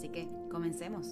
Así 0.00 0.08
que 0.08 0.26
comencemos. 0.50 1.08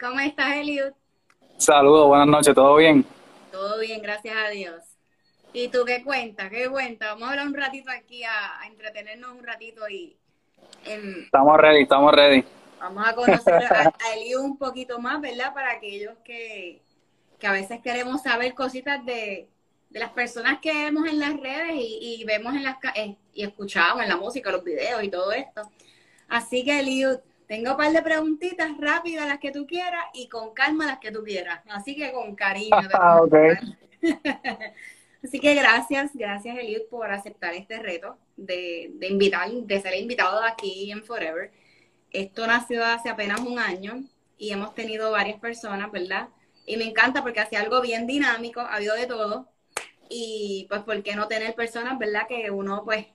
¿Cómo 0.00 0.20
estás, 0.20 0.54
Eliud? 0.54 0.92
Saludos, 1.56 2.06
buenas 2.06 2.28
noches, 2.28 2.54
¿todo 2.54 2.76
bien? 2.76 3.04
Todo 3.50 3.80
bien, 3.80 4.00
gracias 4.02 4.36
a 4.36 4.50
Dios. 4.50 4.84
¿Y 5.52 5.66
tú 5.66 5.78
qué 5.84 6.04
cuentas? 6.04 6.48
¿Qué 6.48 6.68
cuentas? 6.68 7.08
Vamos 7.08 7.24
a 7.24 7.30
hablar 7.32 7.48
un 7.48 7.54
ratito 7.54 7.90
aquí 7.90 8.22
a, 8.22 8.64
entretenernos 8.68 9.32
un 9.32 9.42
ratito 9.42 9.88
y... 9.88 10.16
estamos 10.84 11.58
ready, 11.58 11.82
estamos 11.82 12.14
ready. 12.14 12.44
Vamos 12.78 13.08
a 13.08 13.16
conocer 13.16 13.64
a, 13.64 13.92
a 13.98 14.14
Eliud 14.14 14.42
un 14.42 14.58
poquito 14.58 15.00
más, 15.00 15.20
¿verdad? 15.20 15.52
Para 15.52 15.72
aquellos 15.72 16.16
que, 16.24 16.80
que 17.40 17.46
a 17.48 17.52
veces 17.52 17.80
queremos 17.82 18.22
saber 18.22 18.54
cositas 18.54 19.04
de, 19.04 19.48
de 19.94 20.00
las 20.00 20.10
personas 20.10 20.58
que 20.58 20.74
vemos 20.74 21.08
en 21.08 21.20
las 21.20 21.38
redes 21.40 21.76
y, 21.76 22.24
vemos 22.26 22.52
en 22.56 22.64
las 22.64 22.78
eh, 22.96 23.14
y 23.32 23.44
escuchamos 23.44 24.02
en 24.02 24.08
la 24.08 24.16
música, 24.16 24.50
los 24.50 24.64
videos 24.64 25.04
y 25.04 25.08
todo 25.08 25.30
esto. 25.30 25.70
Así 26.26 26.64
que, 26.64 26.82
Liu, 26.82 27.20
tengo 27.46 27.70
un 27.70 27.76
par 27.76 27.92
de 27.92 28.02
preguntitas 28.02 28.72
rápidas, 28.76 29.28
las 29.28 29.38
que 29.38 29.52
tú 29.52 29.68
quieras, 29.68 30.02
y 30.12 30.28
con 30.28 30.52
calma 30.52 30.84
las 30.84 30.98
que 30.98 31.12
tú 31.12 31.22
quieras. 31.22 31.60
Así 31.68 31.94
que 31.94 32.10
con 32.10 32.34
cariño. 32.34 32.76
Ah, 32.92 33.20
Así 35.22 35.38
que 35.38 35.54
gracias, 35.54 36.10
gracias 36.12 36.58
Eliud 36.58 36.82
por 36.90 37.10
aceptar 37.10 37.54
este 37.54 37.78
reto 37.78 38.18
de, 38.36 38.90
de 38.94 39.06
invitar, 39.06 39.48
de 39.48 39.80
ser 39.80 39.94
invitado 39.94 40.42
aquí 40.42 40.90
en 40.90 41.04
Forever. 41.04 41.52
Esto 42.10 42.48
nació 42.48 42.84
hace 42.84 43.10
apenas 43.10 43.40
un 43.40 43.60
año 43.60 44.02
y 44.36 44.50
hemos 44.50 44.74
tenido 44.74 45.12
varias 45.12 45.38
personas, 45.38 45.92
¿verdad? 45.92 46.30
Y 46.66 46.76
me 46.76 46.84
encanta 46.84 47.22
porque 47.22 47.40
hace 47.40 47.56
algo 47.56 47.80
bien 47.80 48.08
dinámico, 48.08 48.60
ha 48.60 48.74
habido 48.74 48.96
de 48.96 49.06
todo 49.06 49.53
y 50.08 50.66
pues 50.68 50.82
por 50.82 51.02
qué 51.02 51.14
no 51.14 51.28
tener 51.28 51.54
personas, 51.54 51.98
¿verdad? 51.98 52.26
Que 52.28 52.50
uno 52.50 52.82
pues 52.84 53.06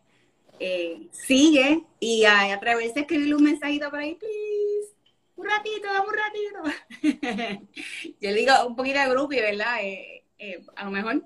eh, 0.60 1.08
sigue 1.12 1.84
y 2.00 2.26
a, 2.26 2.54
atreverse 2.54 3.00
a 3.00 3.02
escribirle 3.02 3.36
un 3.36 3.44
mensajito 3.44 3.90
por 3.90 4.00
ahí, 4.00 4.16
please, 4.16 4.94
un 5.36 5.48
ratito, 5.48 5.88
dame 5.88 6.08
un 6.08 6.16
ratito. 6.18 7.68
Yo 8.20 8.30
le 8.30 8.36
digo 8.36 8.54
un 8.68 8.76
poquito 8.76 9.00
de 9.00 9.10
grupo, 9.10 9.30
¿verdad? 9.30 9.78
Eh, 9.82 10.24
eh, 10.38 10.66
a 10.76 10.86
lo 10.86 10.92
mejor. 10.92 11.24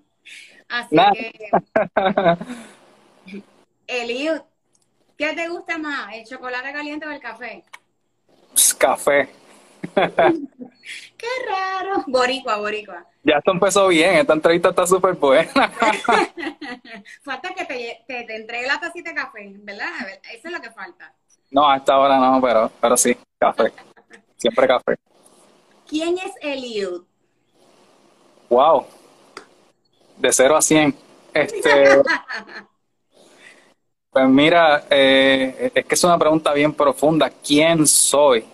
Así 0.70 0.96
que, 1.14 1.50
Eliud, 3.88 4.42
¿qué 5.18 5.34
te 5.34 5.48
gusta 5.50 5.78
más, 5.78 6.14
el 6.14 6.26
chocolate 6.26 6.72
caliente 6.72 7.08
o 7.08 7.12
el 7.12 7.20
café? 7.20 7.64
Pues, 8.52 8.74
café. 8.74 9.43
Qué 11.18 11.28
raro. 11.48 12.04
Boricua, 12.08 12.58
boricua. 12.58 13.06
Ya 13.24 13.38
esto 13.38 13.52
empezó 13.52 13.88
bien, 13.88 14.16
esta 14.16 14.34
entrevista 14.34 14.70
está 14.70 14.86
súper 14.86 15.14
buena. 15.14 15.50
falta 17.24 17.54
que 17.54 17.66
te, 17.66 18.04
te, 18.06 18.36
entregue 18.36 18.68
la 18.68 18.80
tacita 18.80 19.12
de 19.12 19.16
café, 19.16 19.54
¿verdad? 19.60 19.88
Eso 20.34 20.48
es 20.48 20.52
lo 20.52 20.62
que 20.62 20.72
falta. 20.72 21.14
No, 21.52 21.70
a 21.70 21.78
esta 21.78 21.98
hora 21.98 22.18
no, 22.18 22.42
pero, 22.42 22.72
pero 22.82 22.98
sí, 22.98 23.16
café. 23.38 23.72
Siempre 24.36 24.68
café. 24.68 24.98
¿Quién 25.88 26.18
es 26.18 26.34
Eliud? 26.42 27.04
Wow. 28.50 28.86
De 30.18 30.34
0 30.34 30.58
a 30.58 30.62
100. 30.62 30.96
Este, 31.34 32.02
pues 34.12 34.28
mira, 34.28 34.84
eh, 34.90 35.72
es 35.74 35.86
que 35.86 35.96
es 35.96 36.04
una 36.04 36.18
pregunta 36.18 36.54
bien 36.54 36.74
profunda. 36.74 37.30
¿Quién 37.30 37.88
soy? 37.88 38.46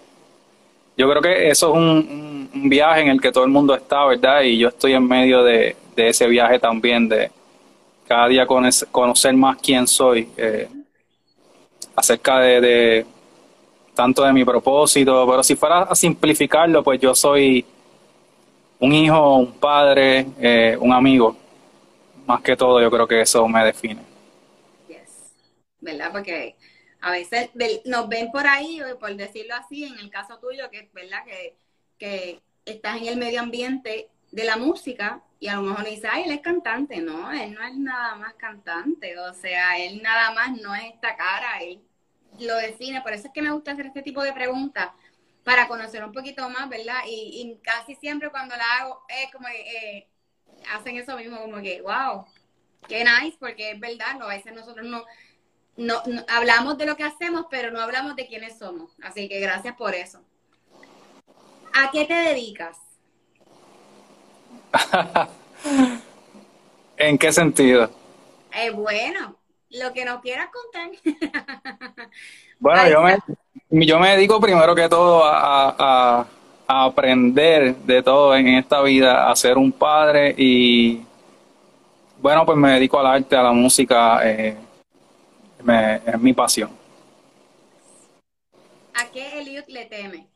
Yo 0.99 1.09
creo 1.09 1.21
que 1.21 1.49
eso 1.49 1.69
es 1.69 1.77
un, 1.77 2.49
viaje 2.67 3.01
en 3.01 3.07
el 3.07 3.21
que 3.21 3.31
todo 3.31 3.45
el 3.45 3.49
mundo 3.49 3.73
está, 3.73 4.05
¿verdad? 4.05 4.41
Y 4.41 4.57
yo 4.57 4.67
estoy 4.67 4.93
en 4.93 5.07
medio 5.07 5.43
de, 5.43 5.77
ese 5.95 6.27
viaje 6.27 6.59
también, 6.59 7.07
de 7.07 7.31
cada 8.05 8.27
día 8.27 8.45
conocer, 8.45 9.33
más 9.33 9.57
quién 9.61 9.87
soy, 9.87 10.29
eh, 10.35 10.67
acerca 11.95 12.39
de, 12.39 13.05
tanto 13.93 14.23
de 14.23 14.33
mi 14.33 14.43
propósito, 14.43 15.25
pero 15.25 15.41
si 15.41 15.55
fuera 15.55 15.83
a 15.83 15.95
simplificarlo, 15.95 16.83
pues 16.83 16.99
yo 16.99 17.16
soy 17.16 17.66
un 18.79 18.91
hijo, 18.91 19.37
un 19.37 19.53
padre, 19.53 20.25
eh, 20.39 20.77
un 20.79 20.91
amigo. 20.91 21.35
Más 22.25 22.41
que 22.41 22.57
todo, 22.57 22.81
yo 22.81 22.91
creo 22.91 23.07
que 23.07 23.21
eso 23.21 23.47
me 23.47 23.63
define. 23.63 24.01
Yes. 24.89 25.31
¿Verdad? 25.79 26.11
Porque 26.11 26.55
a 27.01 27.11
veces 27.11 27.49
nos 27.85 28.09
ven 28.09 28.31
por 28.31 28.45
ahí, 28.47 28.81
por 28.99 29.15
decirlo 29.15 29.55
así, 29.55 29.85
en 29.85 29.97
el 29.99 30.09
caso 30.09 30.37
tuyo, 30.39 30.69
que 30.69 30.79
es 30.79 30.93
verdad 30.93 31.23
que, 31.25 31.55
que 31.97 32.41
estás 32.65 32.97
en 32.97 33.07
el 33.07 33.17
medio 33.17 33.41
ambiente 33.41 34.09
de 34.31 34.43
la 34.43 34.57
música 34.57 35.23
y 35.39 35.47
a 35.47 35.55
lo 35.55 35.61
mejor 35.61 35.85
dice, 35.85 36.07
ay, 36.11 36.23
él 36.23 36.31
es 36.31 36.41
cantante. 36.41 36.97
No, 36.97 37.31
él 37.31 37.53
no 37.53 37.63
es 37.65 37.77
nada 37.77 38.15
más 38.15 38.33
cantante. 38.33 39.17
O 39.19 39.33
sea, 39.33 39.77
él 39.77 40.01
nada 40.03 40.31
más 40.33 40.59
no 40.59 40.75
es 40.75 40.93
esta 40.93 41.15
cara, 41.15 41.61
él 41.61 41.81
lo 42.39 42.55
define. 42.57 43.01
Por 43.01 43.13
eso 43.13 43.27
es 43.27 43.33
que 43.33 43.41
me 43.41 43.51
gusta 43.51 43.71
hacer 43.71 43.85
este 43.85 44.01
tipo 44.01 44.21
de 44.21 44.33
preguntas 44.33 44.89
para 45.43 45.67
conocer 45.67 46.03
un 46.03 46.11
poquito 46.11 46.49
más, 46.49 46.67
¿verdad? 46.69 46.99
Y, 47.07 47.57
casi 47.63 47.95
siempre 47.95 48.29
cuando 48.29 48.55
la 48.55 48.77
hago 48.79 49.01
es 49.07 49.31
como 49.31 49.47
que 49.47 49.97
eh, 49.97 50.07
hacen 50.73 50.97
eso 50.97 51.16
mismo, 51.16 51.39
como 51.39 51.61
que, 51.61 51.81
wow, 51.81 52.25
qué 52.87 53.03
nice, 53.05 53.37
porque 53.39 53.71
es 53.71 53.79
verdad, 53.79 54.21
a 54.21 54.27
veces 54.27 54.53
nosotros 54.53 54.85
no 54.85 55.05
no, 55.79 56.01
hablamos 56.28 56.78
de 56.78 56.85
lo 56.85 56.95
que 56.97 57.03
hacemos, 57.03 57.45
pero 57.50 57.72
no 57.72 57.79
hablamos 57.79 58.16
de 58.17 58.28
quiénes 58.28 58.59
somos. 58.59 58.91
Así 59.01 59.29
que 59.29 59.40
gracias 59.40 59.75
por 59.75 59.95
eso. 59.95 60.19
¿A 61.73 61.90
qué 61.90 62.06
te 62.06 62.13
dedicas? 62.13 62.78
¿En 66.97 67.17
qué 67.17 67.31
sentido? 67.31 67.90
Eh, 68.53 68.72
bueno, 68.72 69.38
lo 69.69 69.94
que 69.94 70.03
nos 70.03 70.22
quieras 70.22 70.50
contar. 70.51 70.90
bueno, 72.59 72.90
yo 72.90 73.01
me, 73.01 73.85
yo 73.85 74.00
me 74.00 74.09
dedico 74.09 74.41
primero 74.41 74.75
que 74.75 74.90
todo 74.90 75.23
a, 75.23 76.28
aprender 76.67 77.75
de 77.78 78.03
todo 78.03 78.35
en 78.35 78.50
esta 78.50 78.81
vida, 78.81 79.31
a 79.31 79.35
ser 79.35 79.57
un 79.57 79.72
padre 79.72 80.35
y, 80.38 81.01
bueno, 82.22 82.46
pues 82.46 82.57
me 82.57 82.73
dedico 82.73 83.00
al 83.00 83.07
arte, 83.07 83.35
a 83.38 83.44
la 83.44 83.53
música. 83.53 84.19
Eh, 84.29 84.57
es 85.59 86.20
mi 86.20 86.34
pasión. 86.34 86.72
¿A 88.94 89.06
qué 89.12 89.40
Eliud 89.40 89.64
le 89.68 89.86
teme? 89.86 90.28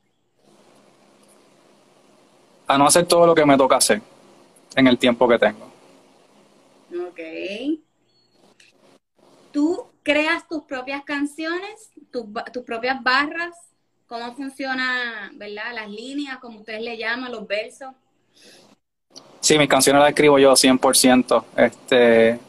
A 2.67 2.77
no 2.77 2.87
hacer 2.87 3.05
todo 3.05 3.27
lo 3.27 3.35
que 3.35 3.45
me 3.45 3.57
toca 3.57 3.77
hacer 3.77 4.01
en 4.75 4.87
el 4.87 4.97
tiempo 4.97 5.27
que 5.27 5.39
tengo. 5.39 5.71
Ok. 7.07 7.19
¿Tú 9.51 9.87
creas 10.01 10.47
tus 10.47 10.63
propias 10.63 11.03
canciones, 11.03 11.91
tus, 12.11 12.25
tus 12.51 12.63
propias 12.63 13.01
barras? 13.03 13.55
¿Cómo 14.07 14.33
funciona, 14.35 15.31
verdad? 15.35 15.73
Las 15.73 15.89
líneas, 15.89 16.37
como 16.37 16.59
ustedes 16.59 16.81
le 16.81 16.97
llaman, 16.97 17.31
los 17.31 17.47
versos. 17.47 17.93
Sí, 19.39 19.57
mis 19.57 19.67
canciones 19.67 20.01
las 20.01 20.09
escribo 20.09 20.39
yo 20.39 20.53
100%. 20.53 21.43
Este, 21.57 22.39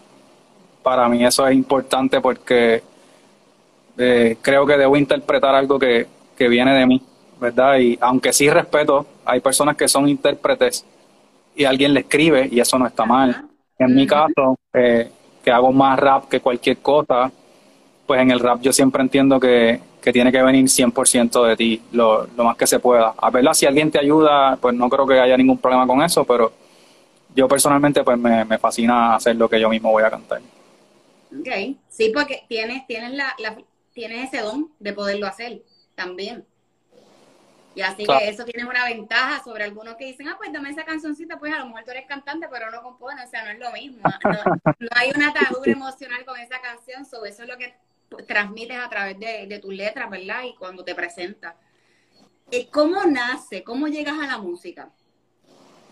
para 0.85 1.09
mí 1.09 1.25
eso 1.25 1.49
es 1.49 1.55
importante 1.55 2.21
porque 2.21 2.83
eh, 3.97 4.37
creo 4.41 4.67
que 4.67 4.77
debo 4.77 4.97
interpretar 4.97 5.55
algo 5.55 5.79
que, 5.79 6.07
viene 6.39 6.75
de 6.75 6.87
mí, 6.87 7.01
¿verdad? 7.41 7.79
Y 7.79 7.97
aunque 8.01 8.33
sí 8.33 8.51
respeto, 8.51 9.07
hay 9.25 9.41
personas 9.41 9.77
que 9.77 9.89
son 9.89 10.07
intérpretes 10.09 10.85
y 11.57 11.65
alguien 11.65 11.95
le 11.95 12.01
escribe 12.01 12.49
y 12.53 12.61
eso 12.61 12.79
no 12.79 12.87
está 12.87 13.07
mal. 13.07 13.47
En 13.79 13.95
mi 13.95 14.07
caso, 14.07 14.59
eh, 14.75 15.11
que 15.43 15.51
hago 15.51 15.73
más 15.73 15.99
rap 15.99 16.29
que 16.29 16.41
cualquier 16.41 16.79
cosa, 16.79 17.33
pues 18.07 18.21
en 18.21 18.31
el 18.31 18.41
rap 18.41 18.61
yo 18.61 18.73
siempre 18.73 19.01
entiendo 19.03 19.41
que, 19.41 19.81
tiene 20.13 20.31
que 20.31 20.43
venir 20.43 20.67
100% 20.67 21.47
de 21.47 21.57
ti, 21.57 21.83
lo, 21.93 22.27
lo, 22.37 22.45
más 22.45 22.59
que 22.59 22.67
se 22.67 22.79
pueda. 22.79 23.15
A 23.17 23.31
verdad, 23.31 23.55
si 23.55 23.65
alguien 23.65 23.91
te 23.91 23.99
ayuda, 23.99 24.59
pues 24.61 24.75
no 24.75 24.91
creo 24.91 25.07
que 25.07 25.19
haya 25.19 25.35
ningún 25.35 25.57
problema 25.57 25.87
con 25.87 26.03
eso, 26.03 26.25
pero 26.25 26.53
yo 27.35 27.49
personalmente 27.49 28.05
pues 28.05 28.19
me, 28.19 28.45
me 28.45 28.59
fascina 28.59 29.15
hacer 29.15 29.35
lo 29.37 29.49
que 29.49 29.59
yo 29.59 29.71
mismo 29.71 29.91
voy 29.91 30.03
a 30.03 30.11
cantar. 30.11 30.43
Ok, 31.41 31.79
sí, 31.89 32.11
porque 32.15 32.45
tienes, 32.49 32.87
tienes, 32.87 33.13
la, 33.13 33.35
tienes 33.93 34.29
ese 34.29 34.43
don 34.43 34.71
de 34.79 34.93
poderlo 34.93 35.27
hacer 35.27 35.63
también. 35.95 36.45
Y 37.75 37.83
así 37.83 38.07
que 38.07 38.29
eso 38.29 38.45
tiene 38.45 38.69
una 38.69 38.85
ventaja 38.85 39.43
sobre 39.43 39.65
algunos 39.65 39.97
que 39.97 40.05
dicen, 40.05 40.29
ah, 40.29 40.37
pues 40.39 40.53
dame 40.53 40.71
esa 40.71 40.85
cancioncita, 40.85 41.39
pues 41.39 41.53
a 41.53 41.59
lo 41.59 41.67
mejor 41.67 41.83
tú 41.83 41.91
eres 41.91 42.07
cantante, 42.07 42.47
pero 42.49 42.71
no 42.71 42.83
compone, 42.83 43.25
o 43.25 43.29
sea, 43.29 43.45
no 43.45 43.51
es 43.51 43.59
lo 43.59 43.73
mismo. 43.73 43.99
No, 44.79 44.89
hay 44.95 45.11
una 45.15 45.31
atadura 45.31 45.73
emocional 45.73 46.25
con 46.25 46.39
esa 46.39 46.61
canción, 46.61 47.05
sobre 47.05 47.31
eso 47.31 47.43
es 47.43 47.49
lo 47.49 47.57
que 47.57 47.75
transmites 48.29 48.79
a 48.79 48.89
través 48.89 49.19
de, 49.19 49.47
de 49.49 49.59
tus 49.59 49.75
letras, 49.75 50.09
¿verdad? 50.09 50.45
Y 50.45 50.55
cuando 50.55 50.85
te 50.85 50.95
presentas. 50.95 51.55
¿Cómo 52.71 53.03
nace? 53.05 53.65
¿Cómo 53.65 53.89
llegas 53.89 54.15
a 54.21 54.27
la 54.27 54.39
música? 54.39 54.89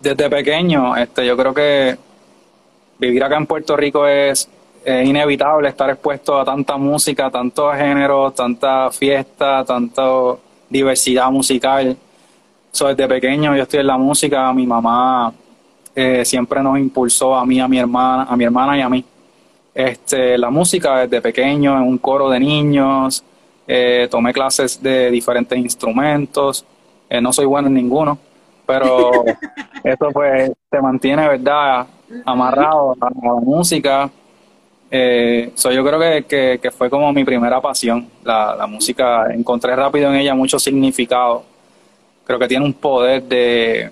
Desde 0.00 0.30
pequeño, 0.30 0.96
este, 0.96 1.26
yo 1.26 1.36
creo 1.36 1.54
que 1.54 1.96
vivir 2.98 3.24
acá 3.24 3.36
en 3.36 3.46
Puerto 3.46 3.76
Rico 3.76 4.06
es, 4.06 4.48
inevitable 4.84 5.68
estar 5.68 5.90
expuesto 5.90 6.38
a 6.38 6.44
tanta 6.44 6.76
música, 6.76 7.30
tantos 7.30 7.76
géneros, 7.76 8.34
tanta 8.34 8.90
fiesta, 8.90 9.64
tanta 9.64 10.02
diversidad 10.68 11.30
musical. 11.30 11.96
So, 12.72 12.88
desde 12.88 13.06
pequeño 13.06 13.54
yo 13.54 13.62
estoy 13.62 13.80
en 13.80 13.86
la 13.86 13.98
música, 13.98 14.52
mi 14.52 14.66
mamá 14.66 15.32
eh, 15.94 16.24
siempre 16.24 16.62
nos 16.62 16.78
impulsó 16.78 17.36
a 17.36 17.44
mí, 17.44 17.60
a 17.60 17.68
mi 17.68 17.78
hermana, 17.78 18.24
a 18.24 18.36
mi 18.36 18.44
hermana 18.44 18.78
y 18.78 18.80
a 18.80 18.88
mí. 18.88 19.04
Este, 19.74 20.38
la 20.38 20.50
música 20.50 21.00
desde 21.00 21.20
pequeño, 21.20 21.76
en 21.76 21.82
un 21.82 21.98
coro 21.98 22.30
de 22.30 22.40
niños, 22.40 23.22
eh, 23.66 24.08
tomé 24.10 24.32
clases 24.32 24.82
de 24.82 25.10
diferentes 25.10 25.58
instrumentos, 25.58 26.64
eh, 27.08 27.20
no 27.20 27.32
soy 27.32 27.44
bueno 27.44 27.68
en 27.68 27.74
ninguno, 27.74 28.18
pero 28.66 29.10
eso 29.84 30.08
pues 30.12 30.52
te 30.70 30.80
mantiene, 30.80 31.28
¿verdad?, 31.28 31.86
amarrado 32.24 32.92
a, 33.00 33.10
la 33.10 33.34
música. 33.42 34.10
Eh, 34.94 35.52
yo 35.56 35.84
creo 35.84 35.98
que, 36.28 36.58
que, 36.60 36.70
fue 36.70 36.90
como 36.90 37.10
mi 37.14 37.24
primera 37.24 37.60
pasión, 37.62 38.06
la, 38.22 38.54
la 38.54 38.66
música, 38.66 39.32
encontré 39.32 39.74
rápido 39.74 40.10
en 40.10 40.16
ella 40.16 40.34
mucho 40.34 40.58
significado, 40.58 41.44
creo 42.24 42.38
que 42.38 42.46
tiene 42.46 42.66
un 42.66 42.74
poder 42.74 43.22
de... 43.22 43.90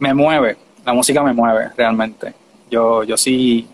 me 0.00 0.12
mueve, 0.12 0.56
la 0.84 0.92
música 0.92 1.22
me 1.22 1.32
mueve 1.32 1.70
realmente. 1.76 2.34
Yo, 2.68 3.04
yo 3.04 3.16
sí 3.16 3.68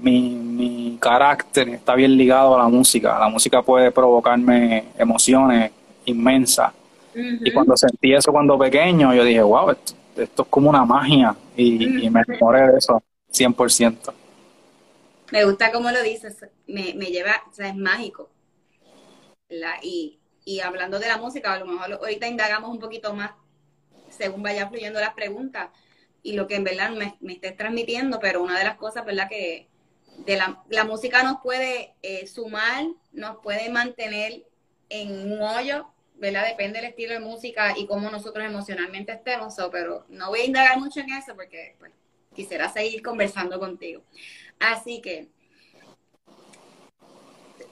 mi, 0.00 0.96
carácter 1.00 1.68
está 1.70 1.94
bien 1.94 2.16
ligado 2.16 2.54
a 2.54 2.58
la 2.62 2.68
música. 2.68 3.18
La 3.18 3.28
música 3.28 3.62
puede 3.62 3.90
provocarme 3.90 4.84
emociones 4.98 5.70
inmensas. 6.04 6.72
Y 7.14 7.50
cuando 7.52 7.76
sentí 7.76 8.12
eso 8.12 8.30
cuando 8.30 8.58
pequeño, 8.58 9.14
yo 9.14 9.24
dije, 9.24 9.42
wow, 9.42 9.70
esto, 9.70 9.94
es 10.42 10.48
como 10.48 10.70
una 10.70 10.84
magia. 10.84 11.34
Y, 11.56 12.08
me 12.10 12.22
enamoré 12.26 12.72
de 12.72 12.78
eso 12.78 13.02
100%. 13.32 13.96
Me 15.30 15.44
gusta 15.44 15.72
cómo 15.72 15.90
lo 15.90 16.02
dices, 16.02 16.36
me, 16.66 16.94
me 16.94 17.06
lleva, 17.06 17.42
o 17.48 17.52
sea, 17.52 17.68
es 17.68 17.76
mágico. 17.76 18.30
y, 19.82 20.18
y 20.44 20.60
hablando 20.60 20.98
de 20.98 21.08
la 21.08 21.16
música, 21.18 21.52
a 21.52 21.58
lo 21.58 21.66
mejor 21.66 21.92
ahorita 21.92 22.26
indagamos 22.26 22.70
un 22.70 22.78
poquito 22.78 23.14
más 23.14 23.32
según 24.08 24.42
vaya 24.42 24.68
fluyendo 24.68 25.00
las 25.00 25.14
preguntas 25.14 25.70
y 26.22 26.32
lo 26.32 26.46
que 26.46 26.56
en 26.56 26.64
verdad 26.64 26.90
me, 26.90 27.16
me 27.20 27.34
estés 27.34 27.56
transmitiendo, 27.56 28.18
pero 28.20 28.42
una 28.42 28.58
de 28.58 28.64
las 28.64 28.76
cosas, 28.76 29.04
¿verdad? 29.04 29.28
Que, 29.28 29.68
de 30.18 30.36
la, 30.36 30.62
la 30.68 30.84
música 30.84 31.22
nos 31.22 31.40
puede 31.40 31.94
eh, 32.02 32.26
sumar, 32.26 32.84
nos 33.12 33.38
puede 33.38 33.70
mantener 33.70 34.44
en 34.88 35.32
un 35.32 35.40
hoyo, 35.40 35.88
¿verdad? 36.16 36.46
Depende 36.46 36.80
del 36.80 36.90
estilo 36.90 37.14
de 37.14 37.20
música 37.20 37.74
y 37.76 37.86
cómo 37.86 38.10
nosotros 38.10 38.44
emocionalmente 38.44 39.12
estemos, 39.12 39.54
pero 39.72 40.04
no 40.08 40.28
voy 40.28 40.40
a 40.40 40.44
indagar 40.44 40.78
mucho 40.78 41.00
en 41.00 41.12
eso 41.12 41.34
porque 41.34 41.76
pues, 41.78 41.92
quisiera 42.34 42.70
seguir 42.70 43.02
conversando 43.02 43.58
contigo. 43.58 44.02
Así 44.60 45.00
que, 45.00 45.28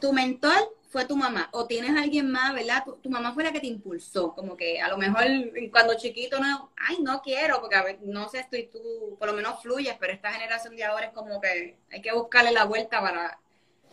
tu 0.01 0.13
mentor 0.13 0.75
fue 0.89 1.05
tu 1.05 1.17
mamá 1.17 1.51
o 1.53 1.67
tienes 1.67 1.91
alguien 1.91 2.31
más, 2.31 2.55
¿verdad? 2.55 2.83
Tu, 3.03 3.11
mamá 3.11 3.35
fue 3.35 3.45
la 3.45 3.53
que 3.53 3.61
te 3.61 3.67
impulsó, 3.67 4.35
como 4.35 4.57
que 4.57 4.81
a 4.81 4.89
lo 4.89 4.97
mejor 4.97 5.25
cuando 5.71 5.95
chiquito 5.95 6.41
no, 6.41 6.71
ay, 6.77 6.97
no 7.03 7.21
quiero, 7.21 7.61
porque 7.61 7.77
a 7.77 7.83
ver, 7.83 7.99
no 8.03 8.29
sé, 8.29 8.41
estoy 8.41 8.71
tú, 8.73 9.17
por 9.19 9.29
lo 9.29 9.35
menos 9.35 9.61
fluyes, 9.61 9.97
pero 10.01 10.15
esta 10.15 10.33
generación 10.33 10.75
de 10.77 10.85
ahora 10.85 11.07
es 11.07 11.13
como 11.13 11.41
que 11.41 11.77
hay 11.93 12.01
que 12.01 12.13
buscarle 12.13 12.53
la 12.53 12.65
vuelta 12.65 13.03
para 13.03 13.39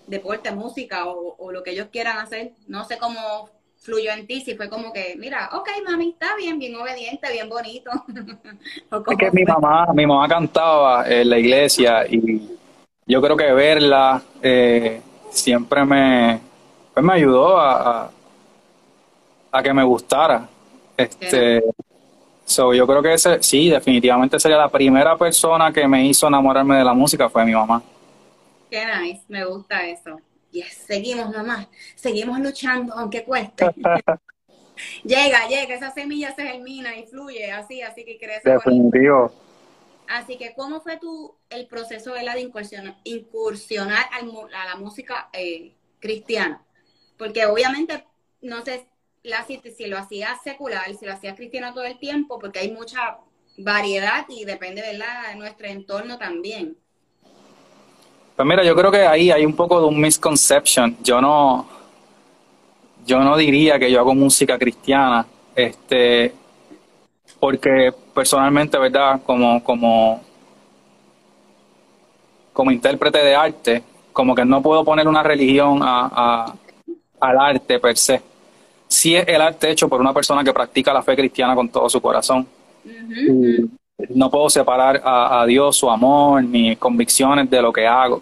deporte, 0.08 0.52
música 0.52 1.06
o, 1.08 1.52
lo 1.52 1.64
que 1.64 1.72
ellos 1.72 1.88
quieran 1.92 2.18
hacer. 2.18 2.54
No 2.68 2.86
sé 2.86 2.98
cómo 2.98 3.50
fluyó 3.78 4.12
en 4.12 4.26
ti, 4.26 4.40
si 4.42 4.56
fue 4.56 4.70
como 4.70 4.94
que, 4.94 5.16
mira, 5.18 5.50
ok, 5.52 5.70
mami, 5.86 6.12
está 6.12 6.36
bien, 6.38 6.58
bien 6.60 6.76
obediente, 6.76 7.30
bien 7.32 7.50
bonito. 7.50 7.92
es 9.12 9.18
que 9.18 9.32
mi 9.32 9.44
mamá, 9.44 9.88
mi 9.94 10.06
mamá 10.06 10.30
cantaba 10.30 11.08
en 11.10 11.30
la 11.30 11.40
iglesia 11.40 12.06
y 12.08 12.56
yo 13.06 13.22
creo 13.22 13.38
que 13.38 13.52
verla 13.54 14.22
eh, 14.42 15.02
siempre 15.30 15.86
me 15.86 16.40
pues 16.94 17.06
me 17.06 17.14
ayudó 17.14 17.58
a, 17.60 18.10
a, 19.52 19.64
que 19.64 19.74
me 19.74 19.84
gustara. 19.84 20.48
Este, 20.96 21.62
so, 22.46 22.74
yo 22.74 22.88
creo 22.88 23.04
que 23.04 23.14
ese, 23.16 23.44
sí, 23.44 23.70
definitivamente 23.70 24.40
sería 24.40 24.58
la 24.58 24.70
primera 24.70 25.18
persona 25.18 25.74
que 25.74 25.86
me 25.90 26.08
hizo 26.08 26.26
enamorarme 26.28 26.78
de 26.78 26.86
la 26.86 26.94
música 26.94 27.28
fue 27.30 27.44
mi 27.44 27.52
mamá. 27.52 27.84
Qué 28.72 28.86
nice, 28.86 29.24
me 29.28 29.44
gusta 29.44 29.86
eso. 29.86 30.22
Yes, 30.52 30.86
seguimos 30.88 31.36
mamá, 31.36 31.68
seguimos 31.96 32.40
luchando 32.40 32.94
aunque 32.94 33.26
cueste. 33.26 33.66
llega, 35.04 35.50
llega, 35.50 35.76
esa 35.76 35.92
semilla 35.92 36.34
se 36.34 36.44
germina 36.44 36.98
y 36.98 37.06
fluye 37.08 37.52
así, 37.52 37.82
así 37.82 38.06
que 38.06 38.18
crece. 38.18 38.50
Definitivo. 38.50 39.34
Así 40.08 40.38
que, 40.38 40.54
¿cómo 40.56 40.82
fue 40.82 40.98
tu, 40.98 41.36
el 41.50 41.68
proceso 41.68 42.14
de, 42.14 42.40
incursionar, 42.40 42.98
incursionar 43.04 44.06
a 44.12 44.66
la 44.66 44.76
música 44.76 45.30
eh, 45.34 45.74
cristiana? 46.00 46.64
Porque 47.18 47.46
obviamente, 47.46 48.06
no 48.42 48.64
sé 48.64 48.88
la, 49.24 49.44
si, 49.46 49.62
si 49.76 49.88
lo 49.88 49.98
hacía 49.98 50.38
secular, 50.44 50.94
si 50.94 51.06
lo 51.06 51.14
hacía 51.14 51.36
cristiano 51.36 51.74
todo 51.74 51.86
el 51.86 51.98
tiempo, 51.98 52.40
porque 52.40 52.60
hay 52.60 52.72
mucha 52.72 53.18
variedad 53.58 54.26
y 54.30 54.46
depende 54.46 54.82
de 54.82 55.00
nuestro 55.36 55.68
entorno 55.68 56.18
también. 56.18 56.78
Pues 58.36 58.48
mira, 58.48 58.64
yo 58.64 58.76
creo 58.76 58.92
que 58.92 59.06
ahí 59.06 59.32
hay 59.32 59.46
un 59.46 59.56
poco 59.56 59.80
de 59.80 59.88
un 59.88 60.00
misconception. 60.00 60.98
Yo 61.02 61.22
no, 61.22 61.68
yo 63.06 63.20
no 63.20 63.38
diría 63.38 63.80
que 63.80 63.90
yo 63.90 64.00
hago 64.00 64.14
música 64.14 64.60
cristiana, 64.60 65.26
este, 65.56 66.34
porque 67.40 67.94
personalmente, 68.16 68.80
verdad, 68.80 69.22
como, 69.24 69.62
como, 69.64 70.22
como 72.54 72.72
intérprete 72.72 73.20
de 73.20 73.36
arte, 73.36 73.84
como 74.14 74.34
que 74.34 74.46
no 74.46 74.62
puedo 74.62 74.84
poner 74.86 75.08
una 75.08 75.22
religión 75.22 75.82
a, 75.84 76.56
al 77.20 77.40
arte 77.40 77.80
per 77.80 77.98
se. 77.98 78.22
Si 78.88 79.16
es 79.16 79.28
el 79.28 79.42
arte 79.42 79.70
hecho 79.70 79.90
por 79.90 80.00
una 80.00 80.14
persona 80.14 80.44
que 80.44 80.54
practica 80.54 80.94
la 80.94 81.04
fe 81.04 81.16
cristiana 81.16 81.54
con 81.54 81.68
todo 81.70 81.90
su 81.90 82.02
corazón. 82.02 82.48
No 84.10 84.30
puedo 84.30 84.50
separar 84.50 85.02
a, 85.04 85.46
Dios, 85.46 85.76
su 85.76 85.90
amor, 85.90 86.44
mis 86.44 86.78
convicciones 86.78 87.50
de 87.50 87.62
lo 87.62 87.74
que 87.74 87.86
hago. 87.86 88.22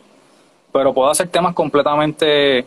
Pero 0.72 0.94
puedo 0.94 1.10
hacer 1.10 1.28
temas 1.28 1.54
completamente 1.54 2.66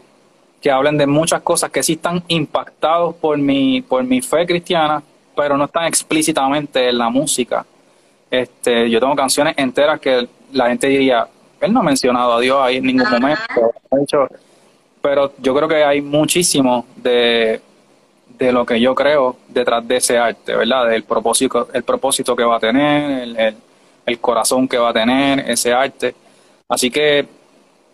que 0.61 0.71
hablen 0.71 0.97
de 0.97 1.07
muchas 1.07 1.41
cosas 1.43 1.71
que 1.71 1.83
sí 1.83 1.95
están 1.95 2.23
impactados 2.29 3.15
por 3.17 3.37
mi, 3.39 3.83
por 3.83 4.05
mi 4.05 4.21
fe 4.23 4.47
cristiana, 4.47 5.03
pero 5.37 5.57
no 5.57 5.67
están 5.67 5.85
explícitamente 5.85 6.89
en 6.89 6.99
la 6.99 7.11
música. 7.11 7.65
Este, 8.31 8.91
yo 8.91 8.99
tengo 8.99 9.15
canciones 9.15 9.55
enteras 9.57 10.01
que 10.01 10.27
la 10.53 10.69
gente 10.69 10.89
diría, 10.89 11.29
él 11.61 11.73
no 11.73 11.81
ha 11.81 11.83
mencionado 11.83 12.35
a 12.35 12.41
Dios 12.41 12.59
ahí 12.61 12.77
en 12.77 12.85
ningún 12.85 13.09
momento. 13.11 13.43
Pero 15.01 15.33
yo 15.39 15.55
creo 15.55 15.69
que 15.69 15.85
hay 15.85 16.01
muchísimo 16.01 16.87
de, 16.97 17.61
lo 18.39 18.67
que 18.67 18.81
yo 18.81 18.95
creo 18.95 19.37
detrás 19.49 19.87
de 19.87 19.97
ese 19.97 20.19
arte, 20.19 20.57
¿verdad? 20.57 20.89
Del 20.89 21.05
propósito, 21.05 21.69
el 21.73 21.85
propósito 21.85 22.35
que 22.35 22.45
va 22.45 22.57
a 22.57 22.61
tener, 22.61 23.55
el, 24.07 24.19
corazón 24.21 24.67
que 24.67 24.79
va 24.79 24.91
a 24.91 24.93
tener 24.93 25.49
ese 25.51 25.73
arte. 25.73 26.15
Así 26.69 26.91
que 26.91 27.27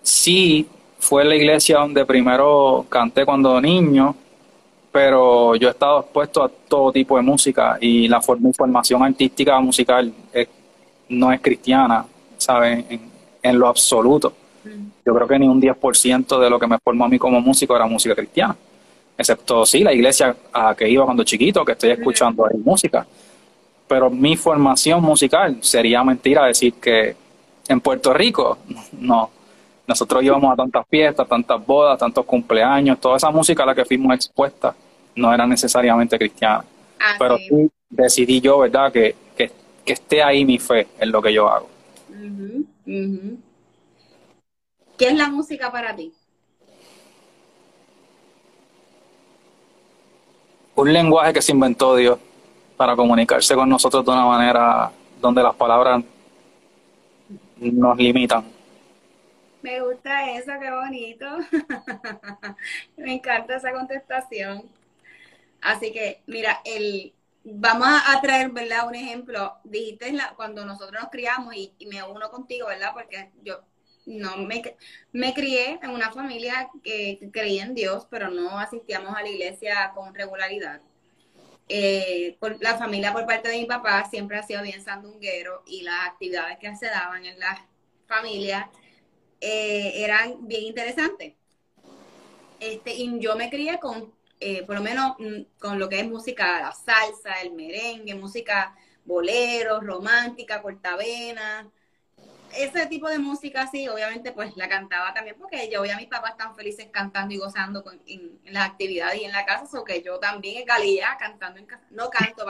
sí, 0.03 0.67
fue 0.99 1.25
la 1.25 1.35
iglesia 1.35 1.79
donde 1.79 2.07
primero 2.07 2.87
canté 2.89 3.25
cuando 3.25 3.61
niño, 3.61 4.15
pero 4.93 5.57
yo 5.57 5.69
he 5.69 5.71
estado 5.71 6.01
expuesto 6.01 6.45
a 6.45 6.49
todo 6.49 6.93
tipo 6.93 7.17
de 7.17 7.23
música 7.23 7.79
y 7.81 8.07
la 8.07 8.21
formación 8.21 9.03
artística 9.03 9.59
musical 9.61 10.13
no 11.09 11.33
es 11.33 11.41
cristiana, 11.41 12.05
¿sabes? 12.37 12.85
en 13.43 13.59
lo 13.59 13.69
absoluto. 13.69 14.33
Yo 15.05 15.15
creo 15.15 15.27
que 15.27 15.39
ni 15.39 15.49
un 15.49 15.61
10% 15.61 16.39
de 16.39 16.49
lo 16.51 16.59
que 16.59 16.67
me 16.67 16.79
formó 16.79 17.05
a 17.05 17.09
mí 17.09 17.19
como 17.19 17.41
músico 17.41 17.75
era 17.75 17.87
música 17.87 18.15
cristiana. 18.15 18.57
Excepto, 19.19 19.67
sí, 19.67 19.81
la 19.81 19.93
iglesia 19.93 20.35
a 20.53 20.75
que 20.75 20.89
iba 20.89 21.05
cuando 21.05 21.25
chiquito, 21.25 21.65
que 21.65 21.73
estoy 21.73 21.91
escuchando 21.91 22.47
ahí 22.47 22.59
música. 22.59 23.07
Pero 23.89 24.09
mi 24.09 24.37
formación 24.37 25.03
musical 25.03 25.59
sería 25.61 26.03
mentira 26.05 26.47
decir 26.47 26.75
que 26.75 27.17
en 27.69 27.81
Puerto 27.81 28.13
Rico, 28.13 28.59
no. 28.93 29.31
Nosotros 29.87 30.23
íbamos 30.23 30.53
a 30.53 30.57
tantas 30.57 30.87
fiestas, 30.89 31.29
tantas 31.29 31.65
bodas, 31.67 31.99
tantos 31.99 32.25
cumpleaños, 32.25 33.01
toda 33.01 33.17
esa 33.17 33.31
música 33.31 33.65
a 33.65 33.67
la 33.67 33.75
que 33.75 33.85
fuimos 33.85 34.15
expuestas 34.15 34.75
no 35.17 35.33
era 35.33 35.47
necesariamente 35.47 36.19
cristiana. 36.19 36.65
Ah, 36.99 37.15
Pero 37.19 37.37
sí. 37.39 37.71
decidí 37.91 38.41
yo, 38.41 38.59
¿verdad?, 38.59 38.93
que, 38.93 39.17
que, 39.37 39.51
esté 39.85 40.23
ahí 40.23 40.45
mi 40.45 40.59
fe 40.59 40.87
en 40.99 41.11
lo 41.11 41.21
que 41.21 41.33
yo 41.33 41.49
hago. 41.49 41.69
¿Qué 44.97 45.09
es 45.09 45.15
la 45.15 45.29
música 45.29 45.73
para 45.73 45.95
ti? 45.97 46.13
Un 50.77 50.93
lenguaje 50.93 51.33
que 51.33 51.43
se 51.43 51.53
inventó 51.53 51.97
Dios 51.97 52.19
para 52.77 52.97
comunicarse 52.97 53.55
con 53.55 53.69
nosotros 53.69 54.05
de 54.05 54.11
una 54.13 54.25
manera 54.25 54.91
donde 55.21 55.43
las 55.43 55.55
palabras 55.55 56.03
nos 57.59 57.99
limitan. 57.99 58.45
Me 59.63 59.81
gusta 59.81 60.31
eso, 60.33 60.53
qué 60.61 60.71
bonito. 60.71 61.27
Me 62.97 63.15
encanta 63.15 63.57
esa 63.57 63.73
contestación. 63.73 64.69
Así 65.61 65.93
que, 65.93 66.23
mira, 66.27 66.61
el, 66.65 67.15
vamos 67.45 67.89
a 67.89 68.21
traer, 68.21 68.51
¿verdad? 68.51 68.89
Un 68.89 68.97
ejemplo. 68.97 69.57
Dijiste 69.63 70.15
cuando 70.37 70.65
nosotros 70.65 71.01
nos 71.01 71.11
criamos 71.11 71.55
y, 71.55 71.73
me 71.87 72.03
uno 72.03 72.31
contigo, 72.31 72.67
¿verdad? 72.67 72.91
Porque 72.93 73.31
yo 73.45 73.61
no 74.05 74.37
me, 74.37 74.63
me 75.13 75.33
crié 75.33 75.79
en 75.81 75.91
una 75.91 76.11
familia 76.11 76.69
que 76.83 77.31
creía 77.33 77.63
en 77.63 77.75
Dios, 77.75 78.09
pero 78.11 78.31
no 78.31 78.59
asistíamos 78.59 79.17
a 79.17 79.23
la 79.23 79.29
iglesia 79.29 79.93
con 79.95 80.13
regularidad. 80.13 80.81
Eh, 81.69 82.37
la 82.61 82.77
familia 82.77 83.13
por 83.13 83.27
parte 83.27 83.49
de 83.49 83.59
mi 83.59 83.67
papá 83.67 84.05
siempre 84.11 84.37
ha 84.37 84.43
sido 84.43 84.63
bien 84.63 84.83
sandunguero 84.83 85.63
y 85.67 85.83
las 85.83 86.09
actividades 86.09 86.59
que 86.59 86.75
se 86.75 86.87
daban 86.87 87.25
en 87.25 87.39
la 87.39 87.65
familia 88.09 88.69
eh, 89.43 90.05
eran 90.05 90.47
bien 90.47 90.63
interesantes. 90.63 91.35
Este, 92.61 92.95
y 92.95 93.19
yo 93.19 93.35
me 93.35 93.51
crié 93.51 93.81
con, 93.81 94.15
eh, 94.39 94.63
por 94.63 94.77
lo 94.77 94.83
menos, 94.83 95.17
mm, 95.19 95.59
con 95.59 95.81
lo 95.81 95.89
que 95.89 95.99
es 95.99 96.09
música, 96.09 96.61
la 96.61 96.73
salsa, 96.73 97.41
el 97.43 97.53
merengue, 97.53 98.15
música 98.15 98.77
bolero, 99.05 99.81
romántica, 99.81 100.63
cortavena. 100.63 101.69
Ese 102.57 102.87
tipo 102.87 103.09
de 103.09 103.19
música, 103.19 103.67
sí, 103.67 103.89
obviamente, 103.89 104.31
pues 104.31 104.57
la 104.57 104.69
cantaba 104.69 105.13
también 105.13 105.37
porque 105.37 105.69
yo 105.69 105.83
veía 105.83 105.97
a 105.97 105.99
mis 105.99 106.09
papás 106.09 106.37
tan 106.37 106.55
felices 106.55 106.87
cantando 106.93 107.35
y 107.35 107.39
gozando 107.39 107.83
en, 108.07 108.39
las 108.45 108.69
actividades 108.71 109.21
y 109.23 109.25
en 109.25 109.33
la 109.33 109.45
casa, 109.45 109.81
o 109.81 109.85
que 109.85 110.03
yo 110.03 110.21
también 110.21 110.59
en 110.59 110.67
calidad 110.67 111.19
cantando 111.19 111.59
en 111.59 111.67
casa. 111.67 111.87
No 111.91 112.11
canto, 112.11 112.47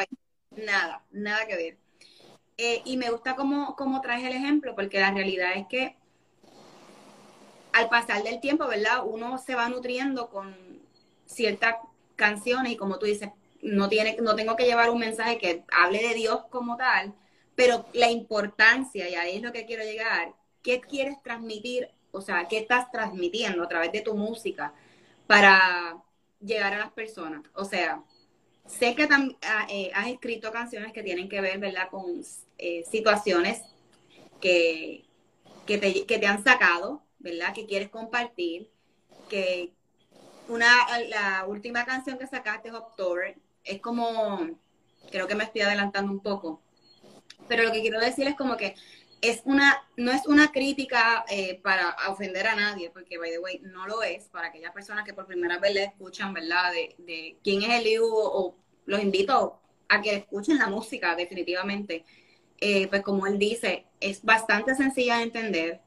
nada, 0.51 1.03
nada 1.11 1.47
que 1.47 1.57
ver. 1.57 1.79
Eh, 2.59 2.83
y 2.85 2.99
me 2.99 3.11
gusta 3.11 3.35
cómo, 3.35 3.77
cómo 3.77 4.03
el 4.05 4.25
ejemplo, 4.37 4.75
porque 4.75 5.01
la 5.01 5.11
realidad 5.13 5.53
es 5.57 5.67
que 5.69 5.97
al 7.73 7.89
pasar 7.89 8.23
del 8.23 8.41
tiempo, 8.41 8.67
¿verdad? 8.67 9.05
Uno 9.05 9.39
se 9.39 9.55
va 9.55 9.69
nutriendo 9.69 10.29
con 10.29 10.55
ciertas 11.27 11.77
canciones 12.17 12.73
y 12.73 12.77
como 12.77 12.99
tú 12.99 13.07
dices, 13.07 13.31
no, 13.63 13.89
tiene, 13.89 14.17
no 14.21 14.35
tengo 14.35 14.57
que 14.57 14.65
llevar 14.65 14.91
un 14.91 14.99
mensaje 14.99 15.39
que 15.39 15.65
hable 15.73 16.01
de 16.01 16.15
Dios 16.15 16.45
como 16.51 16.77
tal, 16.77 17.15
pero 17.55 17.87
la 17.93 18.11
importancia, 18.11 19.09
y 19.09 19.15
ahí 19.15 19.37
es 19.37 19.43
lo 19.43 19.53
que 19.53 19.67
quiero 19.67 19.85
llegar, 19.85 20.35
¿qué 20.63 20.81
quieres 20.81 21.23
transmitir? 21.23 21.89
O 22.11 22.21
sea, 22.21 22.47
¿qué 22.49 22.59
estás 22.59 22.91
transmitiendo 22.91 23.63
a 23.63 23.69
través 23.69 23.93
de 23.93 24.01
tu 24.01 24.15
música 24.15 24.75
para 25.27 25.97
llegar 26.41 26.75
a 26.75 26.79
las 26.79 26.93
personas? 26.93 27.43
O 27.55 27.65
sea, 27.65 28.03
sé 28.67 28.95
que 28.95 29.09
ah, 29.11 29.67
eh, 29.71 29.91
has 29.95 30.09
escrito 30.09 30.53
canciones 30.53 30.93
que 30.93 31.03
tienen 31.03 31.29
que 31.29 31.41
ver, 31.41 31.59
¿verdad?, 31.59 31.89
con 31.91 32.23
eh, 32.59 32.85
situaciones 32.91 33.63
que, 34.41 35.05
que, 35.67 35.79
te, 35.79 36.05
que 36.05 36.19
te 36.19 36.27
han 36.27 36.43
sacado 36.43 37.03
¿verdad? 37.23 37.55
Que 37.55 37.67
quieres 37.67 37.89
compartir, 37.89 38.71
que 39.29 39.73
una, 40.49 40.69
la 41.09 41.47
última 41.47 41.85
canción 41.85 42.19
que 42.19 42.27
sacaste, 42.27 42.71
October, 42.71 43.37
es 43.65 43.81
como, 43.81 44.59
creo 45.11 45.27
que 45.27 45.35
me 45.35 45.45
estoy 45.45 45.63
adelantando 45.63 46.13
un 46.13 46.21
poco, 46.21 46.61
pero 47.49 47.63
lo 47.65 47.73
que 47.73 47.81
quiero 47.81 48.01
decir 48.01 48.27
es 48.27 48.35
como 48.35 48.57
que 48.57 48.75
es 49.21 49.43
una, 49.45 49.89
no 49.97 50.11
es 50.11 50.27
una 50.27 50.51
crítica 50.51 51.25
eh, 51.29 51.61
para 51.63 51.97
ofender 52.09 52.47
a 52.49 52.57
nadie, 52.57 52.91
porque 52.91 53.19
by 53.19 53.31
the 53.31 53.39
way, 53.39 53.61
no 53.63 53.87
lo 53.87 54.03
es, 54.03 54.25
para 54.25 54.49
aquellas 54.49 54.73
personas 54.73 55.05
que 55.05 55.15
por 55.15 55.27
primera 55.27 55.59
vez 55.59 55.75
le 55.75 55.85
escuchan, 55.85 56.35
¿verdad? 56.35 56.73
De, 56.73 56.97
de 56.99 57.39
quién 57.45 57.63
es 57.63 57.71
el 57.71 57.85
Liu, 57.85 58.55
los 58.85 59.03
invito 59.03 59.61
a 59.89 60.03
que 60.03 60.17
escuchen 60.17 60.59
la 60.59 60.67
música, 60.67 61.15
definitivamente. 61.15 62.05
Eh, 62.65 62.87
pues 62.89 63.03
como 63.03 63.27
él 63.27 63.39
dice, 63.39 63.87
es 64.01 64.23
bastante 64.23 64.75
sencilla 64.75 65.19
de 65.19 65.25
entender, 65.25 65.81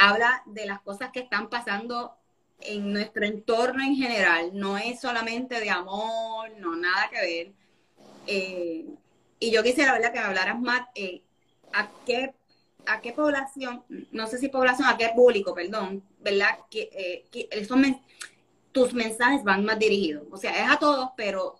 habla 0.00 0.42
de 0.46 0.64
las 0.66 0.80
cosas 0.80 1.10
que 1.12 1.20
están 1.20 1.50
pasando 1.50 2.16
en 2.60 2.92
nuestro 2.92 3.24
entorno 3.24 3.84
en 3.84 3.94
general, 3.94 4.50
no 4.54 4.78
es 4.78 5.00
solamente 5.00 5.60
de 5.60 5.70
amor, 5.70 6.50
no, 6.58 6.74
nada 6.74 7.08
que 7.10 7.20
ver. 7.20 7.52
Eh, 8.26 8.86
y 9.38 9.50
yo 9.50 9.62
quisiera, 9.62 9.92
¿verdad?, 9.92 10.12
que 10.12 10.18
me 10.18 10.24
hablaras 10.24 10.58
más, 10.58 10.82
eh, 10.94 11.22
¿a, 11.72 11.88
qué, 12.06 12.34
¿a 12.86 13.00
qué 13.02 13.12
población, 13.12 13.84
no 14.10 14.26
sé 14.26 14.38
si 14.38 14.48
población, 14.48 14.88
a 14.88 14.96
qué 14.96 15.10
público, 15.14 15.54
perdón, 15.54 16.02
¿verdad?, 16.20 16.58
que, 16.70 16.90
eh, 16.92 17.66
tus 18.72 18.94
mensajes 18.94 19.44
van 19.44 19.64
más 19.64 19.78
dirigidos. 19.78 20.24
O 20.30 20.36
sea, 20.36 20.52
es 20.52 20.70
a 20.70 20.78
todos, 20.78 21.10
pero 21.16 21.56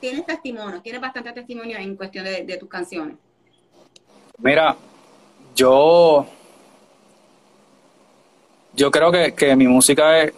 tienes 0.00 0.26
testimonio, 0.26 0.80
tienes 0.80 1.00
bastante 1.00 1.32
testimonio 1.32 1.76
en 1.78 1.96
cuestión 1.96 2.24
de 2.24 2.56
tus 2.58 2.68
canciones. 2.68 3.16
Mira, 4.38 4.76
yo 5.54 6.26
yo 8.74 8.90
creo 8.90 9.10
que, 9.12 9.34
que 9.34 9.54
mi 9.56 9.66
música 9.66 10.20
es, 10.20 10.32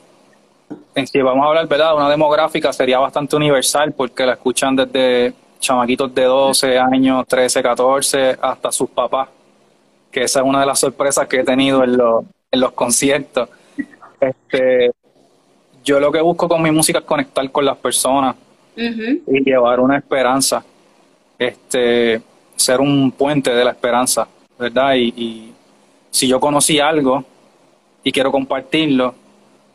en 0.94 1.06
si 1.06 1.20
vamos 1.20 1.44
a 1.44 1.48
hablar, 1.48 1.68
¿verdad? 1.68 1.96
Una 1.96 2.08
demográfica 2.08 2.72
sería 2.72 2.98
bastante 2.98 3.36
universal 3.36 3.92
porque 3.92 4.26
la 4.26 4.34
escuchan 4.34 4.76
desde 4.76 5.34
chamaquitos 5.58 6.14
de 6.14 6.24
12 6.24 6.78
años, 6.78 7.26
13, 7.26 7.62
14, 7.62 8.36
hasta 8.40 8.70
sus 8.72 8.90
papás, 8.90 9.28
que 10.10 10.22
esa 10.24 10.40
es 10.40 10.46
una 10.46 10.60
de 10.60 10.66
las 10.66 10.78
sorpresas 10.78 11.26
que 11.26 11.40
he 11.40 11.44
tenido 11.44 11.82
en 11.82 11.96
los, 11.96 12.24
en 12.50 12.60
los 12.60 12.72
conciertos. 12.72 13.48
Este, 14.20 14.92
yo 15.84 16.00
lo 16.00 16.12
que 16.12 16.20
busco 16.20 16.48
con 16.48 16.62
mi 16.62 16.70
música 16.70 16.98
es 16.98 17.04
conectar 17.04 17.50
con 17.50 17.64
las 17.64 17.76
personas 17.76 18.36
y 18.76 19.44
llevar 19.44 19.80
una 19.80 19.96
esperanza, 19.96 20.64
este, 21.38 22.20
ser 22.56 22.80
un 22.80 23.12
puente 23.12 23.54
de 23.54 23.64
la 23.64 23.70
esperanza, 23.70 24.26
¿verdad? 24.58 24.94
Y, 24.94 25.14
y 25.16 25.52
si 26.10 26.26
yo 26.26 26.40
conocí 26.40 26.80
algo, 26.80 27.24
y 28.04 28.12
quiero 28.12 28.30
compartirlo, 28.30 29.14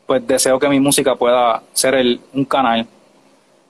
pues 0.05 0.25
deseo 0.25 0.59
que 0.59 0.69
mi 0.69 0.79
música 0.79 1.15
pueda 1.15 1.62
ser 1.74 1.95
el, 1.95 2.21
un 2.33 2.45
canal. 2.45 2.86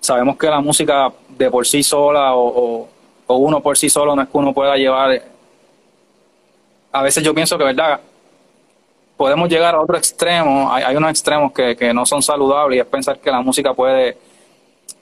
Sabemos 0.01 0.37
que 0.37 0.47
la 0.47 0.59
música 0.59 1.11
de 1.29 1.49
por 1.49 1.65
sí 1.65 1.81
sola 1.81 2.35
o, 2.35 2.87
uno 3.27 3.61
por 3.61 3.77
sí 3.77 3.89
solo 3.89 4.15
no 4.15 4.21
es 4.21 4.27
que 4.27 4.37
uno 4.37 4.53
pueda 4.53 4.75
llevar. 4.75 5.21
A 6.91 7.01
veces 7.01 7.23
yo 7.23 7.33
pienso 7.33 7.57
que, 7.57 7.63
¿verdad? 7.63 7.99
Podemos 9.15 9.49
llegar 9.49 9.75
a 9.75 9.81
otro 9.81 9.97
extremo. 9.97 10.71
Hay, 10.71 10.95
unos 10.95 11.11
extremos 11.11 11.51
que, 11.53 11.93
no 11.93 12.05
son 12.05 12.21
saludables 12.21 12.77
y 12.77 12.79
es 12.79 12.85
pensar 12.85 13.19
que 13.19 13.31
la 13.31 13.41
música 13.41 13.73
puede. 13.73 14.17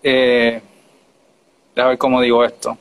Eh, 0.04 0.62
déjame 1.76 1.90
ver 1.90 1.98
cómo 1.98 2.22
digo 2.22 2.44
esto 2.44 2.78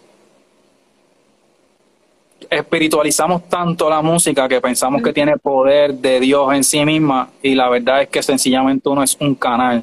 espiritualizamos 2.50 3.49
tanto 3.49 3.88
la 3.88 4.03
música 4.03 4.49
que 4.49 4.61
pensamos 4.61 5.03
que 5.03 5.12
tiene 5.12 5.37
poder 5.37 5.95
de 5.95 6.21
Dios 6.21 6.53
en 6.55 6.65
sí 6.65 6.85
misma 6.85 7.29
y 7.43 7.55
la 7.55 7.69
verdad 7.69 8.03
es 8.03 8.09
que 8.09 8.23
sencillamente 8.23 8.88
uno 8.88 9.03
es 9.03 9.17
un 9.21 9.35
canal, 9.35 9.83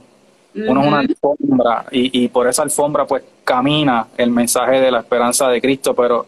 uno 0.56 0.82
es 0.82 0.88
una 0.88 1.00
alfombra 1.00 1.86
y, 1.92 2.28
por 2.28 2.48
esa 2.48 2.64
alfombra 2.64 3.06
pues 3.06 3.24
camina 3.44 4.08
el 4.18 4.30
mensaje 4.32 4.80
de 4.80 4.92
la 4.92 5.00
esperanza 5.00 5.50
de 5.50 5.62
Cristo, 5.62 5.94
pero 5.94 6.26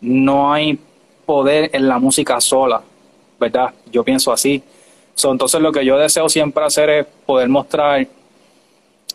no 0.00 0.52
hay 0.52 0.78
poder 1.26 1.70
en 1.72 1.88
la 1.88 1.98
música 1.98 2.40
sola, 2.40 2.80
¿verdad? 3.38 3.74
Yo 3.90 4.04
pienso 4.04 4.32
así. 4.32 4.62
entonces 5.24 5.60
lo 5.60 5.72
que 5.72 5.84
yo 5.84 5.98
deseo 5.98 6.28
siempre 6.28 6.64
hacer 6.64 6.90
es 6.90 7.06
poder 7.26 7.48
mostrar 7.48 8.06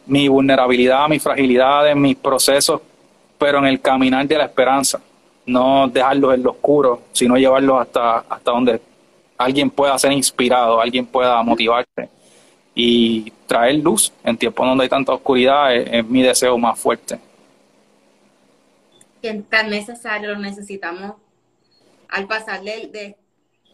mi 0.05 0.27
vulnerabilidad, 0.27 1.07
mi 1.07 1.19
fragilidad 1.19 1.89
en 1.89 2.01
mis 2.01 2.17
procesos, 2.17 2.81
pero 3.37 3.59
en 3.59 3.65
el 3.65 3.79
caminar 3.79 4.27
de 4.27 4.37
la 4.37 4.45
esperanza 4.45 4.99
no 5.45 5.87
dejarlos 5.87 6.35
en 6.35 6.43
lo 6.43 6.51
oscuro, 6.51 7.01
sino 7.11 7.35
llevarlos 7.35 7.81
hasta, 7.81 8.19
hasta 8.19 8.51
donde 8.51 8.81
alguien 9.37 9.69
pueda 9.69 9.97
ser 9.97 10.11
inspirado, 10.11 10.79
alguien 10.79 11.05
pueda 11.05 11.41
motivarse 11.43 12.09
y 12.75 13.31
traer 13.45 13.75
luz 13.75 14.11
en 14.23 14.37
tiempos 14.37 14.65
donde 14.67 14.83
hay 14.83 14.89
tanta 14.89 15.13
oscuridad 15.13 15.75
es, 15.75 16.05
mi 16.05 16.23
deseo 16.23 16.57
más 16.57 16.79
fuerte. 16.79 17.19
Que 19.21 19.33
tan 19.49 19.69
necesario 19.69 20.33
lo 20.33 20.39
necesitamos 20.39 21.15
al 22.09 22.27
pasar 22.27 22.61
de, 22.63 23.15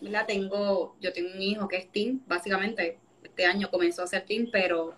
la 0.01 0.25
tengo, 0.25 0.95
yo 1.01 1.11
tengo 1.11 1.29
un 1.33 1.41
hijo 1.41 1.67
que 1.67 1.77
es 1.77 1.91
teen, 1.91 2.23
básicamente 2.27 2.97
este 3.23 3.45
año 3.45 3.69
comenzó 3.69 4.03
a 4.03 4.07
ser 4.07 4.25
teen, 4.25 4.49
pero 4.51 4.93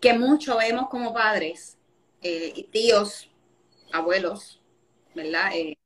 que 0.00 0.12
mucho 0.14 0.56
vemos 0.56 0.88
como 0.88 1.12
padres, 1.12 1.78
eh, 2.22 2.66
tíos, 2.70 3.28
abuelos, 3.92 4.60
¿verdad? 5.14 5.50
Eh, 5.54 5.76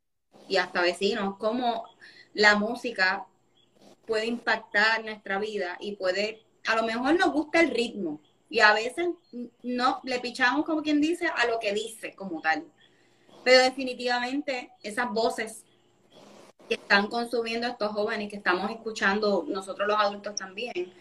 y 0.48 0.56
hasta 0.56 0.82
vecinos, 0.82 1.36
cómo 1.38 1.84
la 2.32 2.56
música 2.56 3.26
puede 4.06 4.26
impactar 4.26 5.04
nuestra 5.04 5.38
vida 5.38 5.76
y 5.80 5.96
puede, 5.96 6.42
a 6.66 6.76
lo 6.76 6.82
mejor 6.82 7.18
nos 7.18 7.32
gusta 7.32 7.60
el 7.60 7.70
ritmo 7.70 8.20
y 8.50 8.60
a 8.60 8.72
veces 8.72 9.08
no 9.62 10.00
le 10.04 10.20
pichamos 10.20 10.64
como 10.64 10.82
quien 10.82 11.00
dice 11.00 11.26
a 11.26 11.46
lo 11.46 11.58
que 11.58 11.72
dice 11.72 12.14
como 12.14 12.40
tal. 12.40 12.64
Pero 13.42 13.62
definitivamente 13.62 14.72
esas 14.82 15.10
voces 15.10 15.64
que 16.68 16.74
están 16.74 17.08
consumiendo 17.08 17.66
estos 17.66 17.92
jóvenes, 17.92 18.30
que 18.30 18.36
estamos 18.36 18.70
escuchando 18.70 19.44
nosotros 19.48 19.86
los 19.88 19.98
adultos 19.98 20.34
también, 20.34 20.92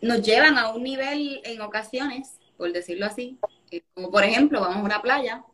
nos 0.00 0.22
llevan 0.22 0.58
a 0.58 0.70
un 0.70 0.82
nivel 0.82 1.40
en 1.44 1.60
ocasiones, 1.60 2.40
por 2.56 2.72
decirlo 2.72 3.06
así, 3.06 3.38
como 3.94 4.10
por 4.10 4.24
ejemplo, 4.24 4.60
vamos 4.60 4.78
a 4.78 4.82
una 4.82 5.02
playa 5.02 5.44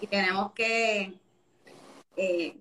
y 0.00 0.06
tenemos 0.06 0.52
que 0.52 1.14
eh, 2.16 2.56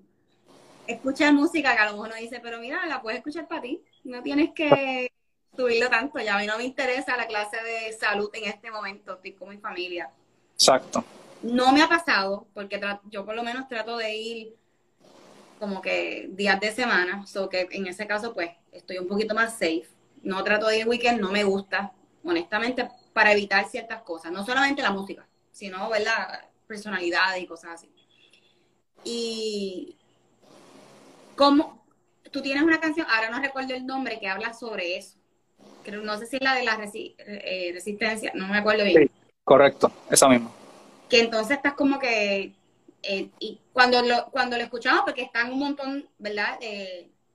escuchar 0.87 1.33
música 1.33 1.75
que 1.75 1.81
a 1.81 1.85
lo 1.85 1.93
mejor 1.93 2.07
uno 2.09 2.17
dice, 2.17 2.39
pero 2.41 2.59
mira, 2.59 2.85
la 2.85 3.01
puedes 3.01 3.19
escuchar 3.19 3.47
para 3.47 3.61
ti. 3.61 3.81
no 4.03 4.21
tienes 4.21 4.51
que 4.53 5.11
subirlo 5.55 5.89
tanto, 5.89 6.19
ya 6.19 6.35
a 6.35 6.39
mí 6.39 6.47
no 6.47 6.57
me 6.57 6.63
interesa 6.63 7.15
la 7.15 7.27
clase 7.27 7.57
de 7.63 7.93
salud 7.93 8.29
en 8.33 8.45
este 8.45 8.71
momento, 8.71 9.13
estoy 9.13 9.33
con 9.33 9.49
mi 9.49 9.57
familia. 9.57 10.09
Exacto. 10.55 11.03
No 11.43 11.71
me 11.71 11.81
ha 11.81 11.89
pasado, 11.89 12.47
porque 12.53 12.81
yo 13.09 13.25
por 13.25 13.35
lo 13.35 13.43
menos 13.43 13.67
trato 13.67 13.97
de 13.97 14.15
ir 14.15 14.55
como 15.59 15.81
que 15.81 16.29
días 16.31 16.59
de 16.59 16.71
semana, 16.71 17.25
so 17.25 17.49
que 17.49 17.67
en 17.71 17.87
ese 17.87 18.07
caso 18.07 18.33
pues 18.33 18.51
estoy 18.71 18.97
un 18.97 19.07
poquito 19.07 19.35
más 19.35 19.53
safe. 19.53 19.87
No 20.21 20.43
trato 20.43 20.67
de 20.67 20.79
ir 20.79 20.87
weekend, 20.87 21.19
no 21.19 21.31
me 21.31 21.43
gusta, 21.43 21.91
honestamente, 22.23 22.89
para 23.11 23.33
evitar 23.33 23.67
ciertas 23.69 24.01
cosas, 24.01 24.31
no 24.31 24.45
solamente 24.45 24.81
la 24.81 24.91
música, 24.91 25.27
sino, 25.51 25.89
¿verdad? 25.89 26.49
Personalidad 26.65 27.35
y 27.35 27.45
cosas 27.45 27.71
así. 27.75 27.89
Y 29.03 29.95
como 31.35 31.83
tú 32.31 32.41
tienes 32.41 32.63
una 32.63 32.79
canción, 32.79 33.07
ahora 33.09 33.29
no 33.29 33.39
recuerdo 33.39 33.73
el 33.73 33.85
nombre, 33.85 34.19
que 34.19 34.27
habla 34.27 34.53
sobre 34.53 34.97
eso. 34.97 35.17
no 36.03 36.17
sé 36.17 36.27
si 36.27 36.37
es 36.37 36.41
la 36.41 36.55
de 36.55 36.63
la 36.63 36.79
eh, 36.93 37.71
resistencia, 37.73 38.31
no 38.35 38.47
me 38.47 38.57
acuerdo 38.57 38.83
bien. 38.83 39.09
correcto, 39.43 39.91
esa 40.09 40.27
misma. 40.27 40.51
Que 41.09 41.21
entonces 41.21 41.57
estás 41.57 41.73
como 41.73 41.99
que, 41.99 42.53
eh, 43.03 43.29
y 43.39 43.59
cuando 43.71 44.01
lo, 44.01 44.25
cuando 44.31 44.57
lo 44.57 44.63
escuchamos, 44.63 45.03
porque 45.05 45.23
están 45.23 45.51
un 45.51 45.59
montón, 45.59 46.07
¿verdad? 46.17 46.59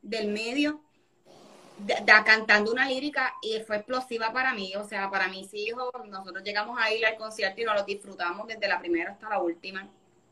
del 0.01 0.29
medio, 0.29 0.81
cantando 2.25 2.73
una 2.73 2.89
lírica 2.89 3.35
y 3.43 3.61
fue 3.61 3.77
explosiva 3.77 4.33
para 4.33 4.53
mí, 4.55 4.75
o 4.77 4.85
sea, 4.85 5.11
para 5.11 5.29
mis 5.29 5.53
hijos, 5.55 5.91
nosotros 6.09 6.43
llegamos 6.43 6.79
a 6.81 6.93
ir 6.93 7.05
al 7.07 7.17
concierto 7.17 7.61
y 7.61 7.65
nos 7.65 7.77
lo 7.77 7.85
disfrutamos 7.85 8.47
desde 8.47 8.69
la 8.69 8.79
primera 8.79 9.13
hasta 9.13 9.29
la 9.29 9.41
última. 9.41 9.89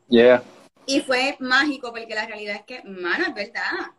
Yeah. 0.09 0.41
Y 0.87 1.01
fue 1.01 1.35
mágico 1.39 1.91
porque 1.91 2.15
la 2.15 2.25
realidad 2.25 2.55
es 2.55 2.63
que, 2.63 2.81
mano, 2.83 3.25
es 3.27 3.33
verdad. 3.35 3.91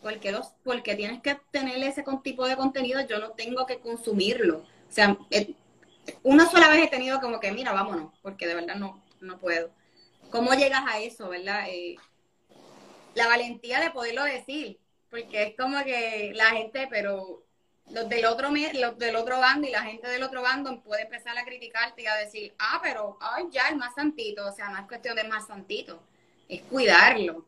Porque, 0.00 0.30
los, 0.30 0.54
porque 0.62 0.94
tienes 0.94 1.20
que 1.20 1.36
tener 1.50 1.82
ese 1.82 2.04
tipo 2.22 2.46
de 2.46 2.56
contenido, 2.56 3.00
yo 3.06 3.18
no 3.18 3.32
tengo 3.32 3.66
que 3.66 3.80
consumirlo. 3.80 4.58
O 4.58 4.92
sea, 4.92 5.18
eh, 5.30 5.54
una 6.22 6.48
sola 6.48 6.68
vez 6.68 6.84
he 6.84 6.88
tenido 6.88 7.20
como 7.20 7.40
que, 7.40 7.50
mira, 7.50 7.72
vámonos, 7.72 8.12
porque 8.22 8.46
de 8.46 8.54
verdad 8.54 8.76
no, 8.76 9.02
no 9.20 9.38
puedo. 9.38 9.70
¿Cómo 10.30 10.54
llegas 10.54 10.84
a 10.86 11.00
eso, 11.00 11.28
verdad? 11.28 11.64
Eh, 11.68 11.96
la 13.14 13.26
valentía 13.26 13.80
de 13.80 13.90
poderlo 13.90 14.22
decir, 14.22 14.78
porque 15.10 15.42
es 15.42 15.56
como 15.56 15.82
que 15.82 16.32
la 16.36 16.50
gente, 16.50 16.86
pero 16.88 17.42
los 17.90 18.08
del 18.08 18.26
otro 18.26 18.50
del 18.50 19.16
otro 19.16 19.40
bando 19.40 19.66
y 19.66 19.70
la 19.72 19.82
gente 19.82 20.06
del 20.08 20.22
otro 20.22 20.42
bando 20.42 20.80
puede 20.82 21.02
empezar 21.02 21.36
a 21.36 21.44
criticarte 21.44 22.02
y 22.02 22.06
a 22.06 22.14
decir, 22.14 22.54
ah, 22.60 22.78
pero 22.82 23.18
ay, 23.20 23.46
ya 23.50 23.68
el 23.68 23.76
más 23.76 23.94
santito, 23.94 24.46
o 24.46 24.52
sea, 24.52 24.68
no 24.68 24.78
es 24.78 24.86
cuestión 24.86 25.16
de 25.16 25.24
más 25.24 25.46
santito, 25.46 26.00
es 26.48 26.62
cuidarlo. 26.62 27.44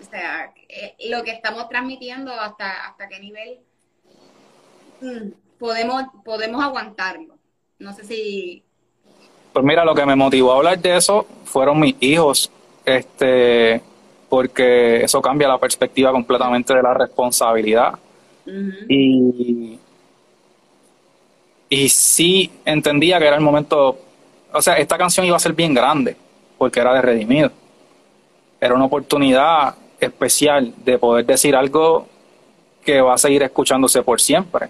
O 0.00 0.10
sea, 0.10 0.52
eh, 0.68 0.94
lo 1.08 1.22
que 1.22 1.32
estamos 1.32 1.68
transmitiendo 1.68 2.32
hasta 2.32 2.86
hasta 2.86 3.08
qué 3.08 3.20
nivel 3.20 3.58
mm, 5.00 5.58
podemos 5.58 6.04
podemos 6.24 6.62
aguantarlo. 6.62 7.36
No 7.78 7.92
sé 7.92 8.04
si 8.04 8.62
Pues 9.52 9.64
mira, 9.64 9.84
lo 9.84 9.94
que 9.94 10.06
me 10.06 10.16
motivó 10.16 10.52
a 10.52 10.56
hablar 10.56 10.78
de 10.78 10.96
eso 10.96 11.26
fueron 11.44 11.80
mis 11.80 11.96
hijos. 12.00 12.50
Este, 12.84 13.82
porque 14.30 15.02
eso 15.02 15.20
cambia 15.20 15.48
la 15.48 15.58
perspectiva 15.58 16.12
completamente 16.12 16.72
de 16.72 16.82
la 16.82 16.94
responsabilidad. 16.94 17.98
Y, 18.88 19.78
y 21.68 21.88
sí 21.88 22.50
entendía 22.64 23.18
que 23.18 23.26
era 23.26 23.36
el 23.36 23.42
momento, 23.42 23.98
o 24.52 24.62
sea, 24.62 24.74
esta 24.74 24.96
canción 24.96 25.26
iba 25.26 25.36
a 25.36 25.40
ser 25.40 25.52
bien 25.52 25.74
grande, 25.74 26.16
porque 26.58 26.80
era 26.80 26.94
de 26.94 27.02
Redimido. 27.02 27.52
Era 28.60 28.74
una 28.74 28.84
oportunidad 28.84 29.74
especial 29.98 30.72
de 30.84 30.98
poder 30.98 31.24
decir 31.24 31.56
algo 31.56 32.06
que 32.84 33.00
va 33.00 33.14
a 33.14 33.18
seguir 33.18 33.42
escuchándose 33.42 34.02
por 34.02 34.20
siempre. 34.20 34.68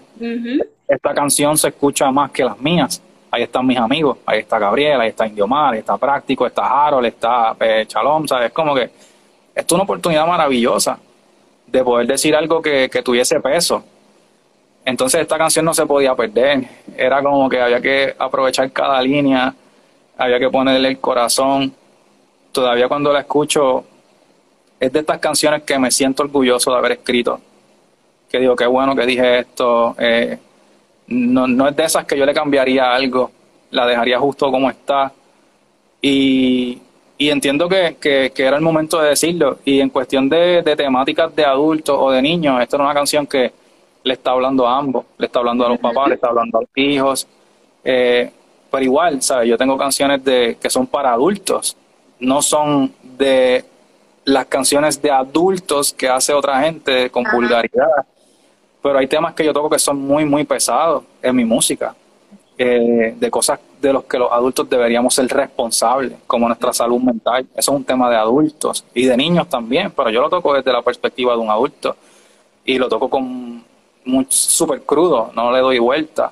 Esta 0.87 1.13
canción 1.13 1.57
se 1.57 1.69
escucha 1.69 2.11
más 2.11 2.31
que 2.31 2.43
las 2.43 2.59
mías. 2.59 3.01
Ahí 3.29 3.43
están 3.43 3.65
mis 3.65 3.77
amigos, 3.77 4.17
ahí 4.25 4.39
está 4.39 4.59
Gabriel, 4.59 4.99
ahí 4.99 5.09
está 5.09 5.25
Indiomar, 5.25 5.73
ahí 5.73 5.79
está 5.79 5.97
Práctico, 5.97 6.45
está 6.45 6.63
Harold, 6.65 7.05
está 7.05 7.55
eh, 7.61 7.85
Chalom, 7.87 8.27
¿sabes? 8.27 8.51
Como 8.51 8.75
que 8.75 8.83
esto 8.83 8.95
es 9.55 9.71
una 9.71 9.83
oportunidad 9.83 10.27
maravillosa 10.27 10.99
de 11.67 11.83
poder 11.83 12.07
decir 12.07 12.35
algo 12.35 12.61
que, 12.61 12.89
tuviese 13.03 13.39
peso. 13.39 13.83
Entonces 14.83 15.21
esta 15.21 15.37
canción 15.37 15.63
no 15.63 15.73
se 15.73 15.85
podía 15.85 16.13
perder. 16.15 16.67
Era 16.97 17.23
como 17.23 17.47
que 17.47 17.61
había 17.61 17.79
que 17.79 18.13
aprovechar 18.17 18.69
cada 18.71 19.01
línea, 19.01 19.53
había 20.17 20.39
que 20.39 20.49
ponerle 20.49 20.89
el 20.89 20.99
corazón. 20.99 21.73
Todavía 22.51 22.87
cuando 22.87 23.13
la 23.13 23.21
escucho, 23.21 23.85
es 24.79 24.91
de 24.91 24.99
estas 24.99 25.19
canciones 25.19 25.63
que 25.63 25.77
me 25.79 25.91
siento 25.91 26.23
orgulloso 26.23 26.71
de 26.71 26.77
haber 26.77 26.91
escrito. 26.93 27.39
Que 28.29 28.39
digo, 28.39 28.55
qué 28.55 28.65
bueno 28.65 28.95
que 28.95 29.05
dije 29.05 29.39
esto. 29.39 29.95
Eh, 29.97 30.37
no, 31.07 31.47
no 31.47 31.67
es 31.67 31.75
de 31.75 31.83
esas 31.83 32.05
que 32.05 32.17
yo 32.17 32.25
le 32.25 32.33
cambiaría 32.33 32.93
algo, 32.93 33.31
la 33.71 33.85
dejaría 33.85 34.19
justo 34.19 34.49
como 34.51 34.69
está. 34.69 35.11
Y 36.01 36.81
y 37.21 37.29
entiendo 37.29 37.69
que, 37.69 37.97
que, 38.01 38.31
era 38.35 38.57
el 38.57 38.63
momento 38.63 38.99
de 38.99 39.09
decirlo. 39.09 39.59
Y 39.63 39.79
en 39.79 39.91
cuestión 39.91 40.27
de, 40.27 40.63
temáticas 40.75 41.35
de 41.35 41.45
adultos 41.45 41.95
o 41.99 42.09
de 42.09 42.19
niños, 42.19 42.59
esta 42.59 42.77
es 42.77 42.81
una 42.81 42.95
canción 42.95 43.27
que 43.27 43.53
le 44.03 44.13
está 44.13 44.31
hablando 44.31 44.67
a 44.67 44.79
ambos, 44.79 45.05
le 45.19 45.27
está 45.27 45.37
hablando 45.37 45.63
a 45.63 45.69
los 45.69 45.77
papás, 45.77 46.07
le 46.07 46.15
está 46.15 46.29
hablando 46.29 46.57
a 46.57 46.61
los 46.61 46.69
hijos. 46.73 47.27
Eh, 47.83 48.31
pero 48.71 48.83
igual, 48.83 49.21
¿sabes? 49.21 49.47
Yo 49.47 49.55
tengo 49.55 49.77
canciones 49.77 50.23
de, 50.23 50.57
que 50.59 50.67
son 50.71 50.87
para 50.87 51.13
adultos, 51.13 51.77
no 52.21 52.41
son 52.41 52.93
de 53.17 53.65
las 54.23 54.45
canciones 54.45 55.01
de 55.01 55.11
adultos 55.11 55.93
que 55.93 56.07
hace 56.07 56.33
otra 56.33 56.61
gente 56.61 57.09
con 57.09 57.25
vulgaridad. 57.31 58.05
Pero 58.81 58.97
hay 58.97 59.07
temas 59.07 59.33
que 59.33 59.43
yo 59.43 59.53
toco 59.53 59.69
que 59.69 59.79
son 59.79 59.99
muy, 59.99 60.23
muy 60.23 60.43
pesados 60.45 61.03
en 61.21 61.35
mi 61.35 61.43
música. 61.43 61.93
Eh, 62.57 63.15
de 63.17 63.31
cosas 63.31 63.59
de 63.81 63.91
los 63.91 64.03
que 64.03 64.19
los 64.19 64.31
adultos 64.31 64.69
deberíamos 64.69 65.15
ser 65.15 65.27
responsables, 65.27 66.13
como 66.27 66.47
nuestra 66.47 66.71
salud 66.71 67.01
mental. 67.01 67.47
Eso 67.55 67.71
es 67.71 67.77
un 67.77 67.83
tema 67.83 68.07
de 68.07 68.17
adultos 68.17 68.85
y 68.93 69.05
de 69.05 69.17
niños 69.17 69.49
también, 69.49 69.91
pero 69.91 70.11
yo 70.11 70.21
lo 70.21 70.29
toco 70.29 70.53
desde 70.53 70.71
la 70.71 70.83
perspectiva 70.83 71.33
de 71.33 71.39
un 71.39 71.49
adulto 71.49 71.95
y 72.63 72.77
lo 72.77 72.87
toco 72.87 73.09
con 73.09 73.63
súper 74.29 74.83
crudo, 74.83 75.31
no 75.35 75.51
le 75.51 75.59
doy 75.59 75.79
vuelta. 75.79 76.31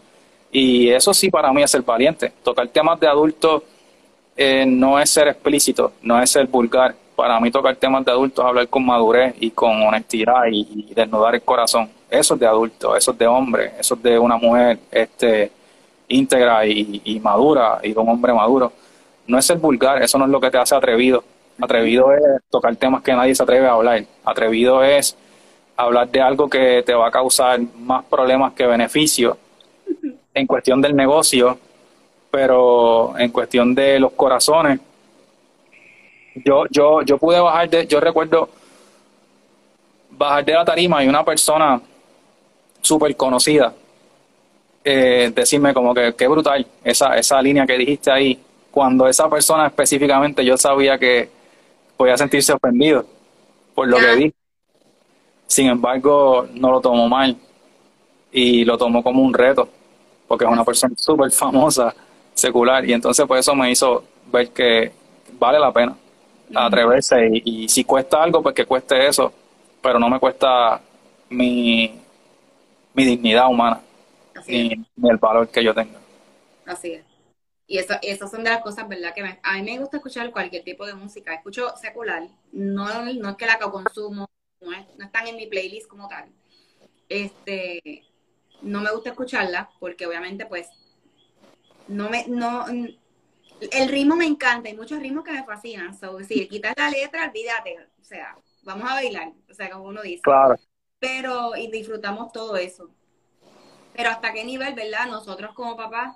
Y 0.51 0.89
eso 0.89 1.15
sí 1.15 1.31
para 1.31 1.51
mí 1.51 1.63
es 1.63 1.71
ser 1.71 1.81
valiente. 1.81 2.31
Tocar 2.43 2.67
temas 2.67 2.99
de 2.99 3.07
adultos 3.07 3.63
eh, 4.41 4.65
no 4.65 4.97
es 4.97 5.09
ser 5.09 5.27
explícito, 5.27 5.91
no 6.01 6.21
es 6.21 6.31
ser 6.31 6.47
vulgar. 6.47 6.95
Para 7.13 7.37
mí 7.41 7.51
tocar 7.51 7.75
temas 7.75 8.05
de 8.05 8.11
adultos 8.11 8.45
hablar 8.45 8.69
con 8.69 8.85
madurez 8.85 9.35
y 9.41 9.51
con 9.51 9.81
honestidad 9.81 10.45
y, 10.49 10.87
y 10.89 10.93
desnudar 10.93 11.35
el 11.35 11.41
corazón. 11.41 11.89
Eso 12.09 12.35
es 12.35 12.39
de 12.39 12.47
adulto, 12.47 12.95
eso 12.95 13.11
es 13.11 13.17
de 13.17 13.27
hombre, 13.27 13.73
eso 13.77 13.95
es 13.95 14.01
de 14.01 14.17
una 14.17 14.37
mujer. 14.37 14.79
este 14.89 15.51
íntegra 16.07 16.65
y, 16.65 17.19
madura 17.21 17.79
y 17.83 17.93
de 17.93 17.99
un 17.99 18.09
hombre 18.09 18.33
maduro. 18.33 18.73
No 19.27 19.37
es 19.37 19.45
ser 19.45 19.57
vulgar, 19.57 20.01
eso 20.01 20.17
no 20.17 20.25
es 20.25 20.31
lo 20.31 20.39
que 20.39 20.49
te 20.49 20.57
hace 20.57 20.73
atrevido. 20.73 21.23
Atrevido 21.61 22.13
es 22.13 22.21
tocar 22.49 22.75
temas 22.77 23.03
que 23.03 23.13
nadie 23.13 23.35
se 23.35 23.43
atreve 23.43 23.67
a 23.67 23.73
hablar. 23.73 24.03
Atrevido 24.25 24.83
es 24.83 25.15
hablar 25.77 26.09
de 26.09 26.21
algo 26.21 26.49
que 26.49 26.81
te 26.85 26.93
va 26.93 27.07
a 27.09 27.11
causar 27.11 27.59
más 27.77 28.03
problemas 28.05 28.53
que 28.53 28.65
beneficios 28.65 29.37
en 30.33 30.47
cuestión 30.47 30.81
del 30.81 30.95
negocio, 30.95 31.57
pero 32.31 33.17
en 33.17 33.31
cuestión 33.31 33.73
de 33.73 33.99
los 33.99 34.11
corazones. 34.13 34.79
Yo, 36.35 36.65
yo, 36.69 37.01
yo 37.01 37.17
pude 37.17 37.39
bajar 37.39 37.69
de, 37.69 37.87
yo 37.87 37.99
recuerdo 37.99 38.49
bajar 40.11 40.45
de 40.45 40.53
la 40.53 40.65
tarima 40.65 41.03
y 41.03 41.07
una 41.07 41.23
persona 41.23 41.81
súper 42.81 43.15
conocida 43.15 43.73
eh, 44.83 45.31
decirme 45.35 45.73
como 45.73 45.93
que 45.93 46.13
qué 46.15 46.27
brutal 46.27 46.65
esa, 46.83 47.17
esa 47.17 47.41
línea 47.41 47.65
que 47.65 47.77
dijiste 47.77 48.11
ahí, 48.11 48.39
cuando 48.71 49.07
esa 49.07 49.29
persona 49.29 49.67
específicamente 49.67 50.43
yo 50.45 50.57
sabía 50.57 50.97
que 50.97 51.29
podía 51.97 52.17
sentirse 52.17 52.53
ofendido 52.53 53.05
por 53.75 53.87
lo 53.87 53.97
que 53.97 54.15
dije. 54.15 54.33
Sin 55.47 55.67
embargo, 55.67 56.47
no 56.53 56.71
lo 56.71 56.79
tomó 56.79 57.09
mal 57.09 57.35
y 58.31 58.63
lo 58.63 58.77
tomó 58.77 59.03
como 59.03 59.21
un 59.21 59.33
reto, 59.33 59.67
porque 60.27 60.45
es 60.45 60.51
una 60.51 60.63
persona 60.63 60.93
súper 60.95 61.31
famosa, 61.31 61.93
secular, 62.39 62.87
y 62.87 62.93
entonces 62.93 63.25
pues 63.27 63.41
eso 63.41 63.55
me 63.55 63.71
hizo 63.71 64.03
ver 64.31 64.49
que 64.49 64.91
vale 65.33 65.59
la 65.59 65.71
pena 65.71 65.95
atreverse 66.55 67.29
y, 67.31 67.63
y 67.63 67.69
si 67.69 67.83
cuesta 67.83 68.23
algo, 68.23 68.41
pues 68.41 68.55
que 68.55 68.65
cueste 68.65 69.07
eso, 69.07 69.31
pero 69.81 69.99
no 69.99 70.09
me 70.09 70.19
cuesta 70.19 70.81
mi, 71.29 71.99
mi 72.93 73.05
dignidad 73.05 73.47
humana 73.47 73.81
ni, 74.47 74.85
el 75.03 75.17
valor 75.17 75.49
que 75.49 75.63
yo 75.63 75.73
tenga. 75.73 75.99
Así 76.65 76.93
es. 76.93 77.05
Y 77.67 77.77
eso, 77.77 77.93
esas 78.01 78.31
son 78.31 78.43
de 78.43 78.49
las 78.49 78.61
cosas, 78.61 78.87
¿verdad? 78.87 79.13
Que 79.13 79.21
a 79.21 79.53
mí 79.55 79.61
me 79.61 79.79
gusta 79.79 79.97
escuchar 79.97 80.31
cualquier 80.31 80.63
tipo 80.63 80.85
de 80.87 80.95
música. 80.95 81.33
Escucho 81.33 81.75
secular, 81.77 82.27
no, 82.51 83.05
no 83.13 83.29
es 83.29 83.35
que 83.35 83.45
la 83.45 83.59
consumo, 83.59 84.27
no, 84.61 84.71
no 84.71 85.05
están 85.05 85.27
en 85.27 85.35
mi 85.35 85.45
playlist 85.45 85.87
como 85.87 86.07
tal. 86.07 86.29
Este, 87.07 88.03
no 88.61 88.81
me 88.81 88.91
gusta 88.91 89.11
escucharla 89.11 89.69
porque 89.79 90.07
obviamente 90.07 90.45
pues 90.45 90.67
no 91.89 92.09
me, 92.09 92.25
no, 92.27 92.65
el 92.67 93.89
ritmo 93.89 94.15
me 94.15 94.25
encanta, 94.25 94.69
hay 94.69 94.75
muchos 94.75 94.99
ritmos 94.99 95.23
que 95.23 95.31
me 95.31 95.43
fascinan. 95.43 95.97
So, 95.97 96.19
si 96.23 96.47
quitas 96.47 96.73
la 96.77 96.89
letra, 96.89 97.27
olvídate, 97.27 97.77
o 97.99 98.03
sea, 98.03 98.37
vamos 98.63 98.89
a 98.89 98.93
bailar, 98.95 99.33
o 99.49 99.53
sea, 99.53 99.69
como 99.69 99.85
uno 99.85 100.01
dice. 100.01 100.21
Claro. 100.21 100.55
pero 100.99 101.55
y 101.55 101.69
disfrutamos 101.69 102.31
todo 102.31 102.55
eso. 102.57 102.89
Pero 103.93 104.11
hasta 104.11 104.31
qué 104.31 104.45
nivel, 104.45 104.75
¿verdad? 104.75 105.07
Nosotros 105.07 105.53
como 105.53 105.75
papás 105.75 106.15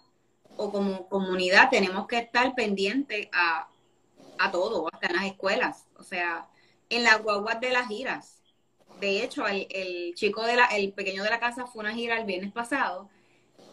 o 0.56 0.72
como 0.72 1.10
comunidad 1.10 1.70
tenemos 1.70 2.08
que 2.08 2.20
estar 2.20 2.54
pendientes 2.56 3.28
a, 3.34 3.68
a 4.38 4.52
todo, 4.52 4.88
hasta 4.94 5.08
en 5.08 5.16
las 5.16 5.26
escuelas. 5.26 5.86
O 5.98 6.04
sea, 6.04 6.48
en 6.90 7.04
las 7.04 7.22
guaguas 7.22 7.60
de 7.60 7.72
las 7.72 7.88
giras. 7.88 8.42
De 9.00 9.24
hecho, 9.24 9.48
el, 9.48 9.68
el 9.72 10.14
chico 10.16 10.44
de 10.44 10.56
la, 10.56 10.66
el 10.68 10.94
pequeño 10.94 11.24
de 11.24 11.30
la 11.30 11.40
casa 11.40 11.66
fue 11.66 11.82
una 11.82 11.94
gira 11.94 12.18
el 12.18 12.26
viernes 12.26 12.54
pasado 12.54 13.10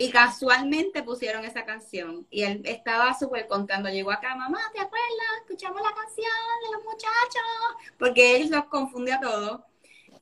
y 0.00 0.10
casualmente 0.10 1.02
pusieron 1.02 1.44
esa 1.44 1.66
canción 1.66 2.26
y 2.30 2.42
él 2.42 2.62
estaba 2.64 3.12
súper 3.12 3.46
contando, 3.46 3.90
llegó 3.90 4.10
acá, 4.10 4.34
mamá, 4.34 4.58
¿te 4.72 4.80
acuerdas? 4.80 5.28
Escuchamos 5.42 5.82
la 5.82 5.92
canción 5.94 6.30
de 6.64 6.72
los 6.74 6.84
muchachos, 6.84 7.92
porque 7.98 8.36
él 8.36 8.48
los 8.50 8.64
confunde 8.64 9.12
a 9.12 9.20
todos. 9.20 9.60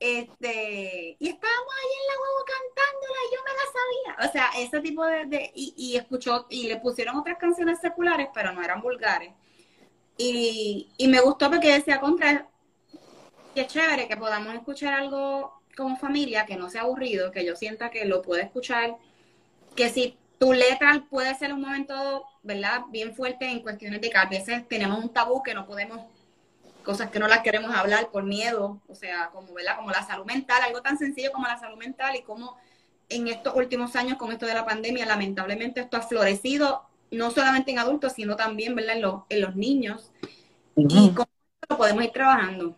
Este, 0.00 1.16
y 1.20 1.28
estábamos 1.28 1.74
ahí 1.78 1.90
en 1.94 2.06
la 2.08 2.20
huevo 2.20 2.44
cantándola 2.74 3.18
y 3.22 3.34
yo 3.34 3.40
me 3.44 3.52
la 3.54 3.66
sabía. 3.78 4.28
O 4.28 4.32
sea, 4.32 4.50
ese 4.60 4.80
tipo 4.80 5.06
de, 5.06 5.26
de 5.26 5.52
y, 5.54 5.74
y, 5.76 5.96
escuchó, 5.96 6.46
y 6.50 6.66
le 6.66 6.78
pusieron 6.78 7.16
otras 7.16 7.38
canciones 7.38 7.78
seculares, 7.80 8.30
pero 8.34 8.52
no 8.52 8.64
eran 8.64 8.82
vulgares. 8.82 9.32
Y, 10.16 10.88
y 10.96 11.06
me 11.06 11.20
gustó 11.20 11.50
porque 11.50 11.72
decía 11.72 12.00
contra, 12.00 12.48
es 13.54 13.66
chévere 13.68 14.08
que 14.08 14.16
podamos 14.16 14.54
escuchar 14.54 14.94
algo 14.94 15.62
como 15.76 15.96
familia, 15.96 16.46
que 16.46 16.56
no 16.56 16.68
sea 16.68 16.82
aburrido, 16.82 17.30
que 17.30 17.44
yo 17.44 17.54
sienta 17.54 17.90
que 17.90 18.04
lo 18.06 18.22
puedo 18.22 18.42
escuchar 18.42 18.96
que 19.74 19.90
si 19.90 20.18
tu 20.38 20.52
letra 20.52 21.04
puede 21.11 21.35
ser 21.35 21.52
un 21.52 21.61
momento, 21.61 22.24
¿verdad? 22.42 22.83
Bien 22.90 23.14
fuerte 23.14 23.50
en 23.50 23.61
cuestiones 23.61 24.00
de 24.00 24.11
que 24.11 24.16
a 24.16 24.26
veces 24.26 24.66
tenemos 24.68 25.02
un 25.02 25.12
tabú 25.12 25.42
que 25.42 25.54
no 25.54 25.66
podemos, 25.66 26.00
cosas 26.85 27.11
que 27.11 27.18
no 27.18 27.26
las 27.26 27.40
queremos 27.40 27.74
hablar 27.74 28.11
por 28.11 28.22
miedo, 28.22 28.81
o 28.88 28.94
sea, 28.94 29.31
como, 29.33 29.52
¿verdad? 29.52 29.76
Como 29.76 29.90
la 29.90 30.07
salud 30.07 30.24
mental, 30.24 30.62
algo 30.62 30.81
tan 30.81 30.96
sencillo 30.96 31.33
como 31.33 31.46
la 31.46 31.59
salud 31.59 31.76
mental 31.76 32.16
y 32.16 32.22
como 32.22 32.57
en 33.09 33.26
estos 33.26 33.54
últimos 33.57 33.96
años 33.96 34.16
con 34.16 34.31
esto 34.31 34.46
de 34.46 34.54
la 34.54 34.64
pandemia, 34.64 35.07
lamentablemente 35.07 35.81
esto 35.81 35.96
ha 35.96 36.02
florecido, 36.02 36.85
no 37.11 37.31
solamente 37.31 37.72
en 37.72 37.78
adultos, 37.78 38.12
sino 38.12 38.37
también, 38.37 38.74
¿verdad? 38.74 38.96
En, 38.96 39.02
los, 39.02 39.22
en 39.28 39.40
los 39.40 39.57
niños. 39.57 40.12
Y 40.76 41.11
cómo 41.11 41.28
lo 41.68 41.76
podemos 41.76 42.04
ir 42.04 42.12
trabajando. 42.12 42.76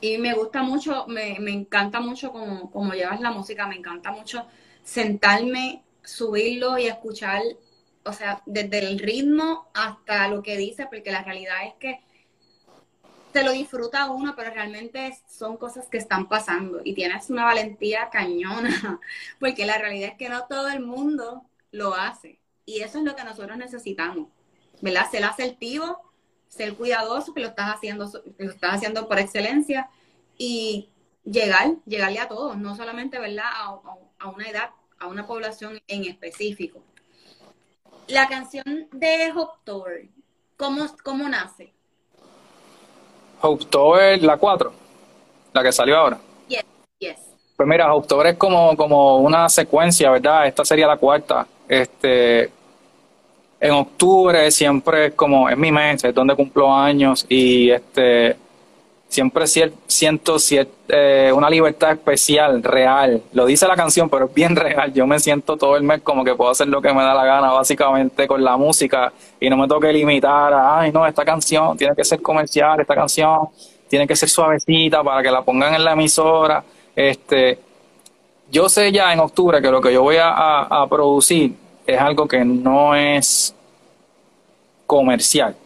Y 0.00 0.18
me 0.18 0.32
gusta 0.34 0.62
mucho, 0.62 1.06
me, 1.06 1.38
me 1.38 1.52
encanta 1.52 2.00
mucho 2.00 2.32
como, 2.32 2.70
como 2.70 2.94
llevas 2.94 3.20
la 3.20 3.30
música, 3.30 3.66
me 3.66 3.76
encanta 3.76 4.10
mucho 4.10 4.46
sentarme 4.88 5.82
subirlo 6.02 6.78
y 6.78 6.86
escuchar, 6.86 7.42
o 8.04 8.12
sea, 8.14 8.42
desde 8.46 8.78
el 8.78 8.98
ritmo 8.98 9.68
hasta 9.74 10.28
lo 10.28 10.42
que 10.42 10.56
dice, 10.56 10.86
porque 10.86 11.12
la 11.12 11.22
realidad 11.22 11.66
es 11.66 11.74
que 11.74 12.00
se 13.34 13.42
lo 13.44 13.52
disfruta 13.52 14.10
uno, 14.10 14.32
pero 14.34 14.50
realmente 14.50 15.14
son 15.28 15.58
cosas 15.58 15.88
que 15.88 15.98
están 15.98 16.26
pasando 16.26 16.80
y 16.82 16.94
tienes 16.94 17.28
una 17.28 17.44
valentía 17.44 18.08
cañona, 18.10 18.98
porque 19.38 19.66
la 19.66 19.76
realidad 19.76 20.12
es 20.12 20.16
que 20.16 20.30
no 20.30 20.46
todo 20.46 20.68
el 20.68 20.80
mundo 20.80 21.44
lo 21.70 21.94
hace 21.94 22.40
y 22.64 22.80
eso 22.80 22.98
es 22.98 23.04
lo 23.04 23.14
que 23.14 23.24
nosotros 23.24 23.58
necesitamos, 23.58 24.28
¿verdad? 24.80 25.10
Ser 25.10 25.24
asertivo, 25.24 26.00
ser 26.48 26.74
cuidadoso, 26.76 27.34
que 27.34 27.40
lo 27.40 27.48
estás 27.48 27.74
haciendo, 27.74 28.10
lo 28.38 28.50
estás 28.50 28.76
haciendo 28.76 29.06
por 29.06 29.18
excelencia 29.18 29.90
y 30.38 30.88
llegar, 31.30 31.76
llegarle 31.86 32.20
a 32.20 32.28
todos, 32.28 32.56
no 32.56 32.76
solamente, 32.76 33.18
¿verdad? 33.18 33.46
A, 33.46 33.80
a 34.18 34.28
una 34.28 34.48
edad 34.48 34.70
a 35.00 35.06
una 35.06 35.26
población 35.26 35.80
en 35.86 36.04
específico. 36.04 36.80
La 38.08 38.28
canción 38.28 38.88
de 38.92 39.32
Hope 39.34 40.10
¿cómo, 40.56 40.86
cómo 41.02 41.28
nace? 41.28 41.72
Hope 43.40 44.16
la 44.20 44.36
4, 44.36 44.72
la 45.52 45.62
que 45.62 45.72
salió 45.72 45.96
ahora. 45.96 46.18
Yes, 46.48 46.64
yes. 46.98 47.16
Pues 47.56 47.68
mira, 47.68 47.94
Hope 47.94 48.30
es 48.30 48.36
como, 48.36 48.76
como 48.76 49.18
una 49.18 49.48
secuencia, 49.48 50.10
¿verdad? 50.10 50.46
Esta 50.46 50.64
sería 50.64 50.86
la 50.86 50.96
cuarta. 50.96 51.46
Este, 51.68 52.50
en 53.60 53.70
octubre 53.72 54.50
siempre 54.50 55.06
es 55.06 55.14
como, 55.14 55.48
es 55.48 55.56
mi 55.56 55.70
mes, 55.70 56.02
es 56.02 56.14
donde 56.14 56.34
cumplo 56.34 56.72
años 56.72 57.26
y 57.28 57.70
este 57.70 58.36
siempre 59.08 59.46
siento 59.46 60.36
eh, 60.88 61.32
una 61.34 61.50
libertad 61.50 61.92
especial, 61.92 62.62
real. 62.62 63.22
Lo 63.32 63.46
dice 63.46 63.66
la 63.66 63.74
canción, 63.74 64.08
pero 64.08 64.26
es 64.26 64.34
bien 64.34 64.54
real. 64.56 64.92
Yo 64.92 65.06
me 65.06 65.18
siento 65.18 65.56
todo 65.56 65.76
el 65.76 65.82
mes 65.82 66.02
como 66.02 66.24
que 66.24 66.34
puedo 66.34 66.50
hacer 66.50 66.68
lo 66.68 66.80
que 66.80 66.92
me 66.92 67.02
da 67.02 67.14
la 67.14 67.24
gana, 67.24 67.50
básicamente, 67.52 68.26
con 68.26 68.44
la 68.44 68.56
música 68.56 69.12
y 69.40 69.48
no 69.48 69.56
me 69.56 69.66
tengo 69.66 69.80
que 69.80 69.92
limitar 69.92 70.52
a, 70.52 70.80
ay, 70.80 70.92
no, 70.92 71.06
esta 71.06 71.24
canción 71.24 71.76
tiene 71.76 71.94
que 71.96 72.04
ser 72.04 72.20
comercial, 72.20 72.80
esta 72.80 72.94
canción 72.94 73.48
tiene 73.88 74.06
que 74.06 74.14
ser 74.14 74.28
suavecita 74.28 75.02
para 75.02 75.22
que 75.22 75.30
la 75.30 75.42
pongan 75.42 75.74
en 75.74 75.84
la 75.84 75.92
emisora. 75.92 76.62
Este, 76.94 77.58
yo 78.50 78.68
sé 78.68 78.92
ya 78.92 79.12
en 79.12 79.20
octubre 79.20 79.62
que 79.62 79.70
lo 79.70 79.80
que 79.80 79.92
yo 79.92 80.02
voy 80.02 80.16
a 80.20 80.86
producir 80.88 81.54
es 81.86 81.98
algo 81.98 82.28
que 82.28 82.44
no 82.44 82.94
es 82.94 83.54
comercial 84.86 85.56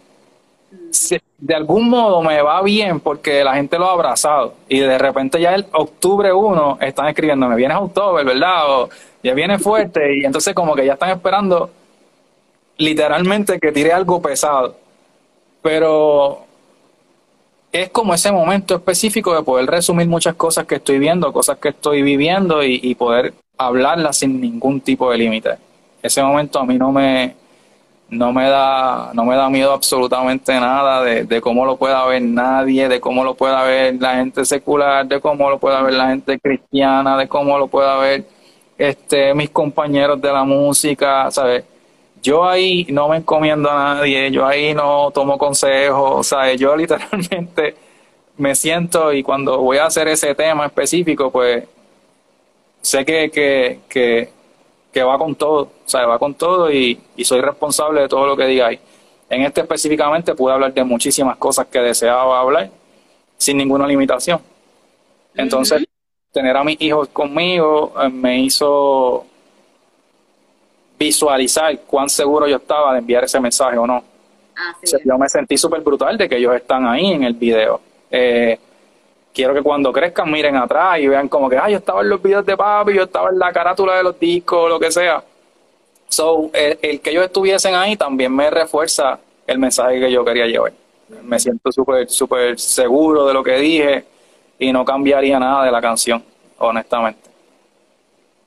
de 1.43 1.57
algún 1.57 1.89
modo 1.89 2.23
me 2.23 2.41
va 2.41 2.63
bien 2.63 3.01
porque 3.01 3.43
la 3.43 3.55
gente 3.55 3.77
lo 3.77 3.89
ha 3.89 3.95
abrazado 3.95 4.55
y 4.69 4.79
de 4.79 4.97
repente 4.97 5.41
ya 5.41 5.57
el 5.57 5.67
octubre 5.73 6.33
1 6.33 6.79
están 6.81 7.09
escribiéndome, 7.09 7.57
vienes 7.57 7.79
octubre, 7.79 8.23
¿verdad? 8.23 8.71
O 8.71 8.89
ya 9.25 9.35
viene 9.35 9.59
fuerte 9.59 10.19
y 10.19 10.25
entonces 10.25 10.55
como 10.55 10.77
que 10.77 10.87
ya 10.87 10.93
están 10.93 11.11
esperando 11.11 11.69
literalmente 12.77 13.59
que 13.59 13.73
tire 13.73 13.93
algo 13.93 14.23
pesado. 14.23 14.77
Pero 15.63 16.47
es 17.73 17.89
como 17.89 18.15
ese 18.15 18.31
momento 18.31 18.77
específico 18.77 19.35
de 19.35 19.43
poder 19.43 19.67
resumir 19.67 20.07
muchas 20.07 20.37
cosas 20.37 20.65
que 20.65 20.77
estoy 20.77 21.01
viendo, 21.01 21.33
cosas 21.33 21.59
que 21.59 21.71
estoy 21.71 22.03
viviendo 22.03 22.63
y, 22.63 22.79
y 22.85 22.95
poder 22.95 23.35
hablarlas 23.59 24.19
sin 24.19 24.41
ningún 24.41 24.81
tipo 24.81 25.11
de 25.11 25.19
límite. 25.19 25.51
Ese 26.01 26.23
momento 26.23 26.61
a 26.61 26.65
mí 26.65 26.79
no 26.79 26.93
me, 26.93 27.35
no 28.12 28.31
me 28.31 28.46
da, 28.46 29.11
no 29.14 29.25
me 29.25 29.35
da 29.37 29.48
miedo 29.48 29.72
absolutamente 29.72 30.53
nada 30.53 31.03
de, 31.03 31.40
cómo 31.40 31.64
lo 31.64 31.79
pueda 31.79 32.05
ver 32.05 32.20
nadie, 32.20 32.87
de 32.87 33.01
cómo 33.01 33.25
lo 33.25 33.35
pueda 33.35 33.62
ver 33.64 33.94
la 33.98 34.16
gente 34.16 34.44
secular, 34.44 35.07
de 35.07 35.18
cómo 35.18 35.48
lo 35.48 35.59
pueda 35.59 35.81
ver 35.83 35.94
la 35.94 36.09
gente 36.09 36.38
cristiana, 36.38 37.16
de 37.16 37.27
cómo 37.27 37.57
lo 37.57 37.68
pueda 37.68 37.96
ver 37.96 38.25
este 38.77 39.33
mis 39.35 39.48
compañeros 39.48 40.20
de 40.20 40.31
la 40.31 40.44
música, 40.44 41.31
¿sabes? 41.31 41.64
Yo 42.22 42.44
ahí 42.44 42.87
no 42.90 43.09
me 43.09 43.16
encomiendo 43.16 43.70
a 43.70 43.94
nadie, 43.94 44.31
yo 44.31 44.46
ahí 44.46 44.75
no 44.75 45.11
tomo 45.11 45.38
consejos, 45.38 46.27
¿sabes? 46.27 46.61
Yo 46.61 46.77
literalmente 46.83 47.77
me 48.37 48.55
siento 48.55 49.11
y 49.14 49.22
cuando 49.22 49.59
voy 49.59 49.79
a 49.79 49.87
hacer 49.87 50.09
ese 50.09 50.35
tema 50.35 50.66
específico, 50.66 51.31
pues 51.31 51.64
sé 52.83 53.07
que, 53.07 53.31
que, 53.31 53.81
que 53.88 54.42
que 54.93 55.03
va 55.03 55.19
con 55.19 55.35
todo, 55.35 55.63
o 55.63 55.89
sea, 55.89 56.07
va 56.07 56.19
con 56.19 56.35
todo 56.35 56.71
y, 56.71 57.01
soy 57.25 57.41
responsable 57.41 58.03
de 58.03 58.09
todo 58.09 58.27
lo 58.27 58.37
que 58.37 58.47
diga 58.47 58.67
ahí. 58.67 58.79
En 59.31 59.43
este 59.43 59.63
específicamente 59.63 60.35
pude 60.35 60.53
hablar 60.53 60.75
de 60.75 60.85
muchísimas 60.85 61.37
cosas 61.39 61.67
que 61.67 61.79
deseaba 61.79 62.39
hablar 62.39 62.71
sin 63.39 63.57
ninguna 63.57 63.87
limitación. 63.87 64.41
Entonces, 65.35 65.85
tener 66.31 66.55
a 66.55 66.63
mis 66.63 66.79
hijos 66.81 67.09
conmigo 67.09 67.95
eh, 68.03 68.09
me 68.11 68.41
hizo 68.41 69.25
visualizar 70.99 71.81
cuán 71.81 72.09
seguro 72.09 72.47
yo 72.47 72.57
estaba 72.57 72.93
de 72.93 72.99
enviar 72.99 73.25
ese 73.25 73.41
mensaje 73.41 73.79
o 73.79 73.87
no. 73.87 74.05
yo 75.05 75.19
me 75.19 75.29
sentí 75.29 75.57
súper 75.57 75.81
brutal 75.81 76.19
de 76.19 76.29
que 76.29 76.37
ellos 76.37 76.55
están 76.55 76.87
ahí 76.87 77.13
en 77.13 77.25
el 77.25 77.33
video. 77.33 77.81
Eh, 78.11 78.59
quiero 79.33 79.55
que 79.55 79.62
cuando 79.62 79.92
crezcan 79.92 80.31
miren 80.31 80.57
atrás 80.57 80.99
y 81.01 81.09
vean 81.09 81.29
como 81.29 81.49
que, 81.49 81.57
ah, 81.57 81.68
yo 81.68 81.79
estaba 81.79 82.03
en 82.03 82.09
los 82.09 82.23
videos 82.23 82.45
de 82.45 82.57
papi, 82.57 82.95
yo 82.95 83.05
estaba 83.05 83.31
en 83.31 83.38
la 83.38 83.53
carátula 83.53 83.97
de 83.97 84.03
los 84.03 84.18
discos, 84.18 84.68
lo 84.68 84.79
que 84.79 84.90
sea. 84.90 85.25
So, 86.09 86.51
el, 86.53 87.01
que 87.01 87.11
ellos 87.11 87.25
estuviesen 87.25 87.75
ahí 87.75 87.97
también 87.97 88.35
me 88.35 88.51
refuerza 88.51 89.18
el 89.47 89.59
mensaje 89.59 89.99
que 89.99 90.12
yo 90.12 90.25
quería 90.25 90.47
llevar. 90.47 90.73
Me 91.23 91.38
siento 91.38 91.73
súper, 91.73 92.09
súper 92.09 92.59
seguro 92.59 93.27
de 93.27 93.35
lo 93.35 93.42
que 93.42 93.57
dije 93.57 94.05
y 94.59 94.73
no 94.73 94.85
cambiaría 94.85 95.38
nada 95.38 95.64
de 95.64 95.71
la 95.71 95.81
canción, 95.81 96.23
honestamente. 96.59 97.31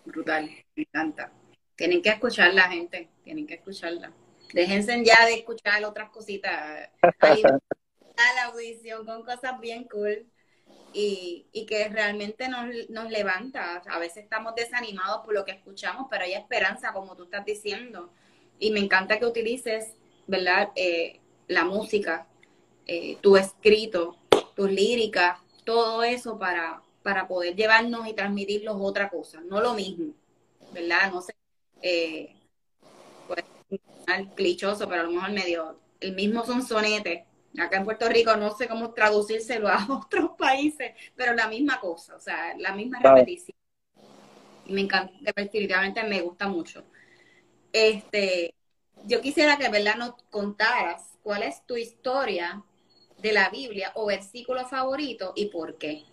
Brutal, 0.05 0.49
me 0.75 0.83
encanta. 0.83 1.31
Tienen 1.75 2.01
que 2.01 2.09
escuchar 2.09 2.53
la 2.53 2.69
gente, 2.69 3.09
tienen 3.23 3.47
que 3.47 3.55
escucharla. 3.55 4.11
Déjense 4.53 5.03
ya 5.03 5.25
de 5.25 5.33
escuchar 5.33 5.83
otras 5.83 6.09
cositas. 6.11 6.89
Ahí, 7.19 7.41
a 7.43 8.35
la 8.35 8.45
audición 8.45 9.05
con 9.05 9.23
cosas 9.23 9.59
bien 9.59 9.83
cool 9.85 10.25
y, 10.95 11.65
que 11.65 11.89
realmente 11.89 12.47
nos, 12.47 12.67
nos, 12.89 13.11
levanta. 13.11 13.81
A 13.89 13.99
veces 13.99 14.23
estamos 14.23 14.55
desanimados 14.55 15.25
por 15.25 15.33
lo 15.33 15.43
que 15.43 15.51
escuchamos, 15.51 16.07
pero 16.09 16.23
hay 16.23 16.33
esperanza, 16.33 16.93
como 16.93 17.15
tú 17.15 17.23
estás 17.23 17.45
diciendo. 17.45 18.09
Y 18.59 18.71
me 18.71 18.79
encanta 18.79 19.19
que 19.19 19.25
utilices, 19.25 19.93
¿verdad? 20.27 20.71
Eh, 20.75 21.19
la 21.47 21.65
música, 21.65 22.27
eh, 22.87 23.17
tu 23.21 23.35
escrito, 23.35 24.17
tus 24.55 24.71
líricas, 24.71 25.39
todo 25.65 26.03
eso 26.03 26.39
para, 26.39 26.81
para 27.03 27.27
poder 27.27 27.55
llevarnos 27.55 28.07
y 28.07 28.13
transmitirlos 28.13 28.77
otra 28.79 29.09
cosa, 29.09 29.41
no 29.41 29.61
lo 29.61 29.73
mismo, 29.73 30.13
¿verdad? 30.73 31.11
No 31.11 31.21
sé, 31.21 31.35
eh, 31.81 32.35
pues, 33.27 33.43
clichoso, 34.35 34.87
pero 34.87 35.01
a 35.01 35.03
lo 35.05 35.11
mejor 35.11 35.31
medio, 35.31 35.79
el 35.99 36.13
mismo 36.13 36.45
son 36.45 36.65
sonetes, 36.65 37.23
Acá 37.59 37.77
en 37.77 37.85
Puerto 37.85 38.07
Rico 38.09 38.35
no 38.35 38.55
sé 38.55 38.67
cómo 38.67 38.91
traducírselo 38.91 39.67
a 39.67 39.85
otros 39.89 40.31
países, 40.37 40.93
pero 41.15 41.33
la 41.33 41.47
misma 41.47 41.79
cosa, 41.79 42.15
o 42.15 42.19
sea, 42.19 42.53
la 42.57 42.73
misma 42.73 42.99
repetición. 42.99 43.57
Y 44.65 44.73
me 44.73 44.81
encanta, 44.81 45.13
definitivamente 45.21 46.03
me 46.03 46.21
gusta 46.21 46.47
mucho. 46.47 46.83
Este, 47.71 48.53
yo 49.05 49.21
quisiera 49.21 49.57
que, 49.57 49.69
¿verdad?, 49.69 49.95
nos 49.97 50.13
contaras 50.29 51.17
cuál 51.21 51.43
es 51.43 51.65
tu 51.65 51.75
historia 51.77 52.63
de 53.17 53.33
la 53.33 53.49
Biblia 53.49 53.91
o 53.95 54.07
versículo 54.07 54.65
favorito 54.65 55.33
y 55.35 55.47
por 55.47 55.77
qué. 55.77 56.03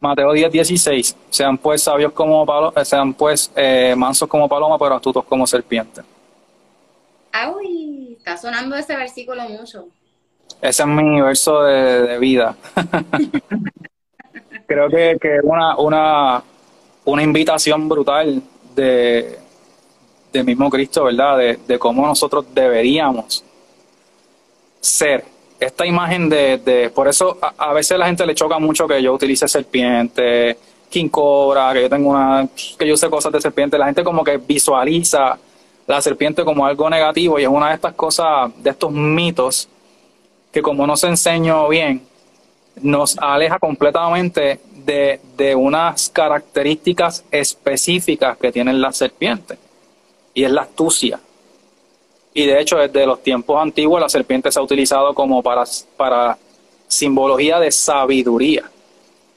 Mateo 0.00 0.32
10, 0.32 0.52
16. 0.52 1.16
Sean 1.30 1.56
pues 1.56 1.82
sabios 1.82 2.12
como 2.12 2.44
palo, 2.44 2.72
eh, 2.76 2.84
sean 2.84 3.14
pues 3.14 3.50
eh, 3.56 3.94
mansos 3.96 4.28
como 4.28 4.48
paloma, 4.48 4.78
pero 4.78 4.94
astutos 4.94 5.24
como 5.24 5.46
serpiente. 5.46 6.02
Ay, 7.32 8.14
está 8.18 8.36
sonando 8.36 8.76
ese 8.76 8.94
versículo 8.96 9.48
mucho. 9.48 9.88
Ese 10.60 10.82
es 10.82 10.88
mi 10.88 11.20
verso 11.20 11.62
de, 11.62 12.18
vida. 12.18 12.56
Creo 14.66 14.88
que 14.88 15.12
es 15.12 15.42
una, 15.42 15.76
una, 15.76 16.42
una 17.04 17.22
invitación 17.22 17.88
brutal 17.88 18.42
de, 18.74 19.38
de 20.32 20.42
mismo 20.42 20.68
Cristo, 20.70 21.04
¿verdad? 21.04 21.38
De, 21.38 21.58
de 21.66 21.78
cómo 21.78 22.06
nosotros 22.06 22.46
deberíamos 22.52 23.44
ser. 24.80 25.24
Esta 25.60 25.86
imagen 25.86 26.28
de, 26.28 26.58
de 26.58 26.90
por 26.90 27.08
eso 27.08 27.38
a, 27.40 27.72
veces 27.72 27.96
la 27.98 28.06
gente 28.06 28.26
le 28.26 28.34
choca 28.34 28.58
mucho 28.58 28.88
que 28.88 29.00
yo 29.00 29.14
utilice 29.14 29.46
serpiente, 29.46 30.58
king 30.90 31.08
cobra, 31.08 31.72
que 31.72 31.82
yo 31.82 31.88
tengo 31.88 32.10
una, 32.10 32.48
que 32.78 32.86
yo 32.86 32.96
sé 32.96 33.08
cosas 33.08 33.32
de 33.32 33.40
serpiente. 33.40 33.78
La 33.78 33.86
gente 33.86 34.02
como 34.02 34.24
que 34.24 34.36
visualiza 34.36 35.38
la 35.86 36.00
serpiente 36.00 36.44
como 36.44 36.66
algo 36.66 36.90
negativo 36.90 37.38
y 37.38 37.44
es 37.44 37.48
una 37.48 37.68
de 37.68 37.74
estas 37.74 37.94
cosas, 37.94 38.50
de 38.62 38.70
estos 38.70 38.90
mitos 38.90 39.68
que 40.54 40.62
como 40.62 40.86
no 40.86 40.96
se 40.96 41.08
enseñó 41.08 41.68
bien, 41.68 42.00
nos 42.80 43.18
aleja 43.18 43.58
completamente 43.58 44.60
de, 44.72 45.18
de 45.36 45.56
unas 45.56 46.08
características 46.10 47.24
específicas 47.32 48.38
que 48.38 48.52
tienen 48.52 48.80
las 48.80 48.96
serpientes 48.96 49.58
y 50.32 50.44
es 50.44 50.52
la 50.52 50.62
astucia. 50.62 51.18
Y 52.32 52.46
de 52.46 52.60
hecho, 52.60 52.76
desde 52.76 53.04
los 53.04 53.20
tiempos 53.20 53.60
antiguos, 53.60 54.00
la 54.00 54.08
serpiente 54.08 54.52
se 54.52 54.60
ha 54.60 54.62
utilizado 54.62 55.12
como 55.12 55.42
para, 55.42 55.64
para 55.96 56.38
simbología 56.86 57.58
de 57.58 57.72
sabiduría. 57.72 58.70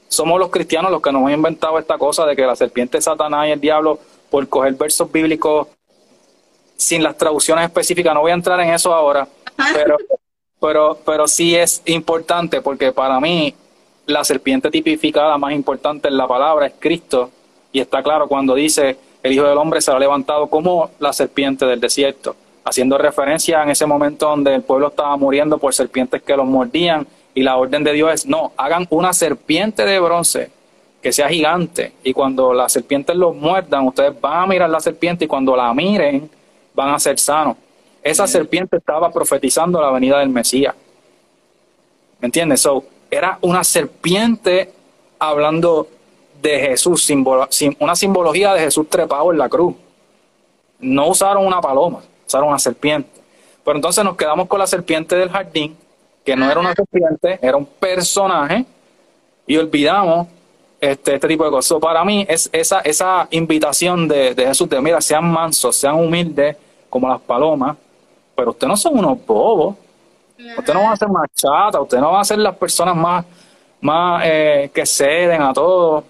Somos 0.06 0.38
los 0.38 0.50
cristianos 0.50 0.92
los 0.92 1.02
que 1.02 1.10
nos 1.10 1.22
hemos 1.22 1.32
inventado 1.32 1.80
esta 1.80 1.98
cosa 1.98 2.26
de 2.26 2.36
que 2.36 2.42
la 2.42 2.54
serpiente 2.54 2.98
es 2.98 3.04
Satanás 3.04 3.48
y 3.48 3.50
el 3.50 3.60
diablo 3.60 3.98
por 4.30 4.48
coger 4.48 4.74
versos 4.74 5.10
bíblicos 5.10 5.66
sin 6.76 7.02
las 7.02 7.16
traducciones 7.16 7.64
específicas. 7.64 8.14
No 8.14 8.20
voy 8.20 8.30
a 8.30 8.34
entrar 8.34 8.60
en 8.60 8.72
eso 8.72 8.94
ahora, 8.94 9.26
pero, 9.74 9.96
pero, 10.60 10.98
pero 11.04 11.26
sí 11.26 11.54
es 11.54 11.82
importante 11.86 12.60
porque 12.60 12.92
para 12.92 13.20
mí 13.20 13.54
la 14.06 14.24
serpiente 14.24 14.70
tipificada 14.70 15.36
más 15.38 15.52
importante 15.52 16.08
en 16.08 16.16
la 16.16 16.26
palabra 16.26 16.66
es 16.66 16.74
Cristo. 16.78 17.30
Y 17.72 17.80
está 17.80 18.02
claro 18.02 18.28
cuando 18.28 18.54
dice 18.54 18.96
el 19.22 19.32
Hijo 19.32 19.44
del 19.44 19.58
Hombre 19.58 19.80
será 19.80 19.98
levantado 19.98 20.46
como 20.48 20.90
la 20.98 21.12
serpiente 21.12 21.66
del 21.66 21.80
desierto 21.80 22.34
haciendo 22.68 22.98
referencia 22.98 23.62
en 23.62 23.70
ese 23.70 23.86
momento 23.86 24.28
donde 24.28 24.54
el 24.54 24.62
pueblo 24.62 24.88
estaba 24.88 25.16
muriendo 25.16 25.58
por 25.58 25.74
serpientes 25.74 26.22
que 26.22 26.36
los 26.36 26.46
mordían 26.46 27.06
y 27.34 27.42
la 27.42 27.56
orden 27.56 27.82
de 27.82 27.92
Dios 27.92 28.12
es, 28.12 28.26
no, 28.26 28.52
hagan 28.56 28.86
una 28.90 29.12
serpiente 29.12 29.84
de 29.84 29.98
bronce 29.98 30.50
que 31.02 31.12
sea 31.12 31.28
gigante 31.28 31.92
y 32.02 32.12
cuando 32.12 32.52
las 32.52 32.72
serpientes 32.72 33.16
los 33.16 33.34
muerdan, 33.34 33.86
ustedes 33.86 34.20
van 34.20 34.42
a 34.42 34.46
mirar 34.46 34.68
la 34.68 34.80
serpiente 34.80 35.24
y 35.24 35.28
cuando 35.28 35.56
la 35.56 35.72
miren 35.72 36.28
van 36.74 36.90
a 36.90 36.98
ser 36.98 37.18
sanos. 37.18 37.56
Esa 38.10 38.26
serpiente 38.26 38.76
estaba 38.76 39.10
profetizando 39.10 39.80
la 39.80 39.90
venida 39.90 40.18
del 40.18 40.28
Mesías. 40.28 40.74
¿Me 42.20 42.26
entiendes? 42.26 42.60
So, 42.62 42.84
era 43.10 43.38
una 43.42 43.62
serpiente 43.64 44.72
hablando 45.18 45.88
de 46.40 46.60
Jesús, 46.60 47.08
una 47.78 47.96
simbología 47.96 48.54
de 48.54 48.60
Jesús 48.60 48.88
trepado 48.88 49.32
en 49.32 49.38
la 49.38 49.48
cruz. 49.48 49.74
No 50.80 51.08
usaron 51.08 51.46
una 51.46 51.60
paloma 51.60 52.00
usaron 52.28 52.48
una 52.48 52.58
serpiente. 52.58 53.08
Pero 53.64 53.76
entonces 53.76 54.04
nos 54.04 54.16
quedamos 54.16 54.46
con 54.46 54.58
la 54.58 54.66
serpiente 54.66 55.16
del 55.16 55.30
jardín, 55.30 55.76
que 56.24 56.36
no 56.36 56.50
era 56.50 56.60
una 56.60 56.74
serpiente, 56.74 57.38
era 57.42 57.56
un 57.56 57.66
personaje, 57.66 58.64
y 59.46 59.56
olvidamos 59.56 60.28
este, 60.80 61.14
este 61.14 61.28
tipo 61.28 61.44
de 61.44 61.50
cosas. 61.50 61.78
para 61.80 62.04
mí 62.04 62.24
es 62.28 62.48
esa, 62.52 62.80
esa 62.80 63.26
invitación 63.30 64.06
de, 64.06 64.34
Jesús 64.36 64.68
de, 64.68 64.80
mira, 64.80 65.00
sean 65.00 65.30
mansos, 65.30 65.74
sean 65.74 65.94
humildes 65.94 66.56
como 66.90 67.08
las 67.08 67.20
palomas, 67.20 67.76
pero 68.38 68.52
ustedes 68.52 68.68
no 68.68 68.76
son 68.76 68.96
unos 68.96 69.26
bobos. 69.26 69.74
Ustedes 70.56 70.72
no 70.72 70.84
van 70.84 70.92
a 70.92 70.96
ser 70.96 71.08
más 71.08 71.28
chatas, 71.34 71.80
ustedes 71.82 72.00
no 72.00 72.12
van 72.12 72.20
a 72.20 72.24
ser 72.24 72.38
las 72.38 72.54
personas 72.54 72.94
más, 72.94 73.24
más 73.80 74.22
eh, 74.24 74.70
que 74.72 74.86
ceden 74.86 75.42
a 75.42 75.52
todo. 75.52 76.04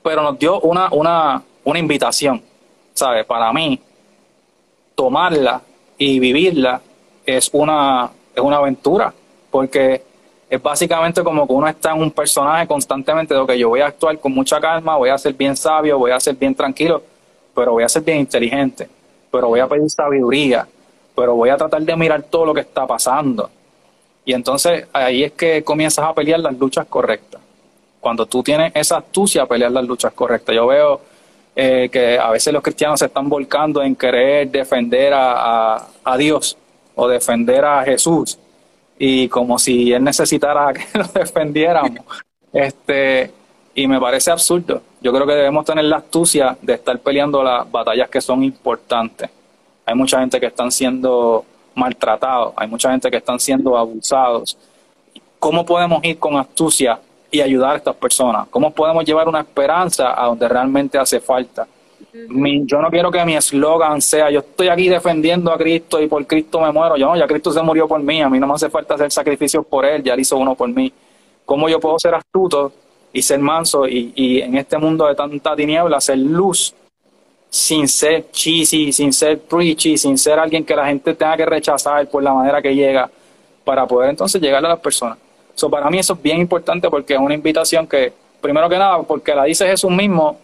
Pero 0.00 0.22
nos 0.22 0.38
dio 0.38 0.60
una, 0.60 0.88
una, 0.92 1.42
una 1.64 1.78
invitación, 1.80 2.40
¿sabes? 2.94 3.26
Para 3.26 3.52
mí, 3.52 3.80
tomarla 4.94 5.60
y 5.98 6.20
vivirla 6.20 6.80
es 7.26 7.50
una, 7.52 8.08
es 8.32 8.40
una 8.40 8.58
aventura, 8.58 9.12
porque 9.50 10.04
es 10.48 10.62
básicamente 10.62 11.24
como 11.24 11.48
que 11.48 11.52
uno 11.52 11.66
está 11.66 11.90
en 11.90 12.00
un 12.00 12.12
personaje 12.12 12.68
constantemente 12.68 13.34
de 13.34 13.44
que 13.44 13.58
yo 13.58 13.70
voy 13.70 13.80
a 13.80 13.88
actuar 13.88 14.16
con 14.20 14.32
mucha 14.32 14.60
calma, 14.60 14.96
voy 14.96 15.10
a 15.10 15.18
ser 15.18 15.34
bien 15.34 15.56
sabio, 15.56 15.98
voy 15.98 16.12
a 16.12 16.20
ser 16.20 16.36
bien 16.36 16.54
tranquilo, 16.54 17.02
pero 17.52 17.72
voy 17.72 17.82
a 17.82 17.88
ser 17.88 18.04
bien 18.04 18.18
inteligente, 18.18 18.88
pero 19.32 19.48
voy 19.48 19.58
a 19.58 19.66
pedir 19.66 19.90
sabiduría, 19.90 20.68
pero 21.20 21.34
voy 21.34 21.50
a 21.50 21.56
tratar 21.58 21.82
de 21.82 21.94
mirar 21.96 22.22
todo 22.22 22.46
lo 22.46 22.54
que 22.54 22.62
está 22.62 22.86
pasando. 22.86 23.50
Y 24.24 24.32
entonces 24.32 24.86
ahí 24.92 25.24
es 25.24 25.32
que 25.32 25.62
comienzas 25.62 26.06
a 26.06 26.14
pelear 26.14 26.40
las 26.40 26.58
luchas 26.58 26.86
correctas. 26.86 27.40
Cuando 28.00 28.24
tú 28.24 28.42
tienes 28.42 28.72
esa 28.74 28.96
astucia 28.96 29.42
a 29.42 29.46
pelear 29.46 29.70
las 29.70 29.84
luchas 29.84 30.14
correctas. 30.14 30.54
Yo 30.54 30.66
veo 30.66 31.00
eh, 31.54 31.90
que 31.92 32.18
a 32.18 32.30
veces 32.30 32.54
los 32.54 32.62
cristianos 32.62 33.00
se 33.00 33.06
están 33.06 33.28
volcando 33.28 33.82
en 33.82 33.94
querer 33.94 34.50
defender 34.50 35.12
a, 35.12 35.88
a, 36.02 36.16
Dios 36.16 36.56
o 36.94 37.06
defender 37.06 37.66
a 37.66 37.82
Jesús 37.82 38.38
y 38.98 39.28
como 39.28 39.58
si 39.58 39.92
él 39.92 40.02
necesitara 40.02 40.72
que 40.72 40.98
lo 40.98 41.04
defendiéramos. 41.04 42.02
este, 42.52 43.30
y 43.74 43.86
me 43.86 44.00
parece 44.00 44.30
absurdo. 44.30 44.80
Yo 45.02 45.12
creo 45.12 45.26
que 45.26 45.34
debemos 45.34 45.66
tener 45.66 45.84
la 45.84 45.96
astucia 45.96 46.56
de 46.62 46.74
estar 46.74 46.98
peleando 47.00 47.42
las 47.42 47.70
batallas 47.70 48.08
que 48.08 48.22
son 48.22 48.42
importantes. 48.42 49.28
Hay 49.90 49.96
mucha 49.96 50.20
gente 50.20 50.38
que 50.38 50.46
están 50.46 50.70
siendo 50.70 51.44
maltratados, 51.74 52.54
hay 52.54 52.68
mucha 52.68 52.92
gente 52.92 53.10
que 53.10 53.16
están 53.16 53.40
siendo 53.40 53.76
abusados. 53.76 54.56
¿Cómo 55.40 55.66
podemos 55.66 56.04
ir 56.04 56.16
con 56.16 56.36
astucia 56.36 57.00
y 57.28 57.40
ayudar 57.40 57.72
a 57.72 57.76
estas 57.78 57.96
personas? 57.96 58.46
¿Cómo 58.50 58.70
podemos 58.70 59.04
llevar 59.04 59.26
una 59.26 59.40
esperanza 59.40 60.14
a 60.16 60.26
donde 60.26 60.48
realmente 60.48 60.96
hace 60.96 61.18
falta? 61.18 61.66
yo 62.12 62.80
no 62.80 62.88
quiero 62.88 63.10
que 63.10 63.24
mi 63.24 63.36
eslogan 63.36 64.00
sea 64.00 64.30
yo 64.30 64.40
estoy 64.40 64.68
aquí 64.68 64.88
defendiendo 64.88 65.52
a 65.52 65.58
Cristo 65.58 66.00
y 66.00 66.06
por 66.06 66.24
Cristo 66.24 66.60
me 66.60 66.70
muero. 66.70 66.96
Yo 66.96 67.06
no, 67.06 67.16
ya 67.16 67.26
Cristo 67.26 67.50
se 67.50 67.60
murió 67.60 67.88
por 67.88 68.00
mí, 68.00 68.22
a 68.22 68.28
mí 68.28 68.38
no 68.38 68.46
me 68.46 68.54
hace 68.54 68.70
falta 68.70 68.94
hacer 68.94 69.10
sacrificios 69.10 69.66
por 69.66 69.84
Él, 69.84 70.04
ya 70.04 70.14
Él 70.14 70.20
hizo 70.20 70.36
uno 70.36 70.54
por 70.54 70.68
mí. 70.68 70.92
¿Cómo 71.44 71.68
yo 71.68 71.80
puedo 71.80 71.98
ser 71.98 72.14
astuto 72.14 72.72
y 73.12 73.22
ser 73.22 73.40
manso 73.40 73.88
y, 73.88 74.12
y 74.14 74.40
en 74.40 74.56
este 74.56 74.78
mundo 74.78 75.08
de 75.08 75.16
tanta 75.16 75.56
tiniebla 75.56 76.00
ser 76.00 76.18
luz 76.18 76.74
sin 77.50 77.88
ser 77.88 78.30
cheesy, 78.30 78.92
sin 78.92 79.12
ser 79.12 79.40
preachy, 79.40 79.98
sin 79.98 80.16
ser 80.16 80.38
alguien 80.38 80.64
que 80.64 80.74
la 80.74 80.86
gente 80.86 81.14
tenga 81.14 81.36
que 81.36 81.44
rechazar 81.44 82.08
por 82.08 82.22
la 82.22 82.32
manera 82.32 82.62
que 82.62 82.72
llega 82.72 83.10
para 83.64 83.86
poder 83.86 84.10
entonces 84.10 84.40
llegar 84.40 84.64
a 84.64 84.68
las 84.68 84.78
personas? 84.78 85.18
para 85.70 85.90
mí 85.90 85.98
eso 85.98 86.14
es 86.14 86.22
bien 86.22 86.38
importante 86.38 86.88
porque 86.88 87.14
es 87.14 87.20
una 87.20 87.34
invitación 87.34 87.86
que, 87.86 88.12
primero 88.40 88.66
que 88.68 88.78
nada, 88.78 89.02
porque 89.02 89.34
la 89.34 89.44
dice 89.44 89.66
Jesús 89.66 89.90
mismo, 89.90 90.38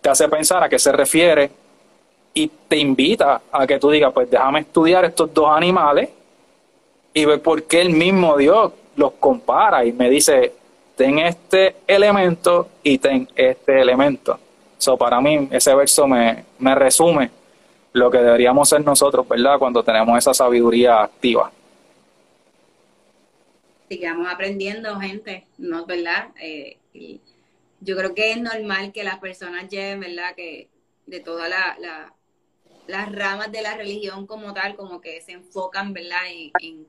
te 0.00 0.08
hace 0.08 0.28
pensar 0.28 0.62
a 0.62 0.68
qué 0.68 0.78
se 0.78 0.92
refiere 0.92 1.50
y 2.34 2.48
te 2.68 2.76
invita 2.76 3.42
a 3.50 3.66
que 3.66 3.78
tú 3.78 3.90
digas, 3.90 4.12
pues 4.12 4.30
déjame 4.30 4.60
estudiar 4.60 5.04
estos 5.04 5.32
dos 5.34 5.48
animales 5.50 6.10
y 7.12 7.24
ver 7.24 7.42
por 7.42 7.64
qué 7.64 7.80
el 7.80 7.90
mismo 7.90 8.36
Dios 8.36 8.72
los 8.96 9.12
compara 9.14 9.84
y 9.84 9.92
me 9.92 10.08
dice, 10.08 10.52
ten 10.96 11.18
este 11.18 11.76
elemento 11.86 12.68
y 12.82 12.98
ten 12.98 13.28
este 13.34 13.80
elemento. 13.80 14.38
So, 14.82 14.96
para 14.96 15.20
mí 15.20 15.48
ese 15.50 15.74
verso 15.74 16.06
me, 16.08 16.44
me 16.58 16.74
resume 16.74 17.30
lo 17.92 18.10
que 18.10 18.18
deberíamos 18.18 18.68
ser 18.68 18.84
nosotros, 18.84 19.28
¿verdad? 19.28 19.58
Cuando 19.58 19.82
tenemos 19.82 20.18
esa 20.18 20.34
sabiduría 20.34 21.02
activa 21.02 21.52
sigamos 23.92 24.26
aprendiendo, 24.32 24.98
gente, 25.00 25.46
¿no 25.58 25.84
verdad? 25.84 26.30
Eh, 26.40 26.78
yo 27.80 27.96
creo 27.96 28.14
que 28.14 28.32
es 28.32 28.40
normal 28.40 28.90
que 28.90 29.04
las 29.04 29.18
personas 29.18 29.68
lleven, 29.68 30.00
¿verdad? 30.00 30.34
Que 30.34 30.70
de 31.06 31.20
todas 31.20 31.50
la, 31.50 31.76
las 32.86 33.12
ramas 33.12 33.52
de 33.52 33.60
la 33.60 33.76
religión 33.76 34.26
como 34.26 34.54
tal, 34.54 34.76
como 34.76 35.02
que 35.02 35.20
se 35.20 35.32
enfocan, 35.32 35.92
¿verdad? 35.92 36.22
En, 36.60 36.88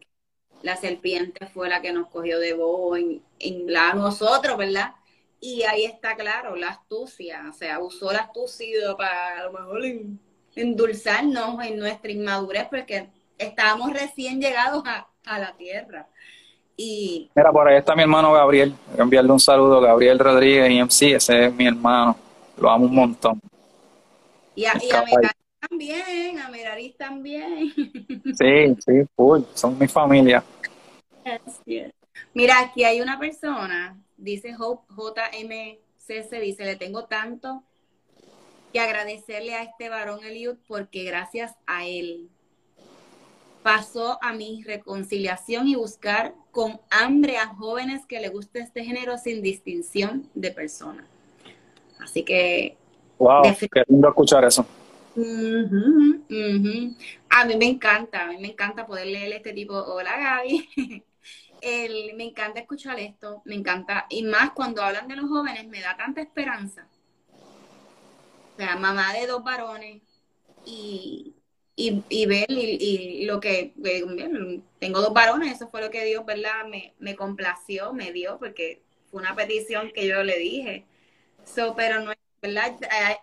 la 0.62 0.78
serpiente 0.78 1.46
fue 1.48 1.68
la 1.68 1.82
que 1.82 1.92
nos 1.92 2.08
cogió 2.08 2.40
de 2.40 2.54
bobo, 2.54 2.96
en, 2.96 3.22
en 3.40 3.74
la 3.74 3.94
nosotros, 3.96 4.58
¿verdad? 4.58 4.94
Y 5.46 5.64
ahí 5.64 5.84
está 5.84 6.16
claro, 6.16 6.56
la 6.56 6.70
astucia, 6.70 7.44
o 7.50 7.52
sea, 7.52 7.80
usó 7.80 8.14
la 8.14 8.20
astucia 8.20 8.96
para 8.98 9.42
a 9.42 9.44
lo 9.44 9.52
mejor 9.52 9.82
endulzarnos 10.56 11.62
en 11.66 11.80
nuestra 11.80 12.10
inmadurez, 12.10 12.68
porque 12.70 13.10
estábamos 13.38 13.92
recién 13.92 14.40
llegados 14.40 14.84
a, 14.86 15.06
a 15.26 15.40
la 15.40 15.52
tierra. 15.58 16.08
Y 16.78 17.30
Mira, 17.36 17.52
por 17.52 17.68
ahí 17.68 17.76
está 17.78 17.94
mi 17.94 18.04
hermano 18.04 18.32
Gabriel. 18.32 18.74
Voy 18.92 19.00
a 19.02 19.04
enviarle 19.04 19.34
un 19.34 19.40
saludo, 19.42 19.82
Gabriel 19.82 20.18
Rodríguez, 20.18 20.72
IMC, 20.72 21.16
ese 21.18 21.48
es 21.48 21.54
mi 21.54 21.68
hermano. 21.68 22.16
Lo 22.58 22.70
amo 22.70 22.86
un 22.86 22.96
montón. 22.96 23.42
y 24.56 24.64
a, 24.64 24.74
y 24.82 24.92
a 24.92 25.04
también, 25.60 26.40
a 26.40 26.48
Meraris 26.48 26.96
también. 26.96 27.74
Sí, 28.38 28.76
sí, 28.80 28.94
full. 29.14 29.42
Son 29.54 29.78
mi 29.78 29.90
familia. 29.90 30.42
Mira, 32.34 32.60
aquí 32.62 32.86
hay 32.86 33.02
una 33.02 33.20
persona, 33.20 33.98
dice 34.24 34.56
Hope 34.58 34.86
JMCC, 34.96 36.40
dice, 36.42 36.66
le 36.66 36.76
tengo 36.76 37.06
tanto 37.06 37.64
que 38.72 38.80
agradecerle 38.80 39.54
a 39.54 39.64
este 39.64 39.90
varón 39.90 40.24
Eliud 40.24 40.56
porque 40.68 41.04
gracias 41.04 41.54
a 41.68 41.86
él 41.86 42.30
pasó 43.62 44.18
a 44.22 44.34
mi 44.34 44.64
reconciliación 44.64 45.68
y 45.68 45.76
buscar 45.76 46.34
con 46.52 46.80
hambre 46.90 47.38
a 47.38 47.48
jóvenes 47.48 48.06
que 48.06 48.20
le 48.20 48.30
guste 48.30 48.60
este 48.60 48.84
género 48.84 49.18
sin 49.18 49.42
distinción 49.42 50.30
de 50.34 50.52
persona. 50.52 51.06
Así 52.00 52.24
que 52.24 52.78
Wow, 53.20 53.44
qué 53.72 53.84
lindo 53.88 54.10
escuchar 54.10 54.44
eso. 54.44 54.66
A 57.30 57.46
mí 57.46 57.56
me 57.56 57.66
encanta, 57.66 58.24
a 58.24 58.28
mí 58.28 58.38
me 58.40 58.50
encanta 58.50 58.86
poder 58.86 59.08
leer 59.08 59.34
este 59.34 59.54
tipo. 59.54 59.76
Hola 59.76 60.18
Gaby. 60.18 61.04
El- 61.64 62.14
me 62.16 62.26
encanta 62.26 62.60
escuchar 62.60 63.00
esto, 63.00 63.42
me 63.46 63.56
encanta. 63.56 64.06
Y 64.10 64.24
más 64.24 64.52
cuando 64.52 64.84
hablan 64.84 65.08
de 65.08 65.16
los 65.16 65.30
jóvenes, 65.30 65.66
me 65.68 65.82
da 65.82 65.96
tanta 65.98 66.22
esperanza. 66.22 66.88
O 68.54 68.58
sea, 68.58 68.76
mamá 68.76 69.14
de 69.14 69.26
dos 69.28 69.44
varones 69.44 70.02
y, 70.66 71.34
y, 71.76 72.04
y 72.10 72.26
ver 72.26 72.46
y, 72.50 73.26
lo 73.26 73.40
que, 73.40 73.74
tengo 74.80 75.02
dos 75.02 75.14
varones, 75.14 75.54
eso 75.56 75.70
fue 75.70 75.82
lo 75.82 75.90
que 75.90 76.06
Dios, 76.06 76.26
¿verdad? 76.26 76.66
Me, 76.70 76.94
me 77.00 77.16
complació, 77.16 77.94
me 77.94 78.12
dio, 78.12 78.38
porque 78.38 78.82
fue 79.10 79.22
una 79.22 79.36
petición 79.36 79.92
que 79.94 80.08
yo 80.08 80.24
le 80.24 80.38
dije. 80.38 80.86
So, 81.46 81.76
pero 81.76 82.02
no 82.02 82.12
¿verdad? 82.42 82.74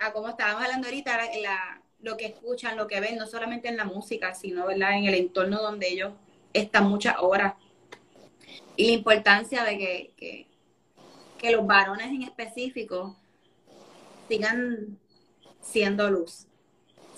A, 0.01 0.13
como 0.13 0.31
estábamos 0.31 0.63
hablando 0.65 0.89
ahorita, 0.89 1.19
la- 1.43 1.83
lo 2.01 2.17
que 2.17 2.27
escuchan, 2.27 2.77
lo 2.79 2.87
que 2.87 3.01
ven, 3.01 3.17
no 3.19 3.27
solamente 3.27 3.69
en 3.69 3.77
la 3.77 3.85
música, 3.85 4.35
sino, 4.35 4.67
¿verdad? 4.67 4.97
En 4.97 5.05
el 5.05 5.15
entorno 5.15 5.61
donde 5.61 5.89
ellos 5.89 6.13
están 6.55 6.89
muchas 6.89 7.17
horas. 7.21 7.55
Y 8.77 8.87
la 8.87 8.93
importancia 8.93 9.65
de 9.65 9.79
que, 9.79 10.13
que, 10.17 10.47
que 11.39 11.53
los 11.53 11.67
varones 11.67 12.09
en 12.09 12.23
específico 12.23 13.17
sigan 14.29 14.99
siendo 15.61 16.11
luz, 16.11 16.47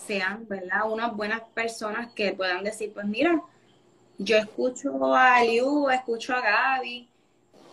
sean, 0.06 0.46
¿verdad? 0.48 0.90
Unas 0.90 1.14
buenas 1.14 1.42
personas 1.54 2.12
que 2.12 2.32
puedan 2.32 2.64
decir, 2.64 2.92
pues 2.92 3.06
mira, 3.06 3.40
yo 4.18 4.36
escucho 4.36 5.14
a 5.14 5.42
Liu, 5.42 5.88
escucho 5.90 6.34
a 6.34 6.40
Gaby 6.40 7.08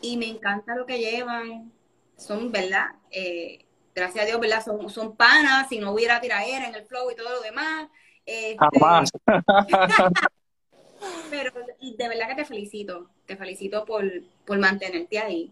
y 0.02 0.18
me 0.18 0.28
encanta 0.28 0.76
lo 0.76 0.86
que 0.86 1.00
llevan. 1.00 1.72
Son, 2.18 2.52
¿verdad? 2.52 2.92
Eh, 3.12 3.66
gracias 3.96 4.24
a 4.24 4.28
Dios, 4.28 4.40
¿verdad? 4.40 4.64
Son, 4.64 4.90
son 4.90 5.16
panas, 5.16 5.70
si 5.70 5.80
no 5.80 5.92
hubiera 5.92 6.20
tiraera 6.20 6.68
en 6.68 6.76
el 6.76 6.86
flow 6.86 7.12
y 7.12 7.16
todo 7.16 7.30
lo 7.30 7.42
demás. 7.42 7.88
Este, 8.26 8.58
Jamás. 8.58 9.12
pero 11.30 11.52
de 11.80 12.08
verdad 12.08 12.28
que 12.28 12.36
te 12.36 12.46
felicito, 12.46 13.10
te 13.30 13.38
felicito 13.38 13.86
por, 13.86 14.04
por 14.44 14.58
mantenerte 14.58 15.20
ahí, 15.20 15.52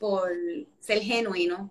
por 0.00 0.30
ser 0.80 1.02
genuino, 1.02 1.70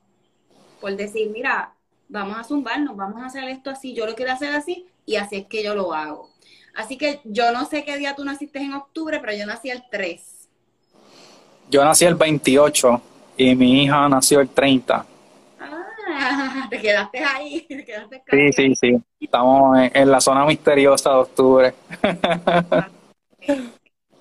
por 0.80 0.96
decir, 0.96 1.32
mira, 1.32 1.74
vamos 2.08 2.38
a 2.38 2.44
zumbarnos, 2.44 2.96
vamos 2.96 3.24
a 3.24 3.26
hacer 3.26 3.46
esto 3.46 3.72
así, 3.72 3.96
yo 3.96 4.06
lo 4.06 4.14
quiero 4.14 4.32
hacer 4.32 4.54
así 4.54 4.86
y 5.04 5.16
así 5.16 5.38
es 5.38 5.48
que 5.48 5.64
yo 5.64 5.74
lo 5.74 5.96
hago. 5.96 6.30
Así 6.76 6.96
que 6.96 7.22
yo 7.24 7.52
no 7.52 7.66
sé 7.66 7.84
qué 7.84 7.98
día 7.98 8.14
tú 8.16 8.24
naciste 8.24 8.60
en 8.60 8.74
octubre, 8.76 9.20
pero 9.20 9.34
yo 9.34 9.48
nací 9.48 9.72
el 9.72 9.82
3. 9.90 10.48
Yo 11.72 11.84
nací 11.84 12.06
el 12.06 12.14
28 12.14 13.02
y 13.38 13.56
mi 13.56 13.82
hija 13.84 14.08
nació 14.08 14.42
el 14.42 14.50
30. 14.50 15.06
Ah, 15.60 16.68
te 16.70 16.80
quedaste 16.80 17.24
ahí, 17.24 17.62
te 17.68 17.84
quedaste 17.84 18.22
Sí, 18.30 18.54
sí, 18.54 18.76
sí. 18.76 19.04
Estamos 19.20 19.80
en, 19.80 19.92
en 19.92 20.12
la 20.12 20.22
zona 20.22 20.46
misteriosa 20.46 21.10
de 21.10 21.16
octubre. 21.16 21.74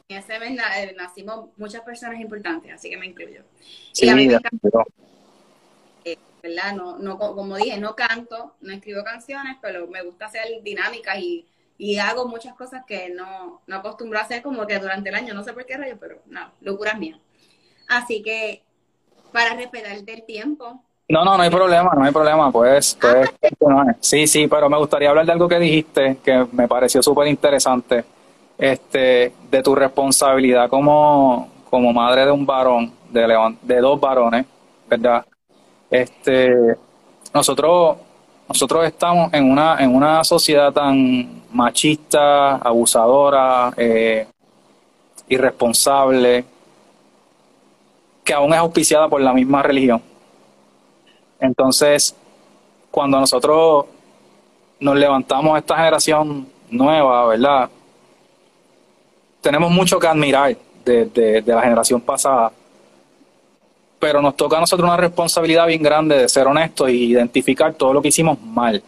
En 0.09 0.19
ese 0.19 0.39
mes 0.39 0.53
na- 0.53 0.81
eh, 0.83 0.95
nacimos 0.97 1.49
muchas 1.57 1.81
personas 1.83 2.21
importantes, 2.21 2.73
así 2.73 2.91
que 2.91 2.97
me 2.99 3.07
incluyo. 3.07 3.43
Sí, 3.93 4.07
y 4.07 4.09
a 4.09 4.17
mí 4.17 4.27
me 4.27 4.35
acuerdo. 4.37 4.85
¿verdad? 6.43 6.75
No, 6.75 6.99
no, 6.99 7.19
co- 7.19 7.35
como 7.35 7.57
dije, 7.57 7.79
no 7.79 7.97
canto, 7.97 8.55
no 8.61 8.73
escribo 8.73 9.03
canciones, 9.03 9.57
pero 9.63 9.87
me 9.87 10.03
gusta 10.03 10.27
hacer 10.27 10.47
dinámicas 10.63 11.19
y, 11.19 11.47
y 11.79 11.97
hago 11.99 12.29
muchas 12.29 12.55
cosas 12.55 12.85
que 12.87 13.09
no, 13.09 13.63
no 13.67 13.77
acostumbro 13.77 14.19
a 14.19 14.23
hacer 14.23 14.43
como 14.43 14.67
que 14.67 14.79
durante 14.79 15.09
el 15.09 15.15
año, 15.15 15.33
no 15.33 15.43
sé 15.43 15.55
por 15.55 15.65
qué 15.65 15.77
rayo, 15.79 15.97
pero 15.99 16.21
no, 16.27 16.53
locuras 16.61 16.99
mías. 16.99 17.19
Así 17.89 18.23
que, 18.23 18.63
para 19.33 19.55
respetarte 19.55 20.13
el 20.15 20.25
tiempo, 20.25 20.83
No, 21.09 21.25
no, 21.25 21.37
no 21.37 21.43
hay 21.43 21.51
problema, 21.51 21.93
no 21.95 22.05
hay 22.05 22.13
problema. 22.13 22.51
Pues, 22.51 22.97
pues. 23.01 23.31
Sí, 24.01 24.27
sí, 24.27 24.49
pero 24.49 24.69
me 24.71 24.79
gustaría 24.79 25.11
hablar 25.11 25.27
de 25.27 25.33
algo 25.33 25.49
que 25.49 25.59
dijiste 25.59 26.19
que 26.25 26.47
me 26.53 26.67
pareció 26.69 27.03
súper 27.03 27.29
interesante. 27.29 28.05
Este, 28.57 29.33
de 29.51 29.63
tu 29.63 29.75
responsabilidad 29.75 30.69
como, 30.69 31.49
como 31.69 31.93
madre 31.93 32.25
de 32.25 32.31
un 32.31 32.47
varón, 32.47 32.93
de, 33.11 33.55
de 33.63 33.81
dos 33.81 34.01
varones, 34.01 34.47
¿verdad? 34.89 35.25
Este, 35.91 36.77
nosotros, 37.33 37.97
nosotros 38.49 38.87
estamos 38.87 39.33
en 39.33 39.51
una, 39.51 39.77
en 39.81 39.95
una 39.95 40.23
sociedad 40.23 40.73
tan 40.73 41.43
machista, 41.53 42.57
abusadora, 42.57 43.73
eh, 43.77 44.27
irresponsable, 45.29 46.45
que 48.25 48.35
aún 48.35 48.53
es 48.53 48.59
auspiciada 48.59 49.09
por 49.09 49.21
la 49.21 49.33
misma 49.33 49.63
religión. 49.63 50.01
Entonces, 51.41 52.15
cuando 52.91 53.19
nosotros 53.21 53.87
nos 54.81 54.97
levantamos 54.97 55.59
esta 55.59 55.77
generación 55.77 56.49
nueva, 56.71 57.27
¿verdad? 57.27 57.71
Tenemos 59.45 59.71
mucho 59.71 59.99
que 59.99 60.07
admirar 60.07 60.57
de, 60.87 61.43
la 61.45 61.61
generación 61.61 62.01
pasada, 62.01 62.51
pero 63.99 64.23
nos 64.23 64.35
toca 64.37 64.57
a 64.57 64.61
nosotros 64.61 64.89
una 64.89 64.97
responsabilidad 64.97 65.67
bien 65.67 65.83
grande 65.83 66.17
de 66.17 66.31
ser 66.31 66.47
honestos 66.47 66.89
y 66.89 67.11
identificar 67.11 67.75
todo 67.75 67.93
lo 67.93 68.01
que 68.01 68.09
hicimos 68.09 68.41
mal. 68.41 68.83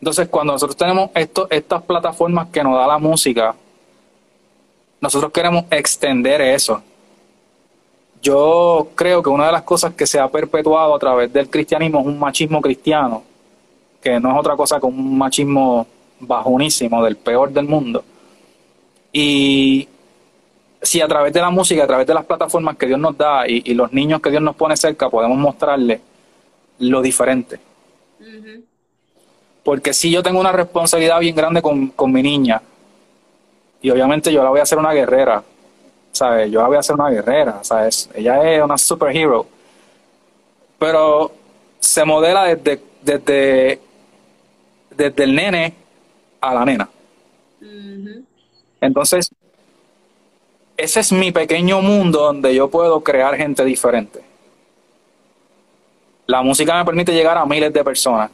Entonces, 0.00 0.26
cuando 0.28 0.54
nosotros 0.54 0.74
tenemos 0.74 1.10
estas 1.14 1.82
plataformas 1.82 2.48
que 2.48 2.64
nos 2.64 2.78
da 2.78 2.86
la 2.86 2.96
música, 2.96 3.54
nosotros 5.02 5.30
queremos 5.32 5.66
extender 5.70 6.40
eso. 6.40 6.82
Yo 8.22 8.88
creo 8.94 9.22
que 9.22 9.28
una 9.28 9.48
de 9.48 9.52
las 9.52 9.64
cosas 9.64 9.92
que 9.92 10.06
se 10.06 10.18
ha 10.18 10.28
perpetuado 10.28 10.94
a 10.94 10.98
través 10.98 11.30
del 11.30 11.50
cristianismo 11.50 12.00
es 12.00 12.06
un 12.06 12.18
machismo 12.18 12.62
cristiano, 12.62 13.22
que 14.00 14.18
no 14.18 14.32
es 14.32 14.38
otra 14.38 14.56
cosa 14.56 14.80
que 14.80 14.86
un 14.86 15.18
machismo 15.18 15.86
bajonísimo, 16.20 17.04
del 17.04 17.18
peor 17.18 17.50
del 17.50 17.66
mundo. 17.66 18.02
Y 19.18 19.88
si 20.82 21.00
a 21.00 21.08
través 21.08 21.32
de 21.32 21.40
la 21.40 21.48
música, 21.50 21.84
a 21.84 21.86
través 21.86 22.06
de 22.06 22.12
las 22.12 22.26
plataformas 22.26 22.76
que 22.76 22.86
Dios 22.86 23.00
nos 23.00 23.16
da 23.16 23.48
y, 23.48 23.62
y 23.64 23.72
los 23.74 23.90
niños 23.90 24.20
que 24.20 24.30
Dios 24.30 24.42
nos 24.42 24.56
pone 24.56 24.76
cerca, 24.76 25.08
podemos 25.08 25.38
mostrarles 25.38 26.00
lo 26.80 27.00
diferente. 27.00 27.58
Porque 29.64 29.92
si 29.92 30.10
yo 30.10 30.22
tengo 30.22 30.38
una 30.40 30.52
responsabilidad 30.52 31.18
bien 31.20 31.34
grande 31.34 31.62
con, 31.62 31.88
con 31.88 32.12
mi 32.12 32.22
niña, 32.22 32.62
y 33.80 33.90
obviamente 33.90 34.32
yo 34.32 34.42
la 34.42 34.50
voy 34.50 34.60
a 34.60 34.64
hacer 34.64 34.78
una 34.78 34.92
guerrera, 34.92 35.42
¿sabes? 36.12 36.50
Yo 36.50 36.60
la 36.60 36.68
voy 36.68 36.76
a 36.76 36.80
hacer 36.80 36.94
una 36.94 37.10
guerrera, 37.10 37.64
¿sabes? 37.64 38.10
Ella 38.14 38.42
es 38.54 38.62
una 38.62 38.78
superhero. 38.78 39.46
Pero 40.78 41.32
se 41.80 42.04
modela 42.04 42.44
desde, 42.44 42.82
desde, 43.02 43.80
desde 44.90 45.24
el 45.24 45.34
nene 45.34 45.74
a 46.40 46.54
la 46.54 46.64
nena. 46.64 46.90
ujú. 47.60 48.25
Entonces, 48.80 49.30
ese 50.76 51.00
es 51.00 51.12
mi 51.12 51.32
pequeño 51.32 51.80
mundo 51.80 52.20
donde 52.20 52.54
yo 52.54 52.68
puedo 52.68 53.02
crear 53.02 53.36
gente 53.36 53.64
diferente. 53.64 54.20
La 56.26 56.42
música 56.42 56.76
me 56.76 56.84
permite 56.84 57.12
llegar 57.12 57.38
a 57.38 57.46
miles 57.46 57.72
de 57.72 57.84
personas. 57.84 58.30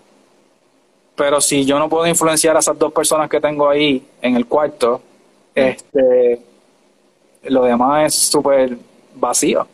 Pero 1.14 1.40
si 1.40 1.64
yo 1.64 1.78
no 1.78 1.88
puedo 1.88 2.06
influenciar 2.06 2.56
a 2.56 2.60
esas 2.60 2.78
dos 2.78 2.92
personas 2.92 3.28
que 3.28 3.40
tengo 3.40 3.68
ahí 3.68 4.02
en 4.20 4.34
el 4.34 4.46
cuarto, 4.46 5.00
este, 5.54 6.40
lo 7.44 7.64
demás 7.64 8.06
es 8.06 8.14
súper 8.14 8.76
vacío. 9.14 9.66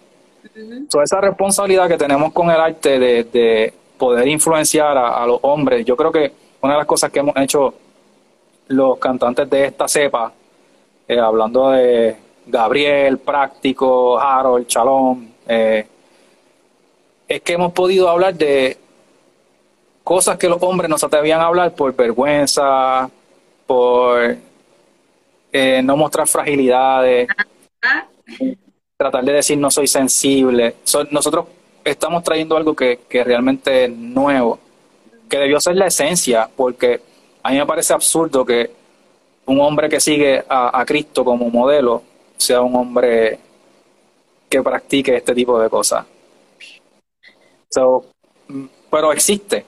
Toda 0.90 1.04
esa 1.04 1.20
responsabilidad 1.20 1.88
que 1.88 1.96
tenemos 1.96 2.32
con 2.32 2.50
el 2.50 2.60
arte 2.60 2.98
de, 2.98 3.24
de 3.24 3.72
poder 3.96 4.26
influenciar 4.26 4.96
a, 4.98 5.22
a 5.22 5.26
los 5.26 5.38
hombres, 5.42 5.86
yo 5.86 5.96
creo 5.96 6.10
que 6.10 6.32
una 6.60 6.72
de 6.74 6.78
las 6.78 6.86
cosas 6.86 7.10
que 7.10 7.20
hemos 7.20 7.36
hecho 7.36 7.74
los 8.68 8.98
cantantes 8.98 9.48
de 9.48 9.66
esta 9.66 9.86
cepa, 9.86 10.32
eh, 11.08 11.18
hablando 11.18 11.70
de 11.70 12.16
Gabriel, 12.46 13.18
Práctico, 13.18 14.20
Harold, 14.20 14.66
Chalón, 14.66 15.32
eh, 15.48 15.86
es 17.26 17.40
que 17.40 17.54
hemos 17.54 17.72
podido 17.72 18.10
hablar 18.10 18.34
de 18.34 18.76
cosas 20.04 20.36
que 20.36 20.48
los 20.48 20.62
hombres 20.62 20.90
no 20.90 20.98
se 20.98 21.06
atrevían 21.06 21.40
a 21.40 21.46
hablar 21.46 21.74
por 21.74 21.94
vergüenza, 21.96 23.08
por 23.66 24.36
eh, 25.50 25.82
no 25.82 25.96
mostrar 25.96 26.26
fragilidades, 26.26 27.28
tratar 28.96 29.24
de 29.24 29.32
decir 29.32 29.56
no 29.56 29.70
soy 29.70 29.86
sensible. 29.86 30.76
nosotros 31.10 31.46
estamos 31.84 32.22
trayendo 32.22 32.56
algo 32.56 32.76
que, 32.76 33.00
que 33.08 33.24
realmente 33.24 33.84
es 33.84 33.90
nuevo, 33.90 34.58
que 35.28 35.38
debió 35.38 35.58
ser 35.58 35.76
la 35.76 35.86
esencia, 35.86 36.50
porque 36.54 37.00
a 37.42 37.50
mí 37.50 37.56
me 37.56 37.66
parece 37.66 37.94
absurdo 37.94 38.44
que 38.44 38.77
un 39.48 39.60
hombre 39.60 39.88
que 39.88 39.98
sigue 39.98 40.44
a, 40.48 40.84
Cristo 40.86 41.24
como 41.24 41.50
modelo 41.50 42.02
sea 42.36 42.60
un 42.60 42.76
hombre 42.76 43.38
que 44.48 44.62
practique 44.62 45.16
este 45.16 45.34
tipo 45.34 45.58
de 45.58 45.68
cosas. 45.68 46.04
pero 48.90 49.12
existe. 49.12 49.64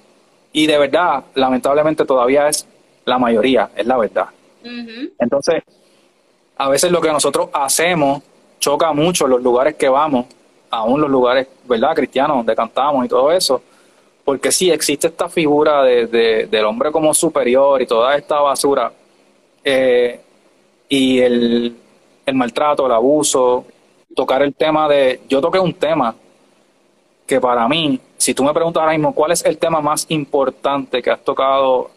Y 0.53 0.67
de 0.67 0.79
verdad, 0.79 1.25
lamentablemente 1.35 2.05
todavía 2.05 2.49
es 2.49 2.67
la 3.05 3.19
mayoría, 3.19 3.71
es 3.75 3.87
la 3.87 3.97
verdad. 3.97 4.29
Entonces, 5.19 5.63
a 6.57 6.69
veces 6.69 6.93
lo 6.93 7.01
que 7.01 7.11
nosotros 7.11 7.49
hacemos 7.53 8.23
choca 8.59 8.93
mucho 8.93 9.27
los 9.27 9.43
lugares 9.43 9.77
que 9.77 9.89
vamos, 9.89 10.27
aún 10.71 11.01
los 11.01 11.09
lugares, 11.09 11.49
¿verdad?, 11.65 11.95
cristianos, 11.95 12.37
donde 12.37 12.55
cantamos 12.55 13.07
y 13.07 13.09
todo 13.09 13.33
eso, 13.33 13.63
porque 14.25 14.53
sí 14.53 14.71
existe 14.71 15.07
esta 15.07 15.29
figura 15.29 15.83
de, 15.83 16.47
del 16.51 16.65
hombre 16.67 16.93
como 16.93 17.15
superior 17.15 17.81
y 17.81 17.87
toda 17.87 18.15
esta 18.15 18.41
basura, 18.41 18.93
eh, 19.65 20.21
y 20.89 21.21
el, 21.21 21.77
el 22.27 22.35
maltrato, 22.35 22.87
el 22.87 22.93
abuso, 22.93 23.65
tocar 24.15 24.43
el 24.43 24.55
tema 24.55 24.89
de, 24.89 25.21
yo 25.29 25.41
toqué 25.41 25.59
un 25.59 25.75
tema 25.75 26.15
que 27.27 27.41
para 27.41 27.69
mí, 27.69 28.01
si 28.17 28.35
tú 28.35 28.43
me 28.43 28.53
preguntas 28.53 28.81
ahora 28.81 28.93
mismo 28.93 29.15
cuál 29.15 29.33
es 29.33 29.45
el 29.45 29.57
tema 29.57 29.81
más 29.81 30.07
importante 30.09 31.01
que 31.01 31.11
has 31.11 31.23
tocado 31.23 31.91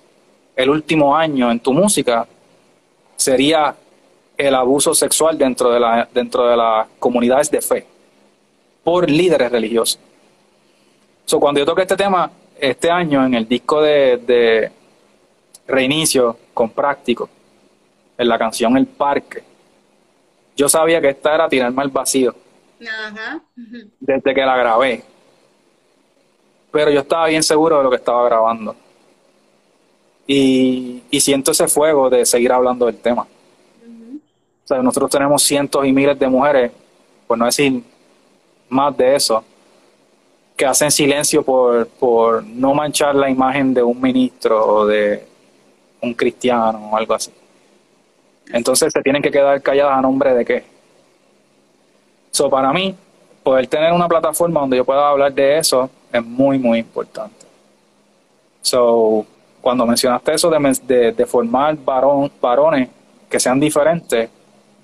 el 0.55 0.69
último 0.69 1.15
año 1.15 1.49
en 1.51 1.59
tu 1.59 1.73
música, 1.73 2.27
sería 3.15 3.75
el 4.37 4.55
abuso 4.55 4.93
sexual 4.93 5.37
dentro 5.37 5.71
de, 5.71 5.79
la, 5.79 6.07
dentro 6.13 6.47
de 6.47 6.57
las 6.57 6.87
comunidades 6.99 7.49
de 7.49 7.61
fe 7.61 7.85
por 8.83 9.09
líderes 9.09 9.51
religiosos. 9.51 9.99
So, 11.25 11.39
cuando 11.39 11.59
yo 11.59 11.65
toqué 11.65 11.83
este 11.83 11.95
tema 11.95 12.29
este 12.59 12.91
año 12.91 13.25
en 13.25 13.33
el 13.33 13.47
disco 13.47 13.81
de, 13.81 14.71
Reinicio 15.65 16.37
con 16.53 16.71
Práctico, 16.71 17.29
en 18.17 18.27
la 18.27 18.37
canción 18.37 18.77
El 18.77 18.85
Parque, 18.85 19.43
yo 20.55 20.69
sabía 20.69 21.01
que 21.01 21.09
esta 21.09 21.33
era 21.33 21.49
tirarme 21.49 21.81
al 21.81 21.89
vacío. 21.89 22.35
Desde 23.99 24.33
que 24.33 24.41
la 24.41 24.57
grabé. 24.57 25.03
Pero 26.71 26.91
yo 26.91 27.01
estaba 27.01 27.27
bien 27.27 27.43
seguro 27.43 27.77
de 27.77 27.83
lo 27.83 27.89
que 27.89 27.95
estaba 27.97 28.25
grabando. 28.25 28.75
Y, 30.27 31.03
y 31.09 31.19
siento 31.19 31.51
ese 31.51 31.67
fuego 31.67 32.09
de 32.09 32.25
seguir 32.25 32.51
hablando 32.51 32.85
del 32.85 32.97
tema. 32.97 33.23
O 33.23 34.67
sea, 34.67 34.81
nosotros 34.81 35.11
tenemos 35.11 35.43
cientos 35.43 35.85
y 35.85 35.91
miles 35.91 36.17
de 36.17 36.27
mujeres, 36.27 36.71
por 37.27 37.37
no 37.37 37.45
decir 37.45 37.83
más 38.69 38.95
de 38.95 39.15
eso, 39.15 39.43
que 40.55 40.65
hacen 40.65 40.89
silencio 40.89 41.43
por, 41.43 41.87
por 41.87 42.43
no 42.43 42.73
manchar 42.73 43.15
la 43.15 43.29
imagen 43.29 43.73
de 43.73 43.83
un 43.83 43.99
ministro 43.99 44.65
o 44.65 44.85
de 44.85 45.27
un 46.01 46.13
cristiano 46.13 46.91
o 46.91 46.95
algo 46.97 47.13
así. 47.13 47.31
Entonces 48.51 48.91
se 48.91 49.01
tienen 49.01 49.21
que 49.21 49.31
quedar 49.31 49.61
calladas 49.61 49.97
a 49.97 50.01
nombre 50.01 50.33
de 50.33 50.45
qué. 50.45 50.63
So, 52.31 52.49
para 52.49 52.73
mí, 52.73 52.95
poder 53.43 53.67
tener 53.67 53.91
una 53.91 54.07
plataforma 54.07 54.61
donde 54.61 54.77
yo 54.77 54.85
pueda 54.85 55.07
hablar 55.07 55.33
de 55.33 55.57
eso 55.57 55.89
es 56.11 56.23
muy, 56.23 56.57
muy 56.57 56.79
importante. 56.79 57.45
So, 58.61 59.25
cuando 59.61 59.85
mencionaste 59.85 60.33
eso 60.33 60.49
de, 60.49 61.11
de, 61.11 61.25
formar 61.25 61.77
varón, 61.77 62.31
varones 62.41 62.89
que 63.29 63.39
sean 63.39 63.59
diferentes, 63.59 64.29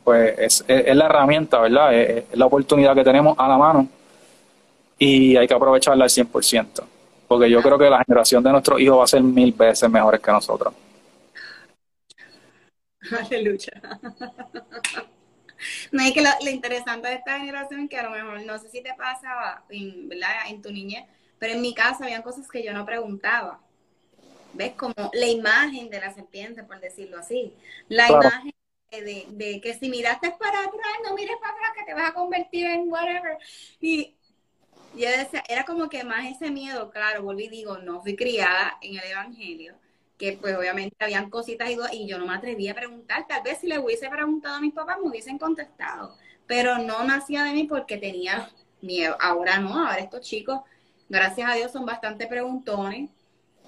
pues 0.04 0.64
es, 0.68 0.96
la 0.96 1.06
herramienta, 1.06 1.60
¿verdad? 1.60 1.94
Es, 1.94 2.26
la 2.34 2.46
oportunidad 2.46 2.96
que 2.96 3.04
tenemos 3.04 3.38
a 3.38 3.48
la 3.48 3.58
mano 3.58 3.88
y 4.98 5.36
hay 5.38 5.48
que 5.48 5.54
aprovecharla 5.54 6.06
al 6.06 6.10
100%, 6.10 6.66
porque 7.28 7.50
yo 7.50 7.62
creo 7.62 7.78
que 7.78 7.90
la 7.90 8.04
generación 8.04 8.44
de 8.44 8.52
nuestros 8.52 8.80
hijos 8.80 9.00
va 9.00 9.04
a 9.06 9.08
ser 9.08 9.22
mil 9.22 9.54
veces 9.54 9.90
mejores 9.90 10.20
que 10.20 10.32
nosotros. 10.32 10.74
Aleluya. 13.12 13.82
No, 15.92 16.04
es 16.04 16.14
que 16.14 16.22
lo, 16.22 16.30
interesante 16.50 17.10
de 17.10 17.16
esta 17.16 17.38
generación 17.40 17.90
que 17.90 17.98
a 17.98 18.04
lo 18.04 18.12
mejor, 18.12 18.42
no 18.44 18.58
sé 18.60 18.70
si 18.70 18.82
te 18.82 18.94
pasa 18.94 19.64
en, 19.70 20.08
¿verdad? 20.08 20.30
en 20.48 20.62
tu 20.62 20.72
niñez, 20.72 21.06
pero 21.38 21.54
en 21.54 21.62
mi 21.62 21.74
casa 21.74 22.06
habían 22.06 22.22
cosas 22.22 22.48
que 22.50 22.64
yo 22.64 22.74
no 22.74 22.86
preguntaba. 22.86 23.60
¿Ves? 24.54 24.74
Como 24.74 24.94
la 25.14 25.28
imagen 25.28 25.90
de 25.90 26.00
la 26.00 26.14
serpiente, 26.14 26.64
por 26.64 26.80
decirlo 26.80 27.20
así. 27.20 27.54
La 27.88 28.10
imagen 28.10 28.54
de, 28.92 29.62
que 29.62 29.74
si 29.76 29.90
miraste 29.90 30.32
para 30.32 30.60
atrás, 30.60 30.94
no 31.04 31.14
mires 31.14 31.38
para 31.40 31.54
atrás, 31.54 31.72
que 31.78 31.86
te 31.86 31.94
vas 31.94 32.10
a 32.10 32.14
convertir 32.14 32.66
en 32.66 32.90
whatever. 32.90 33.38
Y 33.80 34.16
yo 34.96 35.10
decía, 35.10 35.44
era 35.48 35.66
como 35.66 35.88
que 35.88 36.04
más 36.04 36.26
ese 36.26 36.50
miedo, 36.50 36.90
claro, 36.90 37.22
volví 37.22 37.46
y 37.46 37.50
digo, 37.50 37.78
no 37.78 38.02
fui 38.02 38.16
criada 38.16 38.78
en 38.82 38.98
el 38.98 39.12
Evangelio, 39.12 39.76
que 40.20 40.38
pues 40.40 40.56
obviamente 40.56 40.98
habían 41.00 41.30
cositas 41.30 41.70
y, 41.72 41.78
y 41.94 42.08
yo 42.08 42.20
no 42.20 42.28
me 42.28 42.36
atreví 42.36 42.68
a 42.68 42.76
preguntar, 42.76 43.26
tal 43.28 43.42
vez 43.42 43.60
si 43.60 43.68
le 43.68 43.80
hubiese 43.80 44.10
preguntado 44.10 44.56
a 44.56 44.62
mis 44.62 44.74
papás 44.74 44.98
me 45.02 45.10
hubiesen 45.10 45.40
contestado, 45.40 46.14
pero 46.46 46.78
no 46.78 47.04
nacía 47.06 47.46
de 47.46 47.54
mí 47.54 47.64
porque 47.64 47.98
tenía 47.98 48.52
miedo, 48.82 49.16
ahora 49.22 49.60
no, 49.60 49.88
ahora 49.88 50.00
estos 50.00 50.22
chicos, 50.22 50.60
gracias 51.08 51.50
a 51.50 51.56
Dios, 51.56 51.72
son 51.72 51.86
bastante 51.86 52.28
preguntones, 52.28 53.10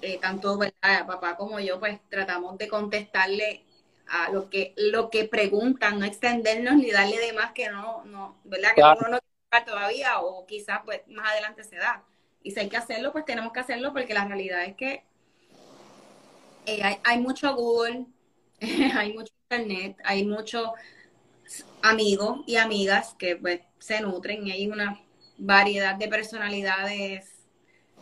eh, 0.02 0.18
tanto 0.20 0.58
papá 0.80 1.36
como 1.36 1.58
yo, 1.58 1.80
pues 1.80 1.98
tratamos 2.10 2.58
de 2.58 2.68
contestarle 2.68 3.64
a 4.08 4.30
lo 4.30 4.50
que 4.50 4.74
lo 4.76 5.08
que 5.08 5.24
preguntan, 5.24 5.98
no 5.98 6.04
extendernos 6.04 6.74
ni 6.74 6.90
darle 6.90 7.18
de 7.18 7.32
más 7.32 7.52
que 7.52 7.70
no, 7.70 8.04
no 8.04 8.36
¿verdad? 8.44 8.74
Que 8.74 8.82
uno 8.82 9.08
no 9.08 9.18
quiere 9.20 9.64
todavía 9.64 10.20
o 10.20 10.44
quizás 10.44 10.80
pues 10.84 11.00
más 11.08 11.30
adelante 11.30 11.64
se 11.64 11.76
da. 11.76 12.04
Y 12.42 12.50
si 12.50 12.60
hay 12.60 12.68
que 12.68 12.76
hacerlo, 12.76 13.12
pues 13.12 13.24
tenemos 13.24 13.52
que 13.52 13.60
hacerlo 13.60 13.92
porque 13.92 14.12
la 14.12 14.24
realidad 14.26 14.64
es 14.64 14.74
que 14.76 15.04
eh, 16.66 16.82
hay, 16.82 16.96
hay, 17.04 17.20
mucho 17.20 17.54
Google, 17.54 18.06
hay 18.60 19.12
mucho 19.12 19.32
Internet, 19.50 19.96
hay 20.04 20.24
muchos 20.24 20.68
amigos 21.82 22.40
y 22.46 22.56
amigas 22.56 23.14
que 23.18 23.36
pues, 23.36 23.60
se 23.78 24.00
nutren 24.00 24.46
y 24.46 24.52
hay 24.52 24.68
una 24.68 25.00
variedad 25.38 25.94
de 25.96 26.08
personalidades 26.08 27.28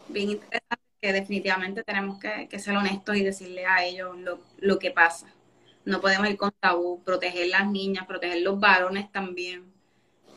bien 0.09 0.31
interesantes 0.31 0.79
que 1.01 1.13
definitivamente 1.13 1.83
tenemos 1.83 2.19
que, 2.21 2.59
ser 2.59 2.77
honestos 2.77 3.17
y 3.17 3.25
decirle 3.25 3.65
a 3.65 3.85
ellos 3.85 4.19
lo, 4.19 4.39
lo 4.59 4.79
que 4.79 4.91
pasa 4.91 5.33
no 5.85 6.01
podemos 6.01 6.29
ir 6.29 6.37
con 6.37 6.53
tabú, 6.61 7.03
proteger 7.05 7.49
las 7.49 7.67
niñas, 7.67 8.07
proteger 8.07 8.43
los 8.43 8.59
varones 8.59 9.11
también. 9.11 9.65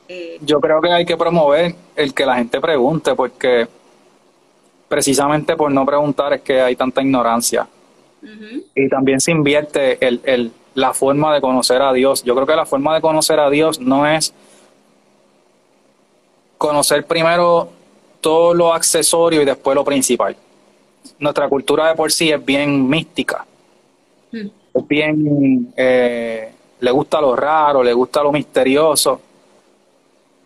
Eh, 0.07 0.37
Yo 0.41 0.59
creo 0.59 0.81
que 0.81 0.91
hay 0.91 1.05
que 1.05 1.17
promover 1.17 1.75
el 1.95 2.13
que 2.13 2.25
la 2.25 2.35
gente 2.35 2.59
pregunte, 2.59 3.15
porque 3.15 3.67
precisamente 4.87 5.55
por 5.55 5.71
no 5.71 5.85
preguntar 5.85 6.33
es 6.33 6.41
que 6.41 6.61
hay 6.61 6.75
tanta 6.75 7.01
ignorancia. 7.01 7.67
Y 8.75 8.89
también 8.89 9.19
se 9.19 9.31
invierte 9.31 10.05
el, 10.05 10.21
el, 10.23 10.51
la 10.75 10.93
forma 10.93 11.33
de 11.33 11.41
conocer 11.41 11.81
a 11.81 11.91
Dios. 11.93 12.23
Yo 12.23 12.35
creo 12.35 12.47
que 12.47 12.55
la 12.55 12.65
forma 12.65 12.95
de 12.95 13.01
conocer 13.01 13.39
a 13.39 13.49
Dios 13.49 13.79
no 13.79 14.07
es 14.07 14.33
conocer 16.57 17.05
primero 17.05 17.69
todo 18.21 18.53
lo 18.53 18.73
accesorio 18.73 19.41
y 19.41 19.45
después 19.45 19.75
lo 19.75 19.83
principal. 19.83 20.35
Nuestra 21.19 21.49
cultura 21.49 21.89
de 21.89 21.95
por 21.95 22.11
sí 22.11 22.31
es 22.31 22.43
bien 22.43 22.87
mística. 22.87 23.45
Mm 24.31 24.63
bien, 24.81 25.73
eh, 25.75 26.51
le 26.79 26.91
gusta 26.91 27.21
lo 27.21 27.35
raro, 27.35 27.83
le 27.83 27.93
gusta 27.93 28.23
lo 28.23 28.31
misterioso, 28.31 29.19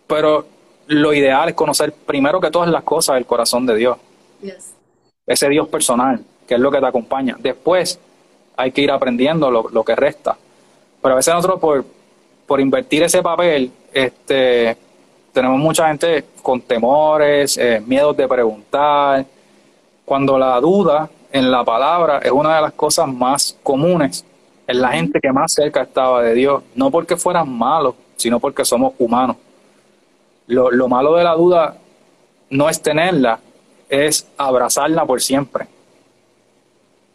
pero 0.06 0.46
lo 0.88 1.14
ideal 1.14 1.50
es 1.50 1.56
conocer 1.56 1.94
primero 1.94 2.40
que 2.40 2.52
todas 2.52 2.70
las 2.70 2.84
cosas 2.84 3.16
del 3.16 3.26
corazón 3.26 3.66
de 3.66 3.76
Dios. 3.76 3.98
Ese 5.26 5.50
Dios 5.50 5.68
personal, 5.68 6.24
que 6.48 6.56
es 6.56 6.60
lo 6.60 6.72
que 6.72 6.80
te 6.80 6.86
acompaña. 6.86 7.36
Después 7.40 8.00
hay 8.56 8.72
que 8.72 8.82
ir 8.82 8.92
aprendiendo 8.92 9.52
lo, 9.52 9.84
que 9.84 9.96
resta. 9.96 10.36
Pero 11.02 11.14
a 11.14 11.18
veces 11.18 11.34
nosotros 11.34 11.60
por, 11.60 11.86
por 12.48 12.60
invertir 12.60 13.04
ese 13.04 13.22
papel, 13.22 13.72
este, 13.94 14.78
tenemos 15.32 15.60
mucha 15.60 15.88
gente 15.88 16.26
con 16.42 16.62
temores, 16.62 17.58
eh, 17.58 17.82
miedos 17.86 18.18
de 18.18 18.28
preguntar, 18.28 19.26
cuando 20.06 20.38
la 20.38 20.60
duda 20.60 21.10
en 21.32 21.52
la 21.52 21.64
palabra 21.64 22.20
es 22.20 22.32
una 22.32 22.56
de 22.56 22.62
las 22.62 22.74
cosas 22.74 23.08
más 23.08 23.58
comunes 23.62 24.26
en 24.66 24.82
la 24.82 24.90
gente 24.90 25.20
que 25.22 25.32
más 25.32 25.54
cerca 25.54 25.84
estaba 25.84 26.24
de 26.24 26.34
Dios, 26.34 26.64
no 26.76 26.90
porque 26.90 27.16
fueran 27.16 27.50
malos, 27.50 27.96
sino 28.16 28.40
porque 28.40 28.66
somos 28.66 28.94
humanos. 28.98 29.38
Lo, 30.48 30.72
lo 30.72 30.88
malo 30.88 31.16
de 31.16 31.24
la 31.24 31.36
duda 31.36 31.78
no 32.50 32.70
es 32.70 32.82
tenerla, 32.82 33.40
es 33.90 34.28
abrazarla 34.38 35.06
por 35.06 35.22
siempre. 35.22 35.68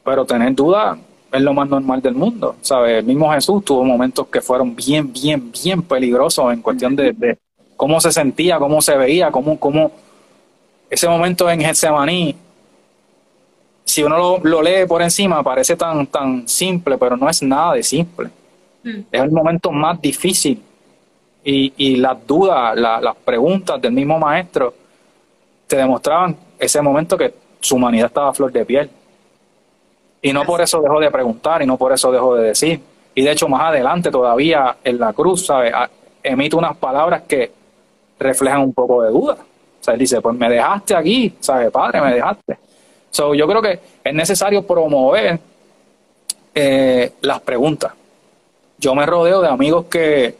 Pero 0.04 0.24
tener 0.24 0.54
duda 0.54 0.98
es 1.30 1.40
lo 1.40 1.54
más 1.54 1.68
normal 1.68 2.02
del 2.02 2.14
mundo, 2.14 2.56
¿sabes? 2.60 2.98
El 2.98 3.04
mismo 3.04 3.32
Jesús 3.32 3.64
tuvo 3.64 3.84
momentos 3.84 4.26
que 4.26 4.40
fueron 4.40 4.74
bien, 4.74 5.12
bien, 5.12 5.50
bien 5.52 5.82
peligrosos 5.82 6.52
en 6.52 6.60
cuestión 6.60 6.94
de, 6.94 7.12
de 7.12 7.38
cómo 7.76 8.00
se 8.00 8.12
sentía, 8.12 8.58
cómo 8.58 8.82
se 8.82 8.96
veía, 8.96 9.30
cómo, 9.30 9.58
cómo 9.58 9.92
ese 10.90 11.08
momento 11.08 11.48
en 11.48 11.60
Getsemaní 11.60 12.36
si 13.84 14.02
uno 14.02 14.38
lo, 14.42 14.62
lee 14.62 14.86
por 14.86 15.02
encima 15.02 15.42
parece 15.42 15.76
tan, 15.76 16.06
tan 16.06 16.48
simple, 16.48 16.96
pero 16.96 17.16
no 17.16 17.28
es 17.28 17.42
nada 17.42 17.74
de 17.74 17.82
simple. 17.82 18.30
Mm. 18.82 19.00
Es 19.10 19.20
el 19.20 19.30
momento 19.30 19.70
más 19.70 20.00
difícil. 20.00 20.62
Y, 21.44 21.72
y 21.76 21.96
las 21.96 22.24
dudas, 22.26 22.76
las 22.76 23.16
preguntas 23.16 23.80
del 23.82 23.92
mismo 23.92 24.18
maestro 24.18 24.72
te 25.66 25.76
demostraban 25.76 26.36
ese 26.58 26.80
momento 26.80 27.18
que 27.18 27.34
su 27.60 27.74
humanidad 27.74 28.06
estaba 28.06 28.30
a 28.30 28.32
flor 28.32 28.52
de 28.52 28.64
piel. 28.64 28.90
Y 30.22 30.32
no 30.32 30.44
por 30.44 30.60
eso 30.60 30.80
dejó 30.80 31.00
de 31.00 31.10
preguntar 31.10 31.62
y 31.62 31.66
no 31.66 31.76
por 31.76 31.92
eso 31.92 32.12
dejó 32.12 32.36
de 32.36 32.48
decir. 32.48 32.80
Y 33.14 33.22
de 33.22 33.32
hecho, 33.32 33.48
más 33.48 33.62
adelante 33.62 34.10
todavía 34.10 34.76
en 34.84 34.98
la 34.98 35.12
cruz, 35.12 35.46
¿sabes? 35.46 35.74
Emite 36.22 36.54
unas 36.54 36.76
palabras 36.76 37.22
que 37.22 37.50
reflejan 38.20 38.60
un 38.60 38.72
poco 38.72 39.02
de 39.02 39.10
duda. 39.10 39.34
O 39.34 39.84
sea, 39.84 39.94
él 39.94 40.00
dice, 40.00 40.20
pues 40.20 40.36
me 40.36 40.48
dejaste 40.48 40.94
aquí, 40.94 41.34
¿sabes? 41.40 41.70
Padre, 41.72 42.00
me 42.00 42.14
dejaste. 42.14 42.56
So, 43.10 43.34
yo 43.34 43.48
creo 43.48 43.60
que 43.60 43.80
es 44.04 44.14
necesario 44.14 44.64
promover 44.64 45.38
eh, 46.54 47.12
las 47.20 47.40
preguntas. 47.40 47.92
Yo 48.78 48.94
me 48.94 49.04
rodeo 49.04 49.40
de 49.40 49.48
amigos 49.48 49.86
que, 49.86 50.36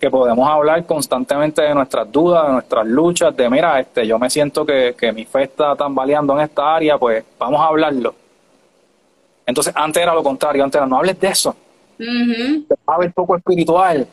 que 0.00 0.10
podemos 0.10 0.48
hablar 0.48 0.86
constantemente 0.86 1.60
de 1.62 1.74
nuestras 1.74 2.10
dudas, 2.10 2.46
de 2.46 2.52
nuestras 2.52 2.86
luchas, 2.86 3.36
de 3.36 3.50
mira, 3.50 3.80
este, 3.80 4.06
yo 4.06 4.18
me 4.18 4.30
siento 4.30 4.64
que, 4.64 4.94
que 4.96 5.12
mi 5.12 5.24
fe 5.24 5.42
está 5.42 5.74
tambaleando 5.74 6.34
en 6.34 6.44
esta 6.44 6.76
área, 6.76 6.96
pues 6.98 7.24
vamos 7.38 7.60
a 7.60 7.66
hablarlo. 7.66 8.14
Entonces, 9.46 9.72
antes 9.76 10.02
era 10.02 10.14
lo 10.14 10.22
contrario, 10.22 10.64
antes 10.64 10.78
era 10.78 10.86
no 10.86 10.96
hables 10.98 11.18
de 11.20 11.28
eso. 11.28 11.54
Te 12.66 12.74
vas 12.84 12.96
a 12.96 12.98
ver 12.98 13.12
poco 13.12 13.36
espiritual, 13.36 14.06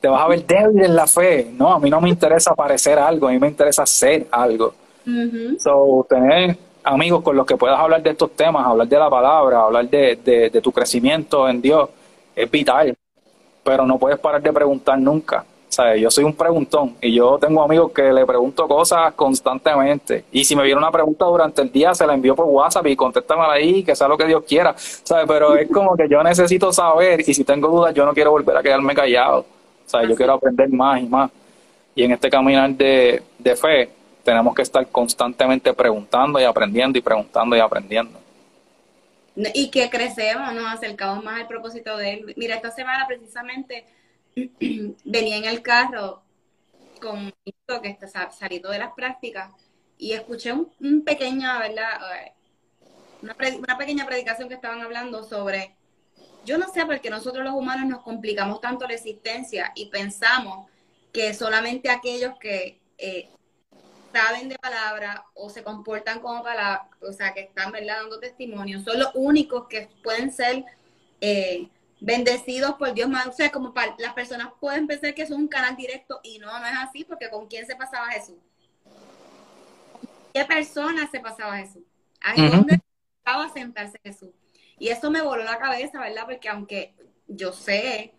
te 0.00 0.08
vas 0.08 0.20
a 0.22 0.28
ver 0.28 0.44
débil 0.46 0.84
en 0.84 0.94
la 0.94 1.06
fe. 1.06 1.50
No, 1.56 1.72
a 1.74 1.78
mí 1.78 1.88
no 1.90 2.00
me 2.00 2.08
interesa 2.08 2.54
parecer 2.54 2.98
algo, 2.98 3.28
a 3.28 3.30
mí 3.32 3.38
me 3.38 3.48
interesa 3.48 3.84
ser 3.86 4.26
algo. 4.30 4.74
So, 5.58 6.06
tener 6.08 6.56
amigos 6.82 7.22
con 7.22 7.36
los 7.36 7.46
que 7.46 7.56
puedas 7.56 7.78
hablar 7.78 8.02
de 8.02 8.10
estos 8.10 8.30
temas, 8.32 8.66
hablar 8.66 8.86
de 8.86 8.98
la 8.98 9.10
palabra, 9.10 9.62
hablar 9.62 9.88
de, 9.88 10.50
de 10.52 10.60
tu 10.60 10.70
crecimiento 10.72 11.48
en 11.48 11.60
Dios, 11.62 11.88
es 12.36 12.50
vital. 12.50 12.94
Pero 13.62 13.86
no 13.86 13.98
puedes 13.98 14.18
parar 14.18 14.42
de 14.42 14.52
preguntar 14.52 14.98
nunca. 14.98 15.44
Yo 15.98 16.10
soy 16.10 16.24
un 16.24 16.34
preguntón 16.34 16.96
y 17.00 17.14
yo 17.14 17.38
tengo 17.38 17.62
amigos 17.62 17.92
que 17.92 18.12
le 18.12 18.24
pregunto 18.24 18.68
cosas 18.68 19.12
constantemente. 19.14 20.24
Y 20.30 20.44
si 20.44 20.54
me 20.54 20.62
viene 20.62 20.78
una 20.78 20.90
pregunta 20.90 21.24
durante 21.24 21.62
el 21.62 21.72
día, 21.72 21.94
se 21.94 22.06
la 22.06 22.14
envío 22.14 22.34
por 22.34 22.46
WhatsApp 22.46 22.86
y 22.86 22.96
contéstamela 22.96 23.52
ahí, 23.52 23.82
que 23.82 23.96
sea 23.96 24.08
lo 24.08 24.16
que 24.16 24.26
Dios 24.26 24.44
quiera, 24.46 24.74
¿sabes? 24.76 25.26
Pero 25.26 25.56
es 25.56 25.70
como 25.70 25.96
que 25.96 26.08
yo 26.08 26.22
necesito 26.22 26.72
saber 26.72 27.20
y 27.20 27.34
si 27.34 27.44
tengo 27.44 27.68
dudas, 27.68 27.94
yo 27.94 28.04
no 28.04 28.12
quiero 28.12 28.30
volver 28.30 28.56
a 28.56 28.62
quedarme 28.62 28.94
callado, 28.94 29.46
¿sabes? 29.86 30.08
Yo 30.08 30.14
quiero 30.14 30.34
aprender 30.34 30.68
más 30.70 31.00
y 31.00 31.06
más. 31.06 31.30
Y 31.94 32.02
en 32.04 32.12
este 32.12 32.28
caminar 32.30 32.70
de, 32.70 33.22
de 33.38 33.56
fe, 33.56 33.90
tenemos 34.22 34.54
que 34.54 34.62
estar 34.62 34.86
constantemente 34.88 35.72
preguntando 35.72 36.40
y 36.40 36.44
aprendiendo 36.44 36.98
y 36.98 37.02
preguntando 37.02 37.56
y 37.56 37.60
aprendiendo. 37.60 38.18
Y 39.36 39.70
que 39.70 39.90
crecemos, 39.90 40.52
nos 40.54 40.72
acercamos 40.72 41.24
más 41.24 41.40
al 41.40 41.48
propósito 41.48 41.96
de 41.96 42.12
él. 42.14 42.34
Mira, 42.36 42.54
esta 42.54 42.70
semana 42.70 43.04
precisamente 43.06 43.84
venía 45.04 45.36
en 45.36 45.44
el 45.44 45.62
carro 45.62 46.22
con 47.00 47.32
que 47.82 47.88
está 47.88 48.30
saliendo 48.30 48.70
de 48.70 48.78
las 48.78 48.92
prácticas 48.92 49.50
y 49.98 50.12
escuché 50.12 50.52
un, 50.52 51.02
pequeña, 51.04 51.58
¿verdad? 51.58 52.00
Una, 53.22 53.36
una, 53.58 53.78
pequeña 53.78 54.06
predicación 54.06 54.48
que 54.48 54.54
estaban 54.54 54.80
hablando 54.80 55.22
sobre, 55.24 55.74
yo 56.44 56.58
no 56.58 56.68
sé 56.68 56.84
por 56.84 57.00
qué 57.00 57.10
nosotros 57.10 57.44
los 57.44 57.54
humanos 57.54 57.88
nos 57.88 58.02
complicamos 58.02 58.60
tanto 58.60 58.86
la 58.86 58.94
existencia 58.94 59.72
y 59.74 59.86
pensamos 59.86 60.68
que 61.12 61.32
solamente 61.34 61.90
aquellos 61.90 62.38
que 62.38 62.80
eh, 62.98 63.28
saben 64.12 64.48
de 64.48 64.58
palabra 64.58 65.24
o 65.34 65.48
se 65.48 65.62
comportan 65.62 66.20
como 66.20 66.42
palabra, 66.42 66.88
o 67.00 67.12
sea, 67.12 67.32
que 67.34 67.40
están, 67.40 67.72
¿verdad? 67.72 67.98
Dando 68.00 68.20
testimonio, 68.20 68.80
son 68.80 68.98
los 68.98 69.10
únicos 69.14 69.68
que 69.68 69.88
pueden 70.02 70.32
ser... 70.32 70.64
Eh, 71.20 71.68
bendecidos 72.04 72.74
por 72.74 72.92
Dios 72.92 73.08
más. 73.08 73.26
O 73.26 73.32
sea, 73.32 73.50
como 73.50 73.72
para, 73.72 73.96
las 73.98 74.12
personas 74.12 74.48
pueden 74.60 74.86
pensar 74.86 75.14
que 75.14 75.22
es 75.22 75.30
un 75.30 75.48
canal 75.48 75.74
directo 75.74 76.20
y 76.22 76.38
no, 76.38 76.46
no 76.46 76.66
es 76.66 76.74
así, 76.78 77.04
porque 77.04 77.30
¿con 77.30 77.46
quién 77.46 77.66
se 77.66 77.76
pasaba 77.76 78.10
Jesús? 78.10 78.36
¿Qué 80.34 80.44
persona 80.44 81.08
se 81.10 81.20
pasaba 81.20 81.56
Jesús? 81.56 81.82
¿A 82.20 82.34
dónde 82.34 82.78
estaba 83.18 83.48
sentarse 83.48 83.98
Jesús? 84.04 84.30
Y 84.78 84.88
eso 84.88 85.10
me 85.10 85.22
voló 85.22 85.44
la 85.44 85.58
cabeza, 85.58 86.00
¿verdad? 86.00 86.24
Porque 86.26 86.48
aunque 86.48 86.94
yo 87.26 87.52
sé, 87.52 88.12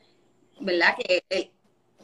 ¿verdad? 0.59 0.95
Que 0.97 1.51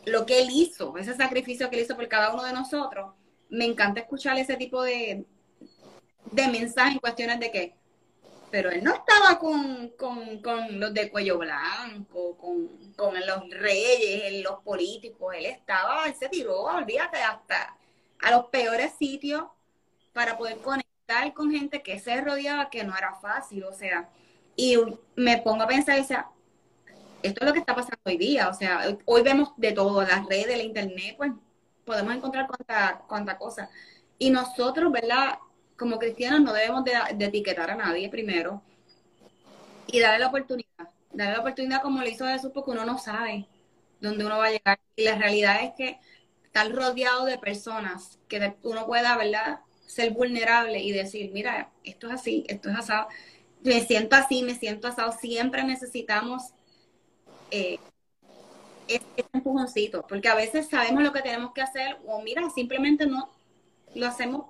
lo 0.06 0.26
que 0.26 0.42
él 0.42 0.50
hizo, 0.52 0.96
ese 0.98 1.16
sacrificio 1.16 1.70
que 1.70 1.78
él 1.78 1.84
hizo 1.84 1.96
por 1.96 2.08
cada 2.08 2.34
uno 2.34 2.44
de 2.44 2.54
nosotros, 2.54 3.14
me 3.50 3.66
encanta 3.66 4.02
escuchar 4.02 4.38
ese 4.38 4.56
tipo 4.56 4.84
de, 4.84 5.26
de 6.32 6.48
mensajes 6.48 6.94
en 6.94 7.00
cuestiones 7.00 7.40
de 7.40 7.52
que 7.52 7.81
pero 8.52 8.70
él 8.70 8.84
no 8.84 8.94
estaba 8.94 9.40
con, 9.40 9.94
los 10.80 10.94
de 10.94 11.10
cuello 11.10 11.38
blanco, 11.38 12.38
con, 12.38 13.14
los 13.26 13.50
reyes, 13.50 14.44
los 14.44 14.60
políticos, 14.60 15.34
él 15.36 15.46
estaba, 15.46 16.06
él 16.06 16.16
se 16.16 16.30
tiró, 16.30 16.62
olvídate, 16.64 17.18
hasta 17.18 17.76
a 18.22 18.32
los 18.32 18.46
peores 18.48 18.94
sitios 19.00 19.46
para 20.14 20.38
poder 20.38 20.58
conectar 20.58 21.34
con 21.34 21.52
gente 21.52 21.82
que 21.82 22.00
se 22.00 22.20
rodeaba, 22.22 22.70
que 22.70 22.84
no 22.84 22.96
era 22.96 23.16
fácil, 23.16 23.64
o 23.64 23.74
sea, 23.74 24.10
y 24.56 24.78
me 25.16 25.38
pongo 25.38 25.64
a 25.64 25.68
pensar, 25.68 26.00
o 26.00 26.04
sea, 26.04 26.30
esto 27.24 27.40
es 27.42 27.48
lo 27.48 27.54
que 27.54 27.60
está 27.60 27.74
pasando 27.74 28.02
hoy 28.06 28.18
día, 28.18 28.50
o 28.50 28.54
sea, 28.54 28.84
hoy 29.06 29.22
vemos 29.22 29.54
de 29.58 29.72
todo, 29.72 30.02
las 30.04 30.26
redes, 30.26 30.58
la 30.58 30.64
internet, 30.64 31.16
pues 31.18 31.32
podemos 31.86 32.14
encontrar 32.14 32.48
cuánta, 32.48 33.02
cuánta 33.08 33.38
cosa. 33.38 33.70
Y 34.18 34.30
nosotros, 34.30 34.92
¿verdad? 34.92 35.40
Como 35.82 35.98
cristianos 35.98 36.42
no 36.42 36.54
debemos 36.54 36.84
de, 36.86 36.94
etiquetar 37.26 37.72
a 37.72 37.76
nadie 37.76 38.08
primero 38.08 38.62
y 39.88 40.00
darle 40.00 40.20
la 40.20 40.28
oportunidad. 40.28 40.90
Darle 41.12 41.34
la 41.34 41.40
oportunidad 41.40 41.82
como 41.82 42.04
le 42.04 42.12
hizo 42.12 42.28
Jesús 42.28 42.52
porque 42.54 42.70
uno 42.70 42.86
no 42.86 43.00
sabe 43.00 43.48
dónde 44.00 44.24
uno 44.24 44.38
va 44.38 44.46
a 44.46 44.52
llegar. 44.52 44.80
Y 44.96 45.06
la 45.06 45.16
realidad 45.16 45.64
es 45.64 45.72
que 45.76 46.00
estar 46.46 46.72
rodeado 46.72 47.26
de 47.26 47.40
personas 47.40 48.20
que 48.28 48.54
uno 48.62 48.86
pueda, 48.86 49.18
¿verdad? 49.18 49.62
Ser 49.88 50.12
vulnerable 50.12 50.78
y 50.78 50.92
decir, 50.92 51.32
mira, 51.34 51.72
esto 51.84 52.08
es 52.10 52.14
así, 52.14 52.46
esto 52.48 52.70
es 52.70 52.78
asado. 52.78 53.08
Me 53.64 53.82
siento 53.82 54.16
así, 54.16 54.44
me 54.44 54.54
siento 54.54 54.88
asado. 54.88 55.12
Siempre 55.14 55.64
necesitamos 55.64 56.54
eh, 57.50 57.80
ese 58.88 59.04
empujoncito, 59.34 60.06
porque 60.08 60.30
a 60.30 60.36
veces 60.36 60.70
sabemos 60.70 61.02
lo 61.02 61.12
que 61.12 61.24
tenemos 61.24 61.54
que 61.54 61.62
hacer 61.62 61.98
o 62.06 62.22
mira, 62.22 62.48
simplemente 62.52 63.08
no 63.08 63.32
lo 63.96 64.06
hacemos 64.06 64.46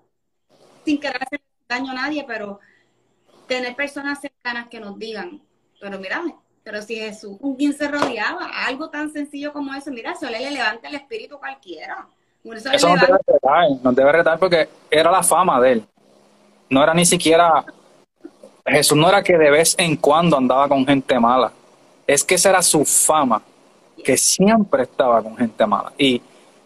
sin 0.85 0.99
querer 0.99 1.23
hacer 1.23 1.41
daño 1.67 1.91
a 1.91 1.95
nadie, 1.95 2.23
pero 2.27 2.59
tener 3.47 3.75
personas 3.75 4.19
cercanas 4.19 4.67
que 4.69 4.79
nos 4.79 4.97
digan, 4.97 5.41
pero 5.79 5.99
mira, 5.99 6.23
pero 6.63 6.81
si 6.81 6.95
Jesús 6.95 7.37
con 7.39 7.55
quien 7.55 7.73
se 7.73 7.87
rodeaba, 7.87 8.49
algo 8.65 8.89
tan 8.89 9.11
sencillo 9.11 9.51
como 9.51 9.73
eso, 9.73 9.91
mira, 9.91 10.11
eso 10.11 10.29
le 10.29 10.51
levanta 10.51 10.87
el 10.87 10.95
espíritu 10.95 11.37
cualquiera. 11.37 12.07
Eso, 12.43 12.71
eso 12.71 12.89
nos, 12.89 13.01
debe 13.01 13.17
retar, 13.27 13.69
nos 13.83 13.95
debe 13.95 14.11
retar 14.11 14.39
porque 14.39 14.67
era 14.89 15.11
la 15.11 15.21
fama 15.21 15.59
de 15.61 15.73
él. 15.73 15.85
No 16.69 16.81
era 16.81 16.93
ni 16.93 17.05
siquiera, 17.05 17.63
Jesús 18.65 18.97
no 18.97 19.09
era 19.09 19.21
que 19.21 19.37
de 19.37 19.51
vez 19.51 19.75
en 19.77 19.95
cuando 19.97 20.37
andaba 20.37 20.67
con 20.67 20.85
gente 20.85 21.19
mala, 21.19 21.51
es 22.07 22.23
que 22.23 22.35
esa 22.35 22.49
era 22.49 22.61
su 22.61 22.83
fama, 22.85 23.41
que 24.03 24.17
siempre 24.17 24.83
estaba 24.83 25.21
con 25.21 25.37
gente 25.37 25.65
mala. 25.65 25.93
Y, 25.97 26.21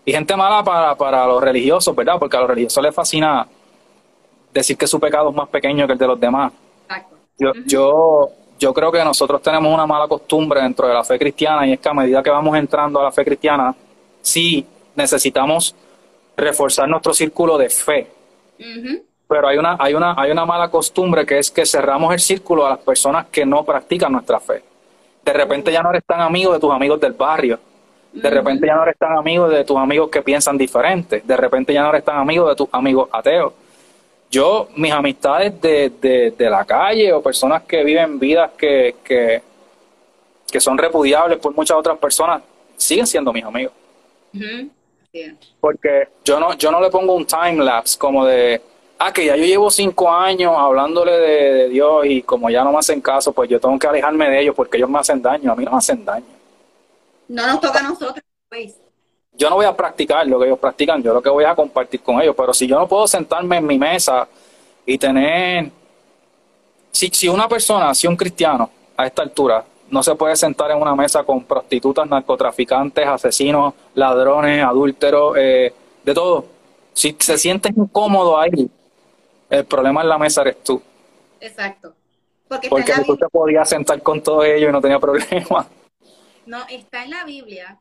y 0.06 0.12
gente 0.12 0.36
mala 0.36 0.64
para, 0.64 0.96
para 0.96 1.26
los 1.26 1.42
religiosos, 1.44 1.96
¿verdad? 1.96 2.18
Porque 2.20 2.38
a 2.38 2.42
los 2.42 2.50
religiosos 2.50 2.84
les 2.84 2.94
fascina 2.94 3.48
decir 4.56 4.78
que 4.78 4.88
su 4.88 5.00
pecado 5.00 5.30
es 5.30 5.36
más 5.36 5.50
pequeño 5.50 5.86
que 5.86 5.94
el 5.94 6.00
de 6.00 6.08
los 6.08 6.20
demás. 6.20 6.52
Yo, 7.38 7.52
yo, 7.66 8.30
yo 8.58 8.74
creo 8.74 8.90
que 8.90 9.04
nosotros 9.04 9.42
tenemos 9.42 9.72
una 9.72 9.86
mala 9.86 10.08
costumbre 10.08 10.62
dentro 10.62 10.88
de 10.88 10.94
la 10.94 11.04
fe 11.04 11.20
cristiana 11.20 11.68
y 11.68 11.74
es 11.74 11.80
que 11.80 11.90
a 11.90 11.94
medida 11.94 12.24
que 12.24 12.30
vamos 12.30 12.58
entrando 12.58 13.02
a 13.02 13.04
la 13.04 13.12
fe 13.12 13.26
cristiana, 13.26 13.76
sí 14.22 14.66
necesitamos 14.96 15.76
reforzar 16.38 16.88
nuestro 16.88 17.14
círculo 17.14 17.58
de 17.58 17.70
fe. 17.70 18.08
Pero 19.28 19.48
hay 19.48 19.58
una, 19.58 19.76
hay, 19.78 19.94
una, 19.94 20.16
hay 20.18 20.32
una 20.32 20.46
mala 20.46 20.70
costumbre 20.70 21.26
que 21.26 21.38
es 21.38 21.52
que 21.52 21.66
cerramos 21.66 22.14
el 22.14 22.20
círculo 22.20 22.66
a 22.66 22.70
las 22.70 22.80
personas 22.80 23.26
que 23.28 23.46
no 23.46 23.66
practican 23.66 24.14
nuestra 24.14 24.40
fe. 24.40 24.64
De 25.26 25.34
repente 25.34 25.70
ya 25.74 25.84
no 25.84 25.90
eres 25.90 26.06
tan 26.06 26.22
amigo 26.22 26.54
de 26.54 26.60
tus 26.60 26.72
amigos 26.72 27.02
del 27.02 27.12
barrio. 27.12 27.60
De 28.14 28.30
repente 28.30 28.66
ya 28.66 28.76
no 28.76 28.84
eres 28.84 28.98
tan 28.98 29.18
amigo 29.18 29.50
de 29.50 29.66
tus 29.66 29.76
amigos 29.76 30.10
que 30.10 30.22
piensan 30.22 30.58
diferente. 30.58 31.22
De 31.26 31.36
repente 31.36 31.74
ya 31.74 31.84
no 31.84 31.90
eres 31.90 32.06
tan 32.06 32.18
amigo 32.18 32.48
de 32.48 32.56
tus 32.56 32.70
amigos 32.72 33.10
ateos 33.12 33.52
yo, 34.36 34.68
mis 34.76 34.92
amistades 34.92 35.62
de, 35.62 36.34
de, 36.38 36.50
la 36.50 36.66
calle 36.66 37.14
o 37.14 37.22
personas 37.22 37.64
que 37.64 37.86
viven 37.86 38.20
vidas 38.20 38.52
que, 38.58 38.96
que, 39.02 39.42
son 40.60 40.78
repudiables 40.78 41.38
por 41.40 41.54
muchas 41.54 41.78
otras 41.78 41.98
personas, 41.98 42.42
siguen 42.76 43.08
siendo 43.08 43.32
mis 43.32 43.46
amigos. 43.46 43.74
Porque 45.62 46.10
yo 46.26 46.40
no, 46.40 46.54
yo 46.54 46.70
no 46.70 46.82
le 46.82 46.90
pongo 46.90 47.14
un 47.14 47.26
time 47.26 47.64
lapse 47.64 47.98
como 47.98 48.26
de, 48.26 48.62
ah, 49.00 49.14
que 49.14 49.26
ya 49.26 49.38
yo 49.38 49.46
llevo 49.46 49.72
cinco 49.72 50.12
años 50.12 50.54
hablándole 50.58 51.14
de, 51.14 51.70
Dios 51.70 52.06
y 52.06 52.22
como 52.22 52.50
ya 52.50 52.64
no 52.66 52.74
me 52.74 52.80
hacen 52.80 53.00
caso, 53.00 53.32
pues 53.32 53.50
yo 53.50 53.58
tengo 53.58 53.80
que 53.80 53.88
alejarme 53.88 54.30
de 54.30 54.42
ellos 54.42 54.56
porque 54.56 54.76
ellos 54.76 54.90
me 54.90 55.00
hacen 55.00 55.22
daño. 55.22 55.54
A 55.54 55.56
mí 55.56 55.64
no 55.64 55.72
me 55.72 55.78
hacen 55.78 56.04
daño. 56.04 56.26
No 57.30 57.48
nos 57.48 57.62
toca 57.62 57.80
a 57.80 57.84
nosotros, 57.84 58.24
pues 58.50 58.76
yo 59.38 59.50
no 59.50 59.56
voy 59.56 59.66
a 59.66 59.76
practicar 59.76 60.26
lo 60.28 60.40
que 60.40 60.46
ellos 60.46 60.60
practican, 60.60 61.02
yo 61.04 61.14
lo 61.14 61.22
que 61.22 61.30
voy 61.30 61.44
a 61.44 61.56
compartir 61.56 62.02
con 62.02 62.22
ellos, 62.22 62.36
pero 62.36 62.54
si 62.54 62.68
yo 62.68 62.80
no 62.80 62.88
puedo 62.88 63.08
sentarme 63.08 63.58
en 63.58 63.66
mi 63.66 63.78
mesa 63.78 64.28
y 64.86 64.98
tener, 64.98 65.70
si, 66.92 67.10
si 67.10 67.28
una 67.28 67.48
persona, 67.48 67.94
si 67.94 68.08
un 68.08 68.16
cristiano 68.16 68.70
a 68.96 69.06
esta 69.06 69.22
altura 69.22 69.66
no 69.90 70.02
se 70.02 70.16
puede 70.16 70.36
sentar 70.36 70.72
en 70.72 70.82
una 70.82 70.96
mesa 70.96 71.24
con 71.24 71.44
prostitutas, 71.44 72.08
narcotraficantes, 72.08 73.06
asesinos, 73.06 73.74
ladrones, 73.94 74.64
adúlteros, 74.64 75.36
eh, 75.38 75.74
de 76.04 76.14
todo. 76.14 76.46
Si 76.94 77.16
se 77.20 77.38
sientes 77.38 77.76
incómodo 77.76 78.40
ahí, 78.40 78.70
el 79.50 79.66
problema 79.66 80.02
en 80.02 80.10
la 80.10 80.18
mesa 80.18 80.42
eres 80.42 80.64
tú. 80.64 80.82
Exacto. 81.40 81.94
Porque, 82.48 82.70
Porque 82.70 82.94
tú 83.06 83.18
te 83.18 83.28
podías 83.28 83.68
sentar 83.68 84.02
con 84.02 84.22
todos 84.22 84.46
ellos 84.46 84.70
y 84.70 84.72
no 84.72 84.82
tenía 84.82 85.00
problema. 85.00 85.68
No, 86.46 86.60
está 86.70 87.04
en 87.04 87.10
la 87.10 87.24
Biblia. 87.24 87.80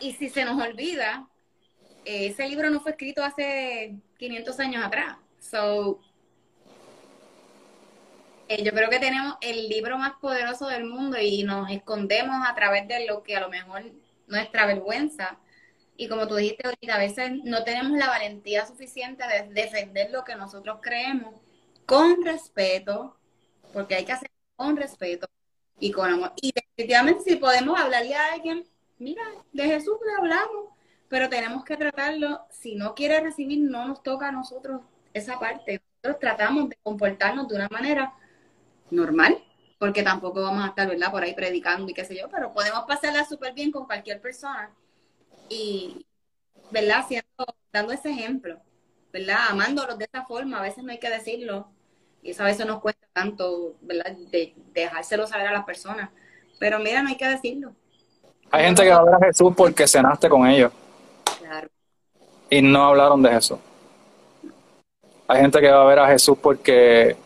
Y 0.00 0.12
si 0.12 0.28
se 0.28 0.44
nos 0.44 0.60
olvida, 0.60 1.28
ese 2.04 2.48
libro 2.48 2.70
no 2.70 2.80
fue 2.80 2.92
escrito 2.92 3.24
hace 3.24 3.96
500 4.18 4.60
años 4.60 4.84
atrás. 4.84 5.16
So, 5.40 6.00
eh, 8.48 8.62
yo 8.62 8.72
creo 8.72 8.88
que 8.88 9.00
tenemos 9.00 9.36
el 9.40 9.68
libro 9.68 9.98
más 9.98 10.12
poderoso 10.20 10.68
del 10.68 10.84
mundo 10.84 11.18
y 11.20 11.42
nos 11.42 11.70
escondemos 11.70 12.36
a 12.46 12.54
través 12.54 12.86
de 12.86 13.06
lo 13.06 13.22
que 13.22 13.36
a 13.36 13.40
lo 13.40 13.48
mejor 13.48 13.82
nuestra 14.28 14.66
vergüenza. 14.66 15.38
Y 15.96 16.08
como 16.08 16.28
tú 16.28 16.36
dijiste 16.36 16.66
ahorita, 16.66 16.94
a 16.94 16.98
veces 16.98 17.32
no 17.44 17.64
tenemos 17.64 17.98
la 17.98 18.08
valentía 18.08 18.66
suficiente 18.66 19.24
de 19.26 19.52
defender 19.52 20.10
lo 20.10 20.24
que 20.24 20.36
nosotros 20.36 20.78
creemos 20.82 21.34
con 21.86 22.24
respeto, 22.24 23.16
porque 23.72 23.94
hay 23.94 24.04
que 24.04 24.12
hacerlo 24.12 24.34
con 24.56 24.76
respeto 24.76 25.26
y 25.80 25.90
con 25.90 26.10
amor. 26.10 26.32
Y 26.40 26.52
definitivamente 26.52 27.24
si 27.24 27.36
podemos 27.36 27.78
hablarle 27.78 28.14
a 28.14 28.32
alguien, 28.34 28.64
mira, 28.98 29.22
de 29.52 29.64
Jesús 29.64 29.96
le 30.06 30.12
hablamos, 30.14 30.70
pero 31.08 31.28
tenemos 31.28 31.64
que 31.64 31.76
tratarlo. 31.76 32.46
Si 32.50 32.74
no 32.74 32.94
quiere 32.94 33.20
recibir, 33.20 33.60
no 33.60 33.86
nos 33.86 34.02
toca 34.02 34.28
a 34.28 34.32
nosotros 34.32 34.82
esa 35.12 35.38
parte. 35.38 35.82
Nosotros 36.02 36.20
tratamos 36.20 36.68
de 36.68 36.78
comportarnos 36.82 37.48
de 37.48 37.56
una 37.56 37.68
manera 37.68 38.14
normal, 38.90 39.42
porque 39.78 40.02
tampoco 40.02 40.42
vamos 40.42 40.64
a 40.64 40.68
estar, 40.68 40.88
¿verdad?, 40.88 41.10
por 41.10 41.22
ahí 41.22 41.34
predicando 41.34 41.90
y 41.90 41.94
qué 41.94 42.04
sé 42.04 42.16
yo, 42.16 42.28
pero 42.30 42.52
podemos 42.52 42.84
pasarla 42.86 43.24
súper 43.24 43.52
bien 43.52 43.70
con 43.70 43.86
cualquier 43.86 44.20
persona 44.20 44.70
y, 45.48 46.06
¿verdad?, 46.70 47.04
Siendo, 47.06 47.26
dando 47.72 47.92
ese 47.92 48.10
ejemplo, 48.10 48.60
¿verdad?, 49.12 49.48
amándolos 49.50 49.98
de 49.98 50.04
esa 50.04 50.24
forma, 50.24 50.58
a 50.58 50.62
veces 50.62 50.84
no 50.84 50.92
hay 50.92 50.98
que 50.98 51.10
decirlo 51.10 51.70
y 52.22 52.30
eso 52.30 52.42
a 52.42 52.46
veces 52.46 52.66
nos 52.66 52.80
cuesta 52.80 53.06
tanto, 53.12 53.76
¿verdad?, 53.82 54.16
de, 54.30 54.54
dejárselo 54.72 55.26
saber 55.26 55.48
a 55.48 55.52
las 55.52 55.64
personas, 55.64 56.10
pero 56.58 56.78
mira, 56.78 57.02
no 57.02 57.08
hay 57.08 57.16
que 57.16 57.28
decirlo. 57.28 57.74
Hay 58.50 58.64
gente 58.64 58.82
que 58.82 58.90
va 58.90 58.96
a 58.96 59.04
ver 59.04 59.14
a 59.14 59.26
Jesús 59.26 59.52
porque 59.56 59.86
cenaste 59.86 60.28
con 60.28 60.46
ellos. 60.46 60.72
Claro. 61.38 61.68
Y 62.48 62.62
no 62.62 62.84
hablaron 62.84 63.22
de 63.22 63.30
Jesús. 63.30 63.58
Hay 65.28 65.40
gente 65.40 65.60
que 65.60 65.70
va 65.70 65.82
a 65.82 65.86
ver 65.86 65.98
a 65.98 66.06
Jesús 66.08 66.38
porque 66.40 67.16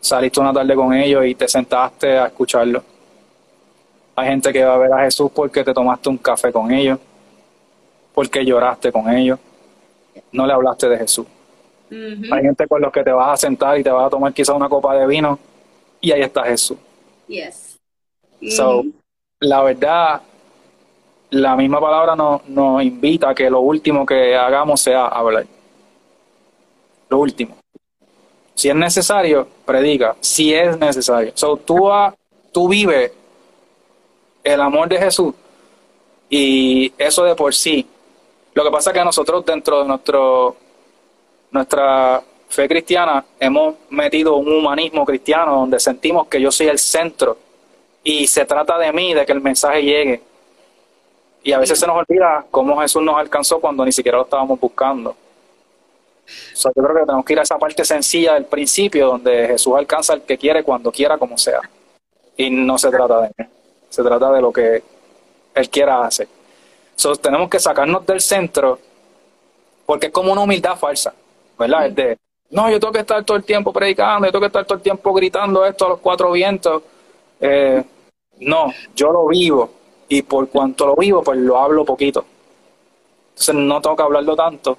saliste 0.00 0.40
una 0.40 0.52
tarde 0.52 0.74
con 0.74 0.94
ellos 0.94 1.26
y 1.26 1.34
te 1.34 1.48
sentaste 1.48 2.18
a 2.18 2.26
escucharlo. 2.26 2.82
Hay 4.14 4.28
gente 4.28 4.52
que 4.52 4.64
va 4.64 4.74
a 4.74 4.78
ver 4.78 4.92
a 4.92 5.04
Jesús 5.04 5.30
porque 5.34 5.62
te 5.62 5.74
tomaste 5.74 6.08
un 6.08 6.18
café 6.18 6.52
con 6.52 6.70
ellos, 6.72 6.98
porque 8.14 8.44
lloraste 8.44 8.90
con 8.90 9.10
ellos, 9.10 9.38
no 10.32 10.46
le 10.46 10.52
hablaste 10.52 10.88
de 10.88 10.98
Jesús. 10.98 11.26
Hay 11.90 12.42
gente 12.42 12.66
con 12.66 12.80
los 12.80 12.92
que 12.92 13.04
te 13.04 13.12
vas 13.12 13.34
a 13.34 13.36
sentar 13.36 13.78
y 13.78 13.82
te 13.82 13.90
vas 13.90 14.06
a 14.06 14.10
tomar 14.10 14.32
quizá 14.32 14.54
una 14.54 14.68
copa 14.68 14.96
de 14.96 15.06
vino 15.06 15.38
y 16.00 16.12
ahí 16.12 16.22
está 16.22 16.44
Jesús. 16.44 16.78
Yes. 17.28 17.78
So, 18.50 18.84
la 19.40 19.62
verdad, 19.62 20.22
la 21.30 21.56
misma 21.56 21.80
palabra 21.80 22.16
nos, 22.16 22.46
nos 22.48 22.82
invita 22.82 23.30
a 23.30 23.34
que 23.34 23.50
lo 23.50 23.60
último 23.60 24.06
que 24.06 24.34
hagamos 24.36 24.80
sea 24.80 25.06
hablar. 25.06 25.46
Lo 27.08 27.18
último. 27.18 27.56
Si 28.54 28.68
es 28.68 28.74
necesario, 28.74 29.46
predica. 29.64 30.16
Si 30.20 30.54
es 30.54 30.78
necesario. 30.78 31.32
So, 31.34 31.58
tú, 31.58 31.88
tú 32.52 32.68
vives 32.68 33.12
el 34.42 34.60
amor 34.60 34.88
de 34.88 34.98
Jesús 34.98 35.34
y 36.30 36.92
eso 36.96 37.24
de 37.24 37.34
por 37.34 37.54
sí. 37.54 37.86
Lo 38.54 38.64
que 38.64 38.70
pasa 38.70 38.90
es 38.90 38.94
que 38.96 39.04
nosotros 39.04 39.44
dentro 39.44 39.82
de 39.82 39.88
nuestro, 39.88 40.56
nuestra 41.50 42.22
fe 42.48 42.66
cristiana 42.66 43.24
hemos 43.38 43.74
metido 43.90 44.36
un 44.36 44.50
humanismo 44.50 45.04
cristiano 45.04 45.56
donde 45.56 45.78
sentimos 45.78 46.26
que 46.28 46.40
yo 46.40 46.50
soy 46.50 46.68
el 46.68 46.78
centro 46.78 47.36
y 48.06 48.26
se 48.26 48.44
trata 48.44 48.78
de 48.78 48.92
mí, 48.92 49.14
de 49.14 49.26
que 49.26 49.32
el 49.32 49.40
mensaje 49.40 49.82
llegue. 49.82 50.22
Y 51.42 51.52
a 51.52 51.58
veces 51.58 51.78
se 51.78 51.86
nos 51.86 51.96
olvida 51.96 52.44
cómo 52.50 52.80
Jesús 52.80 53.02
nos 53.02 53.16
alcanzó 53.16 53.60
cuando 53.60 53.84
ni 53.84 53.92
siquiera 53.92 54.18
lo 54.18 54.24
estábamos 54.24 54.58
buscando 54.58 55.16
yo 56.26 56.82
creo 56.82 56.94
que 56.94 57.06
tenemos 57.06 57.24
que 57.24 57.32
ir 57.32 57.38
a 57.38 57.42
esa 57.42 57.58
parte 57.58 57.84
sencilla 57.84 58.34
del 58.34 58.46
principio, 58.46 59.06
donde 59.08 59.46
Jesús 59.48 59.74
alcanza 59.76 60.12
al 60.12 60.22
que 60.22 60.36
quiere, 60.36 60.62
cuando 60.62 60.90
quiera, 60.90 61.18
como 61.18 61.38
sea. 61.38 61.60
Y 62.36 62.50
no 62.50 62.78
se 62.78 62.90
trata 62.90 63.22
de 63.22 63.30
él, 63.36 63.46
se 63.88 64.02
trata 64.02 64.32
de 64.32 64.40
lo 64.40 64.52
que 64.52 64.82
Él 65.54 65.70
quiera 65.70 66.04
hacer. 66.04 66.28
So, 66.96 67.14
tenemos 67.16 67.48
que 67.48 67.58
sacarnos 67.58 68.04
del 68.06 68.20
centro, 68.20 68.78
porque 69.84 70.06
es 70.06 70.12
como 70.12 70.32
una 70.32 70.42
humildad 70.42 70.76
falsa, 70.76 71.14
¿verdad? 71.58 71.86
Es 71.86 71.94
de, 71.94 72.18
no, 72.50 72.70
yo 72.70 72.80
tengo 72.80 72.92
que 72.92 73.00
estar 73.00 73.22
todo 73.24 73.36
el 73.36 73.44
tiempo 73.44 73.72
predicando, 73.72 74.26
yo 74.26 74.32
tengo 74.32 74.42
que 74.42 74.46
estar 74.46 74.64
todo 74.64 74.76
el 74.76 74.82
tiempo 74.82 75.12
gritando 75.12 75.64
esto 75.64 75.86
a 75.86 75.88
los 75.90 75.98
cuatro 76.00 76.32
vientos. 76.32 76.82
Eh, 77.40 77.84
no, 78.40 78.72
yo 78.94 79.12
lo 79.12 79.26
vivo, 79.28 79.70
y 80.08 80.22
por 80.22 80.48
cuanto 80.48 80.86
lo 80.86 80.96
vivo, 80.96 81.22
pues 81.22 81.38
lo 81.38 81.58
hablo 81.58 81.84
poquito. 81.84 82.24
Entonces 83.30 83.54
no 83.54 83.80
tengo 83.80 83.96
que 83.96 84.02
hablarlo 84.02 84.36
tanto, 84.36 84.78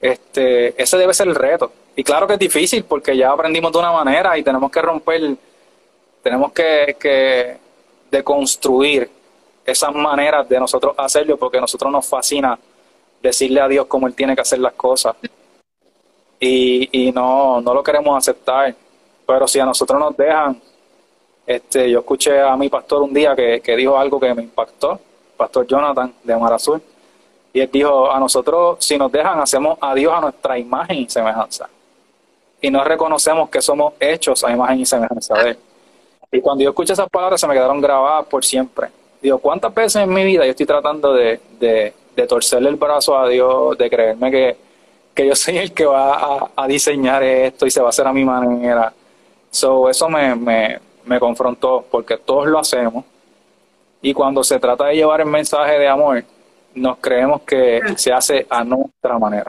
este, 0.00 0.80
ese 0.80 0.96
debe 0.98 1.14
ser 1.14 1.28
el 1.28 1.34
reto. 1.34 1.72
Y 1.94 2.04
claro 2.04 2.26
que 2.26 2.34
es 2.34 2.38
difícil 2.38 2.84
porque 2.84 3.16
ya 3.16 3.30
aprendimos 3.30 3.72
de 3.72 3.78
una 3.78 3.92
manera 3.92 4.36
y 4.36 4.42
tenemos 4.42 4.70
que 4.70 4.82
romper, 4.82 5.36
tenemos 6.22 6.52
que, 6.52 6.96
que 6.98 7.56
deconstruir 8.10 9.10
esas 9.64 9.94
maneras 9.94 10.48
de 10.48 10.60
nosotros 10.60 10.94
hacerlo 10.98 11.36
porque 11.36 11.58
a 11.58 11.62
nosotros 11.62 11.90
nos 11.90 12.06
fascina 12.06 12.58
decirle 13.22 13.60
a 13.60 13.68
Dios 13.68 13.86
cómo 13.86 14.06
Él 14.06 14.14
tiene 14.14 14.34
que 14.34 14.42
hacer 14.42 14.58
las 14.58 14.74
cosas. 14.74 15.16
Y, 16.38 17.06
y 17.06 17.12
no, 17.12 17.60
no 17.60 17.74
lo 17.74 17.82
queremos 17.82 18.16
aceptar. 18.16 18.74
Pero 19.26 19.48
si 19.48 19.58
a 19.58 19.64
nosotros 19.64 19.98
nos 19.98 20.16
dejan, 20.16 20.60
este, 21.46 21.90
yo 21.90 22.00
escuché 22.00 22.40
a 22.40 22.56
mi 22.56 22.68
pastor 22.68 23.02
un 23.02 23.14
día 23.14 23.34
que, 23.36 23.60
que 23.60 23.76
dijo 23.76 23.96
algo 23.96 24.18
que 24.18 24.34
me 24.34 24.42
impactó, 24.42 24.98
pastor 25.36 25.66
Jonathan 25.66 26.12
de 26.24 26.36
Mar 26.36 26.52
Azul 26.52 26.82
y 27.56 27.60
él 27.60 27.70
dijo, 27.72 28.12
a 28.12 28.20
nosotros, 28.20 28.76
si 28.80 28.98
nos 28.98 29.10
dejan, 29.10 29.40
hacemos 29.40 29.78
a 29.80 29.94
Dios 29.94 30.12
a 30.12 30.20
nuestra 30.20 30.58
imagen 30.58 30.98
y 30.98 31.08
semejanza. 31.08 31.66
Y 32.60 32.70
no 32.70 32.84
reconocemos 32.84 33.48
que 33.48 33.62
somos 33.62 33.94
hechos 33.98 34.44
a 34.44 34.52
imagen 34.52 34.80
y 34.80 34.84
semejanza 34.84 35.34
de 35.38 35.50
Él. 35.52 35.58
Y 36.32 36.42
cuando 36.42 36.64
yo 36.64 36.68
escuché 36.68 36.92
esas 36.92 37.08
palabras 37.08 37.40
se 37.40 37.46
me 37.46 37.54
quedaron 37.54 37.80
grabadas 37.80 38.26
por 38.26 38.44
siempre. 38.44 38.88
Digo, 39.22 39.38
¿cuántas 39.38 39.72
veces 39.72 40.02
en 40.02 40.12
mi 40.12 40.22
vida 40.22 40.44
yo 40.44 40.50
estoy 40.50 40.66
tratando 40.66 41.14
de, 41.14 41.40
de, 41.58 42.26
torcerle 42.26 42.68
el 42.68 42.76
brazo 42.76 43.16
a 43.16 43.26
Dios, 43.26 43.78
de 43.78 43.88
creerme 43.88 44.30
que, 44.30 44.56
que 45.14 45.26
yo 45.26 45.34
soy 45.34 45.56
el 45.56 45.72
que 45.72 45.86
va 45.86 46.50
a, 46.54 46.68
diseñar 46.68 47.22
esto 47.22 47.64
y 47.64 47.70
se 47.70 47.80
va 47.80 47.86
a 47.86 47.88
hacer 47.88 48.06
a 48.06 48.12
mi 48.12 48.26
manera? 48.26 48.92
So, 49.50 49.88
eso 49.88 50.10
me, 50.10 50.34
me, 50.34 50.78
me 51.06 51.18
confrontó 51.18 51.86
porque 51.90 52.18
todos 52.18 52.46
lo 52.46 52.58
hacemos. 52.58 53.04
Y 54.02 54.12
cuando 54.12 54.44
se 54.44 54.58
trata 54.58 54.86
de 54.86 54.96
llevar 54.96 55.20
el 55.20 55.26
mensaje 55.26 55.78
de 55.78 55.88
amor, 55.88 56.24
nos 56.74 56.98
creemos 56.98 57.42
que 57.42 57.80
ah. 57.82 57.96
se 57.96 58.12
hace 58.12 58.46
a 58.50 58.62
nuestra 58.62 59.18
manera. 59.18 59.46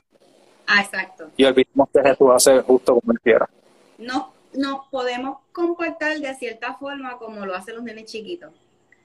Ah, 0.65 0.81
exacto. 0.81 1.29
Y 1.35 1.45
olvidamos 1.45 1.89
que 1.93 2.01
Jesús 2.01 2.27
hace 2.33 2.61
justo 2.61 2.99
como 2.99 3.11
él 3.11 3.19
quiera. 3.19 3.49
No, 3.97 4.33
nos 4.53 4.87
podemos 4.87 5.39
comportar 5.51 6.17
de 6.19 6.33
cierta 6.35 6.75
forma 6.75 7.17
como 7.17 7.45
lo 7.45 7.55
hacen 7.55 7.75
los 7.75 7.83
nenes 7.83 8.05
chiquitos. 8.05 8.51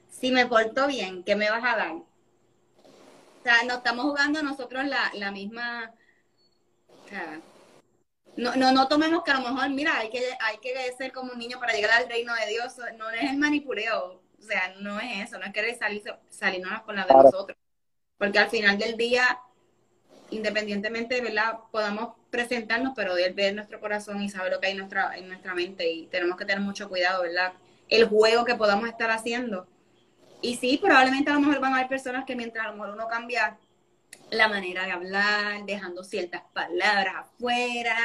Si 0.09 0.31
me 0.31 0.45
porto 0.45 0.87
bien, 0.87 1.23
¿qué 1.23 1.35
me 1.35 1.49
vas 1.49 1.63
a 1.63 1.75
dar? 1.75 1.91
O 1.93 3.43
sea, 3.43 3.63
no 3.67 3.75
estamos 3.75 4.05
jugando 4.05 4.41
nosotros 4.41 4.85
la, 4.85 5.11
la 5.15 5.31
misma... 5.31 5.91
O 7.05 7.09
sea, 7.09 7.39
no, 8.37 8.55
no, 8.55 8.71
no 8.71 8.87
tomemos 8.87 9.23
que 9.23 9.31
a 9.31 9.39
lo 9.39 9.49
mejor, 9.49 9.69
mira, 9.69 9.97
hay 9.97 10.09
que, 10.09 10.21
hay 10.39 10.57
que 10.57 10.73
ser 10.97 11.11
como 11.11 11.33
un 11.33 11.39
niño 11.39 11.59
para 11.59 11.73
llegar 11.73 11.91
al 11.91 12.09
reino 12.09 12.33
de 12.35 12.47
Dios. 12.47 12.73
No 12.97 13.09
es 13.09 13.29
el 13.29 13.37
manipuleo. 13.37 14.21
O 14.39 14.41
sea, 14.41 14.73
no 14.79 14.99
es 14.99 15.27
eso. 15.27 15.37
No 15.37 15.45
es 15.45 15.53
querer 15.53 15.77
salir, 15.77 16.03
salirnos 16.29 16.81
con 16.81 16.95
la 16.95 17.05
de 17.05 17.13
nosotros 17.13 17.57
porque 18.23 18.39
al 18.39 18.49
final 18.49 18.77
del 18.77 18.95
día, 18.95 19.37
independientemente, 20.29 21.19
¿verdad? 21.19 21.59
Podamos 21.71 22.15
presentarnos, 22.29 22.93
pero 22.95 23.17
Él 23.17 23.33
ve 23.33 23.51
nuestro 23.51 23.81
corazón 23.81 24.21
y 24.21 24.29
sabe 24.29 24.49
lo 24.49 24.61
que 24.61 24.67
hay 24.67 24.71
en 24.71 24.77
nuestra, 24.77 25.17
en 25.17 25.27
nuestra 25.27 25.53
mente 25.53 25.91
y 25.91 26.07
tenemos 26.07 26.37
que 26.37 26.45
tener 26.45 26.61
mucho 26.61 26.87
cuidado, 26.87 27.23
¿verdad? 27.23 27.51
El 27.89 28.07
juego 28.07 28.45
que 28.45 28.55
podamos 28.55 28.87
estar 28.87 29.11
haciendo. 29.11 29.67
Y 30.41 30.55
sí, 30.55 30.77
probablemente 30.77 31.31
a 31.31 31.33
lo 31.33 31.41
mejor 31.41 31.59
van 31.59 31.73
a 31.73 31.77
haber 31.79 31.89
personas 31.89 32.23
que 32.23 32.37
mientras 32.37 32.65
a 32.65 32.69
lo 32.69 32.75
mejor 32.75 32.91
uno 32.91 33.09
cambia 33.09 33.57
la 34.31 34.47
manera 34.47 34.85
de 34.85 34.91
hablar, 34.91 35.65
dejando 35.65 36.03
ciertas 36.05 36.43
palabras 36.53 37.15
afuera, 37.17 37.97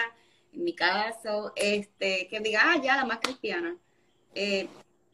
mi 0.65 0.75
caso, 0.75 1.53
este, 1.57 2.29
que 2.29 2.41
diga, 2.41 2.61
ah, 2.65 2.81
ya, 2.83 2.97
la 2.97 3.05
más 3.05 3.19
cristiana. 3.21 3.77
Eh, 4.35 4.69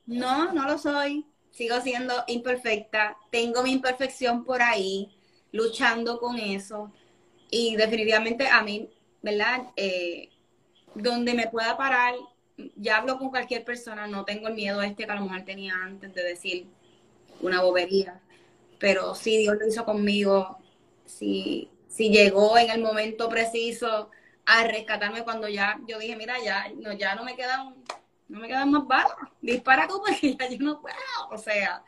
no, 0.06 0.52
no 0.52 0.66
lo 0.66 0.78
soy 0.78 1.26
sigo 1.54 1.80
siendo 1.80 2.12
imperfecta, 2.26 3.16
tengo 3.30 3.62
mi 3.62 3.72
imperfección 3.72 4.44
por 4.44 4.60
ahí, 4.60 5.08
luchando 5.52 6.18
con 6.18 6.36
eso. 6.38 6.92
Y 7.48 7.76
definitivamente 7.76 8.48
a 8.48 8.62
mí, 8.62 8.90
¿verdad? 9.22 9.68
Eh, 9.76 10.30
donde 10.94 11.34
me 11.34 11.48
pueda 11.48 11.76
parar 11.76 12.14
ya 12.76 12.98
hablo 12.98 13.18
con 13.18 13.30
cualquier 13.30 13.64
persona, 13.64 14.06
no 14.06 14.24
tengo 14.24 14.46
el 14.46 14.54
miedo 14.54 14.80
este 14.80 15.06
que 15.06 15.10
a 15.10 15.16
lo 15.16 15.22
mejor 15.22 15.44
tenía 15.44 15.74
antes 15.82 16.14
de 16.14 16.22
decir 16.22 16.66
una 17.40 17.60
bobería, 17.62 18.20
pero 18.78 19.16
si 19.16 19.38
Dios 19.38 19.56
lo 19.58 19.66
hizo 19.66 19.84
conmigo, 19.84 20.58
si, 21.04 21.68
si 21.88 22.10
llegó 22.10 22.56
en 22.56 22.70
el 22.70 22.80
momento 22.80 23.28
preciso 23.28 24.10
a 24.46 24.64
rescatarme 24.64 25.24
cuando 25.24 25.48
ya 25.48 25.80
yo 25.86 25.98
dije, 25.98 26.16
mira, 26.16 26.36
ya 26.42 26.70
no, 26.76 26.92
ya 26.92 27.14
no 27.14 27.24
me 27.24 27.36
quedan, 27.36 27.74
no 28.28 28.40
me 28.40 28.48
quedan 28.48 28.70
más 28.70 28.86
balas, 28.86 29.16
dispara 29.40 29.88
tú 29.88 30.02
porque 30.06 30.36
ya 30.36 30.48
yo 30.48 30.58
no 30.60 30.80
puedo, 30.80 30.96
o 31.30 31.38
sea, 31.38 31.82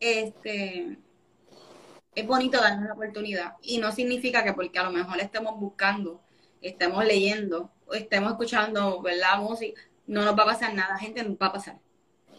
este 0.00 0.98
es 2.14 2.26
bonito 2.26 2.60
darnos 2.60 2.86
la 2.86 2.94
oportunidad 2.94 3.54
y 3.62 3.78
no 3.78 3.92
significa 3.92 4.42
que 4.42 4.52
porque 4.52 4.78
a 4.78 4.84
lo 4.84 4.90
mejor 4.90 5.20
estemos 5.20 5.58
buscando, 5.58 6.20
estemos 6.60 7.04
leyendo 7.04 7.70
estemos 7.92 8.32
escuchando, 8.32 9.00
¿verdad? 9.02 9.38
Música, 9.38 9.80
no 10.06 10.24
nos 10.24 10.38
va 10.38 10.42
a 10.42 10.46
pasar 10.46 10.74
nada, 10.74 10.98
gente, 10.98 11.22
no 11.22 11.36
va 11.36 11.46
a 11.46 11.52
pasar. 11.52 11.78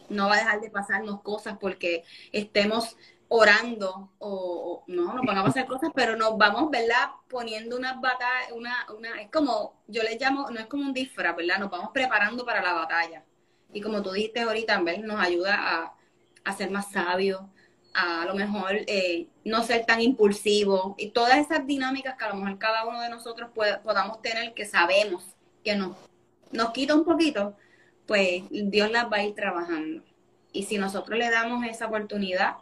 No 0.10 0.28
va 0.28 0.36
a 0.36 0.38
dejar 0.38 0.62
de 0.62 0.72
pasarnos 0.72 1.22
cosas 1.22 1.58
porque 1.60 2.04
estemos 2.32 2.98
orando 3.30 4.12
o, 4.18 4.84
no, 4.88 5.14
nos 5.14 5.26
van 5.26 5.38
a 5.38 5.44
pasar 5.44 5.68
cosas, 5.68 5.92
pero 5.94 6.16
nos 6.16 6.38
vamos, 6.38 6.70
¿verdad? 6.72 7.12
Poniendo 7.30 7.78
una 7.78 7.94
batalla, 7.94 8.54
una, 8.54 8.88
una, 8.96 9.22
es 9.22 9.30
como, 9.32 9.82
yo 9.88 10.04
le 10.04 10.18
llamo, 10.18 10.50
no 10.50 10.60
es 10.60 10.66
como 10.66 10.84
un 10.84 10.94
disfraz, 10.94 11.36
¿verdad? 11.36 11.60
Nos 11.60 11.70
vamos 11.70 11.92
preparando 11.94 12.44
para 12.44 12.62
la 12.62 12.74
batalla. 12.74 13.24
Y 13.72 13.82
como 13.82 14.02
tú 14.02 14.12
dijiste 14.12 14.42
ahorita, 14.42 14.82
¿verdad? 14.82 15.04
Nos 15.04 15.20
ayuda 15.20 15.56
a, 15.56 15.94
a 16.44 16.54
ser 16.58 16.72
más 16.72 16.92
sabios, 16.92 17.42
a, 17.94 18.26
lo 18.26 18.34
mejor 18.34 18.72
eh, 18.88 19.28
no 19.44 19.64
ser 19.64 19.86
tan 19.86 20.02
impulsivo 20.02 20.96
y 20.98 21.12
todas 21.12 21.38
esas 21.38 21.66
dinámicas 21.66 22.16
que 22.18 22.26
a 22.26 22.30
lo 22.30 22.36
mejor 22.36 22.58
cada 22.58 22.86
uno 22.86 23.02
de 23.02 23.10
nosotros 23.10 23.50
podamos 23.84 24.22
tener 24.22 24.54
que 24.54 24.66
sabemos 24.66 25.24
que 25.64 25.76
nos, 25.76 25.98
nos 26.52 26.72
quita 26.72 26.96
un 26.96 27.06
poquito, 27.06 27.56
pues 28.08 28.44
Dios 28.50 28.90
las 28.92 29.06
va 29.12 29.18
a 29.18 29.24
ir 29.24 29.36
trabajando. 29.36 30.04
Y 30.52 30.64
si 30.64 30.78
nosotros 30.78 31.20
le 31.20 31.30
damos 31.30 31.64
esa 31.66 31.88
oportunidad, 31.88 32.56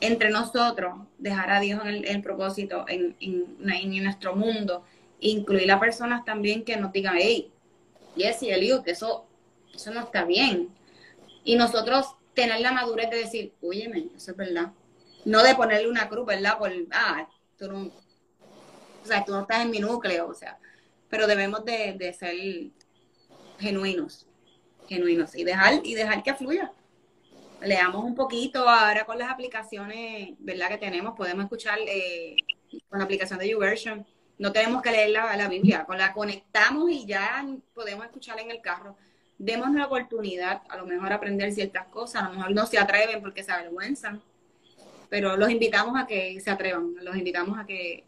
entre 0.00 0.30
nosotros, 0.30 0.94
dejar 1.18 1.50
a 1.50 1.60
Dios 1.60 1.80
en 1.84 2.04
el, 2.04 2.22
propósito, 2.22 2.84
en, 2.88 3.16
en, 3.20 4.02
nuestro 4.02 4.34
mundo, 4.34 4.84
incluir 5.20 5.70
a 5.70 5.80
personas 5.80 6.24
también 6.24 6.64
que 6.64 6.76
nos 6.76 6.92
digan, 6.92 7.16
hey, 7.18 7.52
Jesse, 8.16 8.44
Eliud, 8.44 8.82
que 8.82 8.92
eso, 8.92 9.26
eso 9.74 9.90
no 9.90 10.00
está 10.00 10.24
bien. 10.24 10.70
Y 11.44 11.56
nosotros 11.56 12.14
tener 12.34 12.60
la 12.60 12.72
madurez 12.72 13.10
de 13.10 13.18
decir, 13.18 13.52
óyeme, 13.60 14.08
eso 14.16 14.30
es 14.32 14.36
verdad. 14.36 14.72
No 15.24 15.42
de 15.42 15.54
ponerle 15.54 15.88
una 15.88 16.08
cruz, 16.08 16.26
¿verdad? 16.26 16.58
Por, 16.58 16.72
ah, 16.92 17.28
tú 17.58 17.70
no, 17.70 17.90
o 19.02 19.06
sea, 19.06 19.24
tú 19.24 19.32
no 19.32 19.42
estás 19.42 19.60
en 19.60 19.70
mi 19.70 19.78
núcleo, 19.78 20.28
o 20.28 20.34
sea, 20.34 20.58
pero 21.08 21.26
debemos 21.26 21.64
de, 21.64 21.94
de 21.98 22.12
ser 22.12 22.34
genuinos, 23.58 24.26
genuinos 24.88 25.34
y 25.34 25.44
dejar, 25.44 25.80
y 25.84 25.94
dejar 25.94 26.22
que 26.22 26.34
fluya. 26.34 26.72
Leamos 27.62 28.04
un 28.04 28.14
poquito 28.14 28.68
ahora 28.68 29.04
con 29.04 29.18
las 29.18 29.30
aplicaciones, 29.30 30.30
¿verdad? 30.38 30.68
Que 30.68 30.78
tenemos, 30.78 31.14
podemos 31.16 31.44
escuchar 31.44 31.78
eh, 31.86 32.36
con 32.88 32.98
la 32.98 33.04
aplicación 33.04 33.38
de 33.38 33.48
YouVersion. 33.48 34.06
No 34.38 34.52
tenemos 34.52 34.82
que 34.82 34.90
leer 34.90 35.10
la, 35.10 35.48
Biblia, 35.48 35.84
con 35.84 35.98
la 35.98 36.12
conectamos 36.12 36.90
y 36.90 37.06
ya 37.06 37.46
podemos 37.74 38.04
escucharla 38.06 38.42
en 38.42 38.50
el 38.50 38.60
carro 38.60 38.96
demos 39.40 39.70
la 39.70 39.86
oportunidad, 39.86 40.60
a 40.68 40.76
lo 40.76 40.84
mejor 40.84 41.14
aprender 41.14 41.50
ciertas 41.50 41.86
cosas, 41.86 42.22
a 42.22 42.28
lo 42.28 42.34
mejor 42.34 42.52
no 42.52 42.66
se 42.66 42.78
atreven 42.78 43.22
porque 43.22 43.42
se 43.42 43.50
avergüenzan, 43.50 44.20
pero 45.08 45.38
los 45.38 45.50
invitamos 45.50 45.98
a 45.98 46.06
que 46.06 46.38
se 46.40 46.50
atrevan, 46.50 46.94
los 47.00 47.16
invitamos 47.16 47.58
a 47.58 47.64
que, 47.64 48.04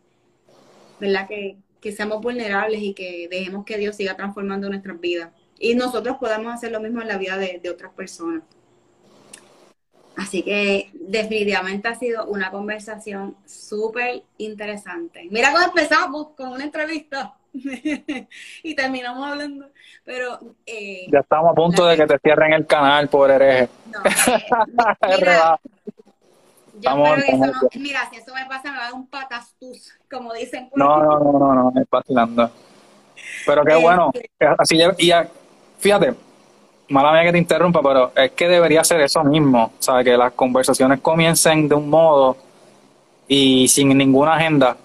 ¿verdad? 1.01 1.27
Que, 1.27 1.57
que 1.81 1.91
seamos 1.91 2.21
vulnerables 2.21 2.83
y 2.83 2.93
que 2.93 3.29
dejemos 3.31 3.65
que 3.65 3.79
Dios 3.79 3.97
siga 3.97 4.15
transformando 4.15 4.69
nuestras 4.69 5.01
vidas. 5.01 5.31
Y 5.59 5.75
nosotros 5.75 6.19
podamos 6.21 6.53
hacer 6.53 6.71
lo 6.71 6.81
mismo 6.81 7.01
en 7.01 7.09
la 7.09 7.17
vida 7.17 7.39
de, 7.39 7.61
de 7.63 7.71
otras 7.71 7.93
personas. 7.95 8.43
Así 10.17 10.43
que 10.43 10.91
definitivamente 10.95 11.89
ha 11.89 11.95
sido 11.95 12.27
una 12.27 12.51
conversación 12.51 13.37
súper 13.47 14.23
interesante. 14.39 15.27
Mira 15.31 15.53
cómo 15.53 15.65
empezamos 15.65 16.29
con 16.37 16.49
una 16.49 16.65
entrevista. 16.65 17.35
y 18.63 18.75
terminamos 18.75 19.27
hablando. 19.27 19.67
Pero. 20.05 20.39
Eh, 20.67 21.07
ya 21.11 21.21
estamos 21.21 21.53
a 21.53 21.55
punto 21.55 21.87
de 21.87 21.97
que 21.97 22.07
te 22.07 22.19
cierren 22.19 22.53
el 22.53 22.67
canal 22.67 23.09
por 23.09 23.31
hereje. 23.31 23.69
No, 23.87 24.01
eh, 24.05 25.17
mira, 25.19 25.61
yo 26.81 26.91
eso 27.17 27.37
no, 27.37 27.53
mira, 27.79 28.09
si 28.11 28.17
eso 28.17 28.35
me 28.35 28.47
pasa, 28.47 28.73
me 28.73 28.79
va 28.79 28.85
a 28.85 28.87
dar 28.87 28.95
un 28.95 29.07
patastus, 29.07 29.93
como 30.11 30.33
dicen. 30.33 30.71
No, 30.75 31.03
no, 31.03 31.19
no, 31.19 31.33
no, 31.33 31.55
no, 31.55 31.73
es 31.81 31.89
vacilando. 31.91 32.51
Pero 33.47 33.65
qué 33.65 33.75
bueno. 33.77 34.11
Este 34.15 34.47
así 34.59 34.81
y 34.99 35.07
ya, 35.07 35.29
fíjate, 35.79 36.15
mala 36.93 37.13
mía 37.13 37.25
que 37.25 37.33
te 37.33 37.39
interrumpa, 37.39 37.81
pero 37.83 38.13
es 38.15 38.31
que 38.33 38.49
debería 38.49 38.85
ser 38.85 39.01
eso 39.01 39.25
mismo. 39.25 39.73
O 39.79 39.83
sea, 39.83 40.05
que 40.05 40.17
las 40.17 40.33
conversaciones 40.33 41.01
comiencen 41.01 41.69
de 41.69 41.75
un 41.75 41.89
modo 41.89 42.37
y 43.27 43.67
sin 43.69 43.97
ninguna 43.97 44.35
agenda 44.35 44.77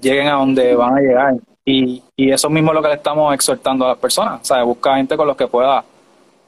lleguen 0.00 0.28
a 0.28 0.34
donde 0.34 0.74
van 0.74 0.96
a 0.96 1.00
llegar. 1.00 1.34
Y, 1.64 2.02
y 2.16 2.30
eso 2.30 2.48
mismo 2.48 2.70
es 2.70 2.74
lo 2.74 2.82
que 2.82 2.88
le 2.88 2.94
estamos 2.94 3.34
exhortando 3.34 3.84
a 3.86 3.88
las 3.88 3.98
personas, 3.98 4.50
o 4.50 4.66
buscar 4.66 4.96
gente 4.96 5.16
con 5.16 5.26
los 5.26 5.36
que 5.36 5.46
pueda 5.46 5.84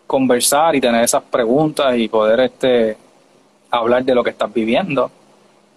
conversar 0.07 0.77
y 0.77 0.81
tener 0.81 1.03
esas 1.03 1.23
preguntas 1.23 1.97
y 1.97 2.09
poder 2.09 2.41
este 2.41 2.97
hablar 3.71 4.05
de 4.05 4.15
lo 4.15 4.23
que 4.23 4.31
estás 4.31 4.53
viviendo 4.53 5.11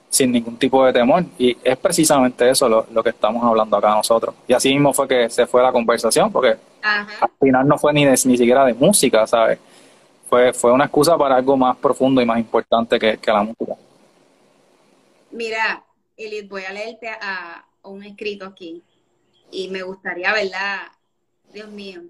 sin 0.10 0.32
ningún 0.32 0.58
tipo 0.58 0.86
de 0.86 0.94
temor. 0.94 1.24
Y 1.38 1.56
es 1.64 1.78
precisamente 1.78 2.50
eso 2.50 2.68
lo, 2.68 3.04
que 3.04 3.10
estamos 3.10 3.44
hablando 3.44 3.78
acá 3.78 3.90
nosotros. 3.96 4.36
Y 4.48 4.54
así 4.54 4.70
mismo 4.74 4.94
fue 4.94 5.08
que 5.08 5.30
se 5.30 5.46
fue 5.46 5.62
la 5.62 5.72
conversación, 5.72 6.32
porque 6.32 6.58
al 6.82 7.32
final 7.40 7.68
no 7.68 7.78
fue 7.78 7.94
ni, 7.94 8.06
ni 8.06 8.18
siquiera 8.18 8.66
de 8.66 8.74
música, 8.74 9.26
¿sabes? 9.28 9.60
Fue, 10.28 10.54
fue 10.54 10.72
una 10.72 10.86
excusa 10.86 11.18
para 11.18 11.36
algo 11.36 11.58
más 11.58 11.78
profundo 11.78 12.22
y 12.22 12.26
más 12.26 12.40
importante 12.40 13.00
que, 13.00 13.20
la 13.26 13.44
música. 13.44 13.74
Mira, 15.32 15.84
Elid, 16.18 16.50
voy 16.50 16.64
a 16.64 16.74
leerte 16.74 17.10
a 17.10 17.66
un 17.84 18.04
escrito 18.04 18.46
aquí 18.46 18.84
y 19.52 19.70
me 19.70 19.82
gustaría, 19.84 20.34
¿verdad? 20.34 20.88
Dios 21.52 21.70
mío, 21.70 22.02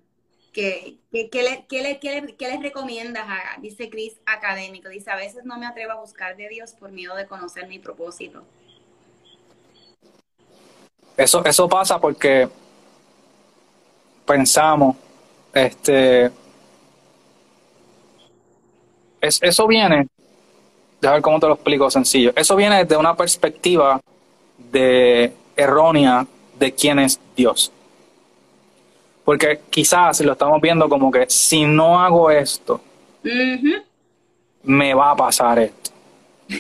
¿qué, 0.54 0.98
qué, 1.12 1.44
le, 1.44 1.66
qué, 1.68 2.48
les 2.50 2.62
recomiendas? 2.62 3.26
Dice 3.62 3.90
Chris 3.90 4.16
académico, 4.26 4.90
dice, 4.90 5.12
a 5.12 5.16
veces 5.16 5.46
no 5.46 5.58
me 5.58 5.66
atrevo 5.66 5.94
a 5.94 6.00
buscar 6.00 6.36
de 6.36 6.50
Dios 6.50 6.74
por 6.74 6.92
miedo 6.92 7.16
de 7.16 7.26
conocer 7.26 7.68
mi 7.68 7.80
propósito. 7.80 8.44
Eso, 11.18 11.44
eso 11.44 11.68
pasa 11.68 12.00
porque 12.00 12.48
pensamos, 14.26 14.96
este, 15.54 16.32
es, 19.20 19.40
eso 19.42 19.68
viene, 19.68 20.08
déjame 21.02 21.16
ver 21.18 21.22
cómo 21.22 21.40
te 21.40 21.48
lo 21.48 21.56
explico 21.56 21.90
sencillo, 21.90 22.32
eso 22.36 22.56
viene 22.56 22.86
desde 22.86 22.96
una 22.96 23.18
perspectiva 23.18 24.00
de 24.72 25.34
errónea 25.58 26.26
de 26.58 26.74
quién 26.74 27.00
es 27.00 27.20
Dios. 27.36 27.74
Porque 29.30 29.60
quizás 29.70 30.22
lo 30.22 30.32
estamos 30.32 30.60
viendo 30.60 30.90
como 30.90 31.12
que 31.12 31.30
si 31.30 31.64
no 31.64 32.00
hago 32.00 32.32
esto, 32.32 32.82
me 34.64 34.92
va 34.96 35.12
a 35.12 35.16
pasar 35.16 35.60
esto. 35.60 35.92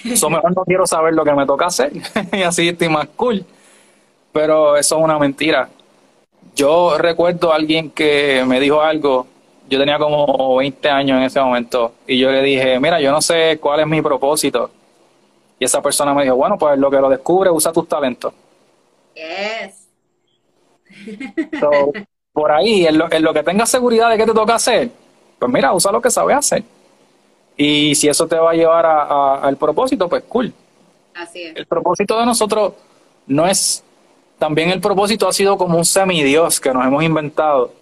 Eso 0.05 0.30
mejor 0.30 0.55
no 0.55 0.63
quiero 0.65 0.86
saber 0.86 1.15
lo 1.15 1.24
que 1.24 1.34
me 1.34 1.47
toca 1.47 1.65
hacer 1.65 1.91
y 2.32 2.43
así 2.43 2.67
estoy 2.67 2.89
más 2.89 3.07
cool. 3.15 3.43
Pero 4.32 4.78
eso 4.78 4.99
es 4.99 5.03
una 5.03 5.17
mentira. 5.17 5.67
Yo 6.55 6.95
recuerdo 6.99 7.51
a 7.51 7.55
alguien 7.55 7.89
que 7.89 8.43
me 8.45 8.59
dijo 8.59 8.80
algo, 8.82 9.26
yo 9.67 9.80
tenía 9.80 9.97
como 9.97 10.57
20 10.57 10.89
años 10.91 11.17
en 11.17 11.24
ese 11.24 11.41
momento, 11.41 11.95
y 12.05 12.20
yo 12.20 12.30
le 12.30 12.43
dije, 12.43 12.80
mira, 12.80 13.01
yo 13.01 13.11
no 13.11 13.20
sé 13.20 13.57
cuál 13.59 13.80
es 13.80 13.88
mi 13.88 14.03
propósito. 14.03 14.70
Y 15.57 15.65
esa 15.65 15.82
persona 15.82 16.13
me 16.13 16.22
dijo, 16.22 16.36
bueno, 16.36 16.55
pues 16.55 16.78
lo 16.78 16.91
que 16.91 16.97
lo 16.97 17.09
descubre, 17.09 17.49
usa 17.49 17.74
tus 17.74 17.88
talentos. 17.88 18.32
Yes 19.15 19.88
por 22.40 22.54
ahí, 22.54 22.88
en 22.88 22.98
lo, 22.98 23.34
que 23.34 23.44
tengas 23.44 23.70
seguridad 23.70 24.10
de 24.10 24.18
que 24.18 24.26
te 24.26 24.34
toca 24.34 24.56
hacer, 24.56 24.90
pues 25.38 25.52
mira, 25.52 25.74
usa 25.74 25.92
lo 25.92 26.02
que 26.02 26.10
sabes 26.10 26.38
hacer. 26.38 26.64
Y 27.58 27.94
si 27.96 28.08
eso 28.08 28.28
te 28.28 28.38
va 28.38 28.52
a 28.52 28.54
llevar 28.54 28.86
al 28.86 29.58
propósito, 29.58 30.08
pues 30.08 30.24
cool. 30.24 30.54
Así 31.14 31.44
es. 31.44 31.58
El 31.58 31.66
propósito 31.66 32.18
de 32.18 32.26
nosotros 32.26 32.76
no 33.28 33.46
es, 33.46 33.84
también 34.38 34.70
el 34.70 34.80
propósito 34.80 35.28
ha 35.28 35.34
sido 35.34 35.58
como 35.58 35.78
un 35.78 35.84
semidios 35.84 36.62
que 36.62 36.74
nos 36.74 36.86
hemos 36.86 37.04
inventado 37.04 37.74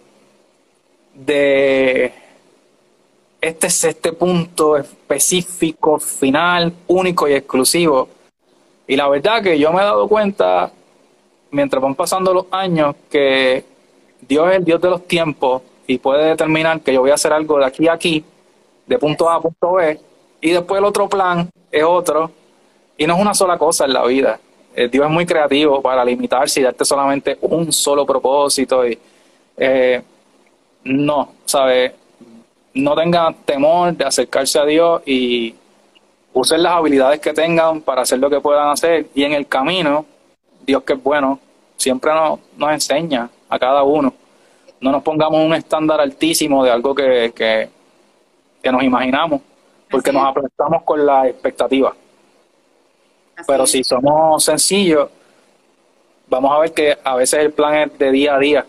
de 1.14 2.12
este 3.40 3.68
es 3.68 3.84
este 3.84 4.12
punto 4.12 4.76
específico, 4.76 6.00
final, 6.00 6.72
único 6.88 7.28
y 7.28 7.34
exclusivo. 7.34 8.08
Y 8.88 8.96
la 8.96 9.06
verdad 9.06 9.40
que 9.40 9.56
yo 9.56 9.72
me 9.72 9.82
he 9.82 9.84
dado 9.84 10.08
cuenta 10.08 10.72
mientras 11.52 11.80
van 11.80 11.94
pasando 11.94 12.34
los 12.34 12.46
años, 12.50 12.96
que 13.08 13.77
Dios 14.20 14.48
es 14.50 14.56
el 14.56 14.64
Dios 14.64 14.80
de 14.80 14.90
los 14.90 15.06
tiempos 15.06 15.62
y 15.86 15.98
puede 15.98 16.24
determinar 16.28 16.80
que 16.80 16.92
yo 16.92 17.00
voy 17.00 17.10
a 17.10 17.14
hacer 17.14 17.32
algo 17.32 17.58
de 17.58 17.64
aquí 17.64 17.88
a 17.88 17.94
aquí, 17.94 18.24
de 18.86 18.98
punto 18.98 19.28
A 19.28 19.36
a 19.36 19.40
punto 19.40 19.72
B, 19.72 19.98
y 20.40 20.50
después 20.50 20.78
el 20.78 20.84
otro 20.84 21.08
plan 21.08 21.48
es 21.70 21.84
otro, 21.84 22.30
y 22.96 23.06
no 23.06 23.14
es 23.14 23.20
una 23.20 23.34
sola 23.34 23.56
cosa 23.56 23.84
en 23.84 23.92
la 23.92 24.04
vida. 24.04 24.38
Eh, 24.74 24.88
Dios 24.88 25.06
es 25.06 25.10
muy 25.10 25.24
creativo 25.24 25.80
para 25.80 26.04
limitarse 26.04 26.60
y 26.60 26.62
darte 26.62 26.84
solamente 26.84 27.38
un 27.40 27.72
solo 27.72 28.04
propósito. 28.04 28.86
Y, 28.86 28.98
eh, 29.56 30.02
no, 30.84 31.32
¿sabes? 31.44 31.92
No 32.74 32.94
tengan 32.94 33.34
temor 33.44 33.94
de 33.94 34.04
acercarse 34.04 34.58
a 34.58 34.64
Dios 34.64 35.02
y 35.06 35.54
usen 36.32 36.62
las 36.62 36.74
habilidades 36.74 37.20
que 37.20 37.32
tengan 37.32 37.80
para 37.80 38.02
hacer 38.02 38.18
lo 38.18 38.30
que 38.30 38.40
puedan 38.40 38.68
hacer 38.68 39.06
y 39.14 39.24
en 39.24 39.32
el 39.32 39.48
camino, 39.48 40.04
Dios 40.64 40.82
que 40.82 40.92
es 40.92 41.02
bueno, 41.02 41.40
siempre 41.76 42.12
nos, 42.12 42.38
nos 42.56 42.70
enseña 42.72 43.28
a 43.48 43.58
cada 43.58 43.82
uno. 43.82 44.12
No 44.80 44.92
nos 44.92 45.02
pongamos 45.02 45.44
un 45.44 45.54
estándar 45.54 46.00
altísimo 46.00 46.64
de 46.64 46.70
algo 46.70 46.94
que, 46.94 47.32
que, 47.34 47.68
nos 48.70 48.82
imaginamos, 48.82 49.40
porque 49.90 50.12
nos 50.12 50.26
aplastamos 50.26 50.82
con 50.82 51.04
la 51.04 51.26
expectativa. 51.26 51.94
Pero 53.46 53.66
si 53.66 53.82
somos 53.82 54.44
sencillos, 54.44 55.08
vamos 56.28 56.52
a 56.54 56.58
ver 56.60 56.72
que 56.72 56.98
a 57.02 57.16
veces 57.16 57.40
el 57.40 57.52
plan 57.52 57.74
es 57.74 57.98
de 57.98 58.10
día 58.10 58.34
a 58.34 58.38
día. 58.38 58.66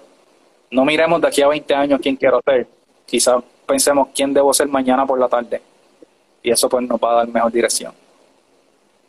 No 0.72 0.86
miremos 0.86 1.20
de 1.22 1.28
aquí 1.28 1.42
a 1.42 1.48
20 1.48 1.74
años 1.74 2.00
quién 2.02 2.16
quiero 2.16 2.42
ser. 2.46 2.68
Quizás 3.06 3.44
pensemos 3.66 4.10
quién 4.14 4.34
debo 4.34 4.54
ser 4.54 4.68
mañana 4.68 5.06
por 5.06 5.20
la 5.20 5.28
tarde. 5.28 5.62
Y 6.42 6.52
eso 6.52 6.70
pues 6.70 6.88
nos 6.88 7.00
va 7.00 7.12
a 7.12 7.16
dar 7.16 7.28
mejor 7.28 7.52
dirección. 7.52 7.94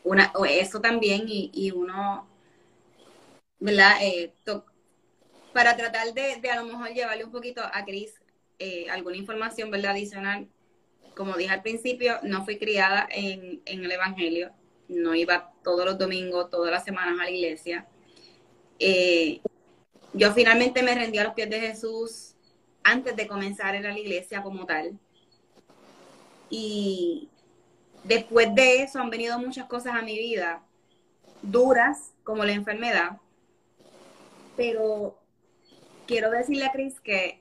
Una, 0.02 0.32
eso 0.48 0.80
también, 0.80 1.24
y, 1.28 1.50
y 1.52 1.70
uno, 1.70 2.26
¿verdad? 3.58 3.98
Eh, 4.00 4.32
para 5.52 5.76
tratar 5.76 6.12
de, 6.14 6.40
a 6.50 6.56
lo 6.56 6.64
mejor 6.64 6.88
llevarle 6.90 7.24
un 7.24 7.32
poquito 7.32 7.62
a 7.62 7.84
Cris 7.84 8.14
eh, 8.58 8.88
alguna 8.90 9.16
información, 9.16 9.70
¿verdad? 9.70 9.92
Adicional. 9.92 10.48
Como 11.16 11.36
dije 11.36 11.50
al 11.50 11.62
principio, 11.62 12.18
no 12.22 12.44
fui 12.44 12.58
criada 12.58 13.08
en, 13.10 13.62
en 13.64 13.84
el 13.84 13.92
Evangelio. 13.92 14.52
No 14.88 15.14
iba 15.14 15.52
todos 15.62 15.84
los 15.84 15.98
domingos, 15.98 16.50
todas 16.50 16.70
las 16.70 16.84
semanas 16.84 17.18
a 17.20 17.24
la 17.24 17.30
iglesia 17.30 17.86
eh, 18.80 19.42
yo 20.14 20.32
finalmente 20.32 20.82
me 20.82 20.94
rendí 20.94 21.18
a 21.18 21.24
los 21.24 21.34
pies 21.34 21.50
de 21.50 21.60
Jesús 21.60 22.34
antes 22.82 23.14
de 23.14 23.28
comenzar 23.28 23.74
en 23.74 23.84
la 23.84 23.96
iglesia 23.96 24.42
como 24.42 24.66
tal. 24.66 24.98
Y 26.48 27.28
después 28.02 28.52
de 28.54 28.82
eso 28.82 28.98
han 28.98 29.10
venido 29.10 29.38
muchas 29.38 29.66
cosas 29.66 29.94
a 29.94 30.02
mi 30.02 30.18
vida, 30.18 30.64
duras 31.42 32.12
como 32.24 32.44
la 32.44 32.52
enfermedad, 32.52 33.18
pero 34.56 35.19
quiero 36.10 36.28
decirle 36.32 36.64
a 36.64 36.72
Cris 36.72 37.00
que 37.00 37.40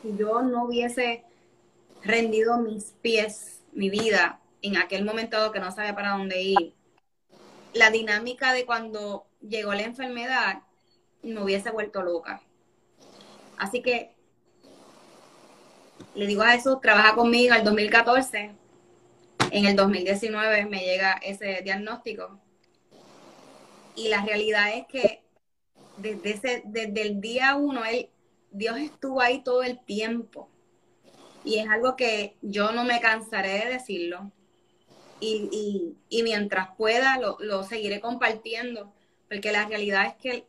si 0.00 0.16
yo 0.16 0.42
no 0.42 0.66
hubiese 0.66 1.24
rendido 2.04 2.58
mis 2.58 2.94
pies, 3.02 3.62
mi 3.72 3.90
vida, 3.90 4.40
en 4.62 4.76
aquel 4.76 5.04
momento 5.04 5.50
que 5.50 5.58
no 5.58 5.72
sabía 5.72 5.92
para 5.92 6.12
dónde 6.12 6.40
ir, 6.40 6.74
la 7.74 7.90
dinámica 7.90 8.52
de 8.52 8.64
cuando 8.64 9.26
llegó 9.40 9.74
la 9.74 9.82
enfermedad, 9.82 10.62
me 11.22 11.42
hubiese 11.42 11.70
vuelto 11.70 12.00
loca. 12.02 12.40
Así 13.58 13.82
que 13.82 14.14
le 16.14 16.28
digo 16.28 16.42
a 16.42 16.52
Jesús, 16.52 16.80
trabaja 16.80 17.16
conmigo 17.16 17.56
el 17.56 17.64
2014. 17.64 18.52
En 19.50 19.64
el 19.64 19.74
2019 19.74 20.64
me 20.66 20.84
llega 20.84 21.14
ese 21.14 21.62
diagnóstico. 21.62 22.38
Y 23.96 24.10
la 24.10 24.22
realidad 24.22 24.76
es 24.76 24.86
que 24.86 25.27
desde, 25.98 26.30
ese, 26.30 26.62
desde 26.66 27.02
el 27.02 27.20
día 27.20 27.56
uno, 27.56 27.84
él, 27.84 28.08
Dios 28.50 28.78
estuvo 28.78 29.20
ahí 29.20 29.42
todo 29.42 29.62
el 29.62 29.78
tiempo. 29.84 30.48
Y 31.44 31.58
es 31.58 31.68
algo 31.68 31.96
que 31.96 32.36
yo 32.42 32.72
no 32.72 32.84
me 32.84 33.00
cansaré 33.00 33.64
de 33.64 33.72
decirlo. 33.72 34.32
Y, 35.20 35.96
y, 36.08 36.22
mientras 36.22 36.68
pueda, 36.76 37.18
lo, 37.18 37.38
lo 37.40 37.64
seguiré 37.64 38.00
compartiendo 38.00 38.92
porque 39.28 39.52
la 39.52 39.66
realidad 39.66 40.06
es 40.06 40.14
que 40.14 40.46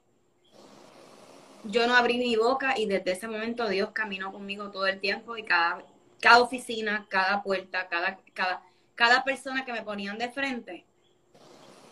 yo 1.65 1.85
no 1.87 1.95
abrí 1.95 2.17
mi 2.17 2.35
boca 2.35 2.77
y 2.77 2.85
desde 2.85 3.11
ese 3.11 3.27
momento 3.27 3.67
Dios 3.67 3.91
caminó 3.91 4.31
conmigo 4.31 4.71
todo 4.71 4.87
el 4.87 4.99
tiempo 4.99 5.35
y 5.35 5.43
cada, 5.43 5.83
cada 6.21 6.39
oficina, 6.41 7.05
cada 7.09 7.43
puerta, 7.43 7.89
cada, 7.89 8.19
cada, 8.33 8.63
cada 8.95 9.23
persona 9.23 9.65
que 9.65 9.73
me 9.73 9.83
ponían 9.83 10.17
de 10.17 10.29
frente, 10.29 10.85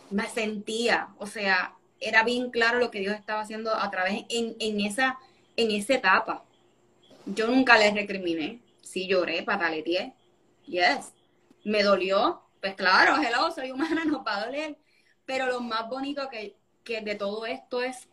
me 0.10 0.28
sentía, 0.28 1.10
o 1.18 1.28
sea, 1.28 1.76
era 2.00 2.24
bien 2.24 2.52
claro 2.52 2.80
lo 2.80 2.92
que 2.92 3.00
Dios 3.00 3.16
estaba 3.16 3.42
haciendo 3.42 3.74
a 3.74 3.90
través 3.92 4.26
en, 4.30 4.56
en 4.60 4.82
esa, 4.82 5.18
en 5.56 5.72
esa 5.72 5.96
etapa. 5.96 6.44
Yo 7.26 7.48
nunca 7.48 7.78
les 7.78 7.94
recriminé, 7.94 8.62
sí 8.82 9.08
lloré, 9.08 9.44
pataleteé, 9.44 10.14
yes, 10.66 11.14
me 11.64 11.84
dolió, 11.84 12.42
pues 12.62 12.76
claro, 12.76 13.16
hello, 13.22 13.52
soy 13.52 13.72
humana, 13.72 14.04
no 14.06 14.24
va 14.24 14.38
a 14.38 14.46
doler, 14.46 14.78
pero 15.26 15.48
lo 15.48 15.60
más 15.60 15.90
bonito 15.90 16.30
que 16.30 16.56
que 16.88 17.02
de 17.02 17.16
todo 17.16 17.46
esto 17.46 17.82
es 17.82 18.08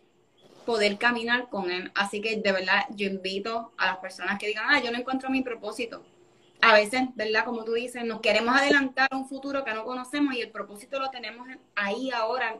poder 0.66 0.98
caminar 0.98 1.48
con 1.48 1.70
él. 1.70 1.92
Así 1.94 2.20
que 2.20 2.36
de 2.36 2.52
verdad 2.52 2.86
yo 2.90 3.06
invito 3.06 3.72
a 3.78 3.86
las 3.86 3.98
personas 3.98 4.38
que 4.38 4.48
digan, 4.48 4.64
ah, 4.68 4.82
yo 4.82 4.90
no 4.90 4.98
encuentro 4.98 5.30
mi 5.30 5.42
propósito. 5.42 6.04
A 6.60 6.74
veces, 6.74 7.02
¿verdad? 7.14 7.44
Como 7.44 7.64
tú 7.64 7.74
dices, 7.74 8.04
nos 8.04 8.20
queremos 8.20 8.56
adelantar 8.56 9.08
a 9.10 9.16
un 9.16 9.28
futuro 9.28 9.64
que 9.64 9.72
no 9.72 9.84
conocemos 9.84 10.34
y 10.34 10.40
el 10.40 10.50
propósito 10.50 10.98
lo 10.98 11.10
tenemos 11.10 11.46
ahí 11.76 12.10
ahora, 12.10 12.58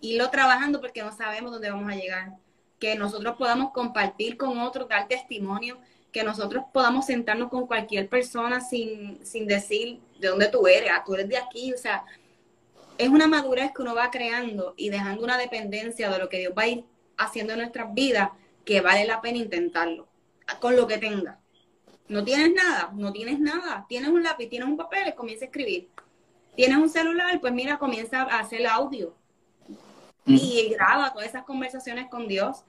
irlo 0.00 0.30
trabajando 0.30 0.80
porque 0.80 1.02
no 1.02 1.12
sabemos 1.12 1.52
dónde 1.52 1.70
vamos 1.70 1.90
a 1.90 1.96
llegar. 1.96 2.32
Que 2.78 2.94
nosotros 2.94 3.36
podamos 3.38 3.72
compartir 3.72 4.36
con 4.36 4.58
otros, 4.58 4.88
dar 4.88 5.08
testimonio, 5.08 5.78
que 6.12 6.24
nosotros 6.24 6.64
podamos 6.72 7.06
sentarnos 7.06 7.48
con 7.48 7.66
cualquier 7.66 8.08
persona 8.08 8.60
sin, 8.60 9.24
sin 9.24 9.46
decir 9.46 10.00
de 10.18 10.28
dónde 10.28 10.48
tú 10.48 10.66
eres, 10.66 10.90
ah, 10.92 11.02
tú 11.04 11.14
eres 11.14 11.28
de 11.28 11.36
aquí, 11.36 11.72
o 11.72 11.78
sea, 11.78 12.04
es 12.98 13.08
una 13.08 13.26
madurez 13.26 13.72
que 13.74 13.82
uno 13.82 13.94
va 13.94 14.10
creando 14.10 14.74
y 14.76 14.88
dejando 14.88 15.24
una 15.24 15.36
dependencia 15.36 16.10
de 16.10 16.18
lo 16.18 16.28
que 16.28 16.38
Dios 16.38 16.54
va 16.56 16.62
a 16.62 16.68
ir 16.68 16.84
haciendo 17.18 17.52
en 17.52 17.60
nuestras 17.60 17.92
vidas 17.92 18.30
que 18.64 18.80
vale 18.80 19.06
la 19.06 19.20
pena 19.20 19.38
intentarlo, 19.38 20.08
con 20.60 20.76
lo 20.76 20.86
que 20.86 20.98
tenga. 20.98 21.38
No 22.08 22.24
tienes 22.24 22.52
nada, 22.52 22.90
no 22.94 23.12
tienes 23.12 23.38
nada. 23.40 23.84
Tienes 23.88 24.10
un 24.10 24.22
lápiz, 24.22 24.48
tienes 24.48 24.68
un 24.68 24.76
papel, 24.76 25.14
comienza 25.14 25.44
a 25.44 25.48
escribir. 25.48 25.88
Tienes 26.54 26.78
un 26.78 26.88
celular, 26.88 27.40
pues 27.40 27.52
mira, 27.52 27.78
comienza 27.78 28.22
a 28.22 28.38
hacer 28.38 28.66
audio. 28.66 29.14
Y 30.26 30.70
graba 30.70 31.12
todas 31.12 31.28
esas 31.28 31.44
conversaciones 31.44 32.08
con 32.10 32.26
Dios. 32.26 32.64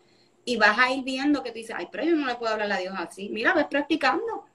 Y 0.45 0.57
vas 0.57 0.77
a 0.77 0.91
ir 0.91 1.03
viendo 1.03 1.43
que 1.43 1.49
tú 1.49 1.57
dices, 1.57 1.75
ay, 1.77 1.89
pero 1.91 2.05
yo 2.05 2.15
no 2.15 2.25
le 2.25 2.35
puedo 2.35 2.53
hablar 2.53 2.71
a 2.71 2.77
Dios 2.77 2.93
así. 2.97 3.29
Mira, 3.29 3.53
ves 3.53 3.65
practicando. 3.65 4.45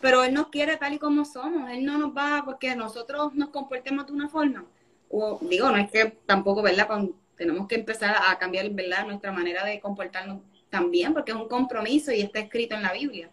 Pero 0.00 0.24
Él 0.24 0.34
nos 0.34 0.48
quiere 0.48 0.76
tal 0.76 0.94
y 0.94 0.98
como 0.98 1.24
somos. 1.24 1.70
Él 1.70 1.84
no 1.84 1.98
nos 1.98 2.16
va 2.16 2.42
porque 2.44 2.74
nosotros 2.74 3.34
nos 3.34 3.50
comportemos 3.50 4.06
de 4.06 4.12
una 4.12 4.28
forma. 4.28 4.64
O 5.10 5.38
digo, 5.42 5.70
no 5.70 5.76
es 5.76 5.90
que 5.90 6.06
tampoco, 6.26 6.62
¿verdad? 6.62 6.88
tenemos 7.36 7.68
que 7.68 7.76
empezar 7.76 8.16
a 8.28 8.36
cambiar, 8.38 8.68
¿verdad? 8.70 9.06
Nuestra 9.06 9.32
manera 9.32 9.64
de 9.64 9.80
comportarnos 9.80 10.40
también, 10.70 11.14
porque 11.14 11.32
es 11.32 11.36
un 11.36 11.48
compromiso 11.48 12.12
y 12.12 12.20
está 12.20 12.40
escrito 12.40 12.74
en 12.74 12.82
la 12.82 12.92
Biblia. 12.92 13.30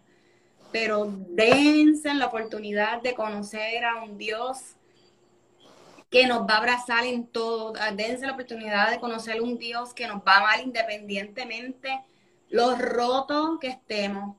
Pero 0.71 1.11
dense 1.29 2.13
la 2.13 2.27
oportunidad 2.27 3.01
de 3.01 3.13
conocer 3.13 3.83
a 3.83 4.03
un 4.03 4.17
Dios 4.17 4.75
que 6.09 6.27
nos 6.27 6.41
va 6.41 6.55
a 6.55 6.57
abrazar 6.57 7.05
en 7.05 7.27
todo. 7.27 7.73
Dense 7.95 8.25
la 8.25 8.33
oportunidad 8.33 8.91
de 8.91 8.99
conocer 8.99 9.37
a 9.37 9.41
un 9.41 9.57
Dios 9.57 9.93
que 9.93 10.07
nos 10.07 10.17
va 10.19 10.33
a 10.33 10.37
amar 10.37 10.61
independientemente 10.61 12.01
los 12.49 12.79
rotos 12.79 13.59
que 13.59 13.67
estemos. 13.67 14.35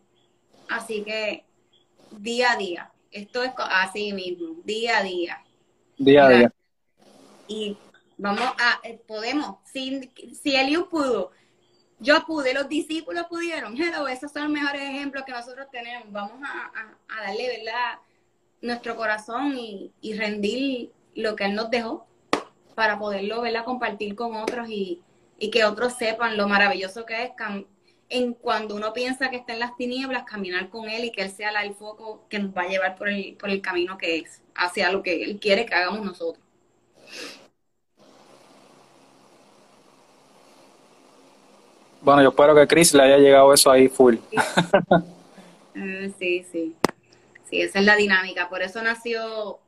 Así 0.69 1.03
que 1.03 1.45
día 2.11 2.53
a 2.53 2.57
día. 2.57 2.93
Esto 3.11 3.43
es 3.43 3.53
así 3.57 4.13
mismo, 4.13 4.57
día 4.65 4.99
a 4.99 5.03
día. 5.03 5.45
Día 5.97 6.27
a 6.27 6.29
día. 6.29 6.53
Y 7.49 7.77
vamos 8.19 8.45
a, 8.59 8.81
eh, 8.83 9.01
podemos, 9.07 9.57
si, 9.65 10.11
si 10.35 10.57
Eliú 10.57 10.89
pudo, 10.89 11.31
yo 11.99 12.27
pude, 12.27 12.53
los 12.53 12.69
discípulos 12.69 13.25
pudieron, 13.29 13.77
esos 13.81 14.33
son 14.33 14.43
los 14.43 14.51
mejores 14.51 14.83
ejemplos 14.83 15.25
que 15.25 15.33
nosotros 15.33 15.67
tenemos. 15.71 16.11
Vamos 16.13 16.41
a, 16.43 17.23
darle, 17.23 17.59
¿verdad? 17.59 17.99
Nuestro 18.61 18.97
corazón 18.97 19.57
y, 19.57 19.93
y, 20.01 20.15
rendir 20.15 20.93
lo 21.17 21.35
que 21.35 21.47
Él 21.47 21.55
nos 21.55 21.71
dejó 21.71 22.07
para 22.75 22.99
poderlo, 22.99 23.41
¿verdad? 23.41 23.65
Compartir 23.65 24.15
con 24.15 24.37
otros 24.37 24.69
y, 24.69 25.01
y 25.39 25.51
que 25.51 25.65
otros 25.65 25.95
sepan 25.95 26.37
lo 26.37 26.47
maravilloso 26.47 27.05
que 27.07 27.25
es 27.25 27.31
en 28.09 28.35
cuando 28.35 28.77
uno 28.77 28.93
piensa 28.93 29.31
que 29.31 29.37
está 29.37 29.55
en 29.55 29.61
las 29.61 29.77
tinieblas, 29.77 30.25
caminar 30.25 30.69
con 30.69 30.89
Él 30.89 31.07
y 31.07 31.11
que 31.13 31.23
Él 31.23 31.31
sea 31.31 31.51
el 31.63 31.75
foco 31.75 32.25
que 32.29 32.39
nos 32.39 32.57
va 32.57 32.63
a 32.63 32.69
llevar 32.69 32.97
por 32.97 33.09
el, 33.09 33.37
por 33.37 33.51
el 33.51 33.61
camino 33.61 33.99
que 33.99 34.19
es, 34.19 34.43
hacia 34.55 34.93
lo 34.93 35.03
que 35.03 35.25
Él 35.25 35.41
quiere 35.41 35.67
que 35.67 35.75
hagamos 35.75 36.05
nosotros. 36.05 36.45
Bueno, 42.01 42.23
yo 42.23 42.29
espero 42.29 42.55
que 42.55 42.69
Chris 42.69 42.95
le 42.95 43.03
haya 43.03 43.19
llegado 43.19 43.53
eso 43.53 43.69
ahí 43.69 43.89
full. 43.89 44.17
Sí, 46.19 46.45
sí. 46.53 46.77
Sí, 47.51 47.61
esa 47.61 47.79
es 47.81 47.85
la 47.85 47.97
dinámica. 47.97 48.49
Por 48.49 48.63
eso 48.63 48.83
nació 48.83 49.59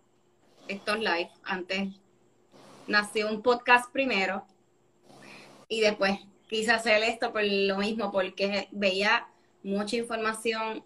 estos 0.69 0.99
live. 0.99 1.31
Antes 1.45 1.89
nació 2.87 3.29
un 3.29 3.43
podcast 3.43 3.91
primero 3.93 4.45
y 5.69 5.81
después 5.81 6.19
quise 6.49 6.73
hacer 6.73 7.03
esto 7.03 7.33
por 7.33 7.43
lo 7.45 7.79
mismo, 7.79 8.11
porque 8.11 8.69
veía 8.71 9.29
mucha 9.63 9.97
información 9.97 10.83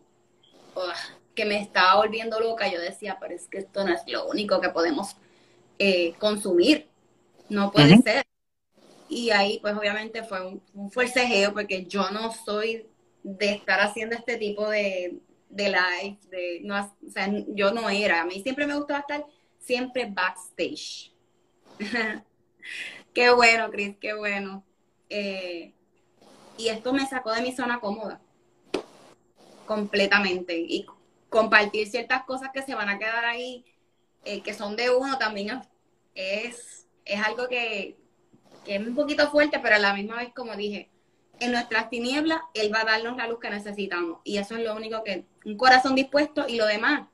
que 1.35 1.45
me 1.45 1.61
estaba 1.61 1.97
volviendo 1.97 2.41
loca. 2.41 2.73
Yo 2.73 2.81
decía, 2.81 3.19
pero 3.21 3.35
es 3.35 3.47
que 3.47 3.59
esto 3.59 3.85
no 3.85 3.93
es 3.93 4.03
lo 4.07 4.27
único 4.27 4.61
que 4.61 4.71
podemos 4.71 5.17
eh, 5.79 6.15
consumir. 6.19 6.89
No 7.49 7.71
puede 7.71 7.99
ser. 7.99 8.25
Y 9.09 9.31
ahí, 9.31 9.59
pues 9.61 9.75
obviamente 9.77 10.23
fue 10.23 10.47
un, 10.47 10.63
un, 10.73 10.91
forcejeo 10.91 11.53
porque 11.53 11.85
yo 11.85 12.11
no 12.11 12.33
soy 12.33 12.87
de 13.23 13.53
estar 13.53 13.81
haciendo 13.81 14.17
este 14.17 14.39
tipo 14.39 14.69
de, 14.71 15.21
de 15.53 15.69
live, 15.69 16.19
de, 16.31 16.61
no, 16.63 16.81
o 16.81 17.11
sea, 17.11 17.31
yo 17.49 17.73
no 17.73 17.91
era, 17.91 18.23
a 18.23 18.25
mí 18.25 18.43
siempre 18.43 18.67
me 18.67 18.75
gustaba 18.75 19.01
estar 19.01 19.27
siempre 19.63 20.07
backstage. 20.07 21.13
qué 23.15 23.31
bueno, 23.31 23.71
Chris, 23.71 23.97
qué 24.01 24.15
bueno. 24.15 24.65
Eh, 25.09 25.73
y 26.59 26.69
esto 26.69 26.93
me 26.93 27.07
sacó 27.07 27.33
de 27.33 27.43
mi 27.43 27.53
zona 27.53 27.81
cómoda, 27.81 28.21
completamente. 29.67 30.59
Y 30.59 30.87
compartir 31.29 31.89
ciertas 31.89 32.25
cosas 32.25 32.51
que 32.53 32.63
se 32.63 32.75
van 32.75 32.89
a 32.89 32.99
quedar 32.99 33.25
ahí, 33.25 33.65
eh, 34.25 34.43
que 34.43 34.55
son 34.55 34.77
de 34.77 34.91
uno, 34.91 35.19
también 35.19 35.63
es, 36.15 36.87
es 37.05 37.21
algo 37.21 37.49
que, 37.49 37.97
que 38.65 38.77
es 38.77 38.87
un 38.87 38.95
poquito 38.95 39.31
fuerte, 39.31 39.59
pero 39.61 39.77
a 39.77 39.79
la 39.79 39.95
misma 39.95 40.17
vez, 40.17 40.33
como 40.35 40.55
dije, 40.55 40.91
en 41.41 41.53
nuestras 41.53 41.91
tinieblas, 41.91 42.41
Él 42.55 42.73
va 42.73 42.83
a 42.83 42.85
darnos 42.85 43.17
la 43.17 43.27
luz 43.27 43.41
que 43.41 43.51
necesitamos. 43.51 44.21
Y 44.25 44.39
eso 44.39 44.57
es 44.57 44.65
lo 44.65 44.77
único 44.77 45.03
que, 45.03 45.25
un 45.45 45.57
corazón 45.57 45.95
dispuesto 45.95 46.47
y 46.47 46.57
lo 46.57 46.67
demás. 46.67 47.09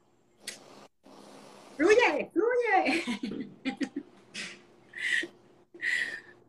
Fluye, 1.78 2.30
fluye. 2.32 3.48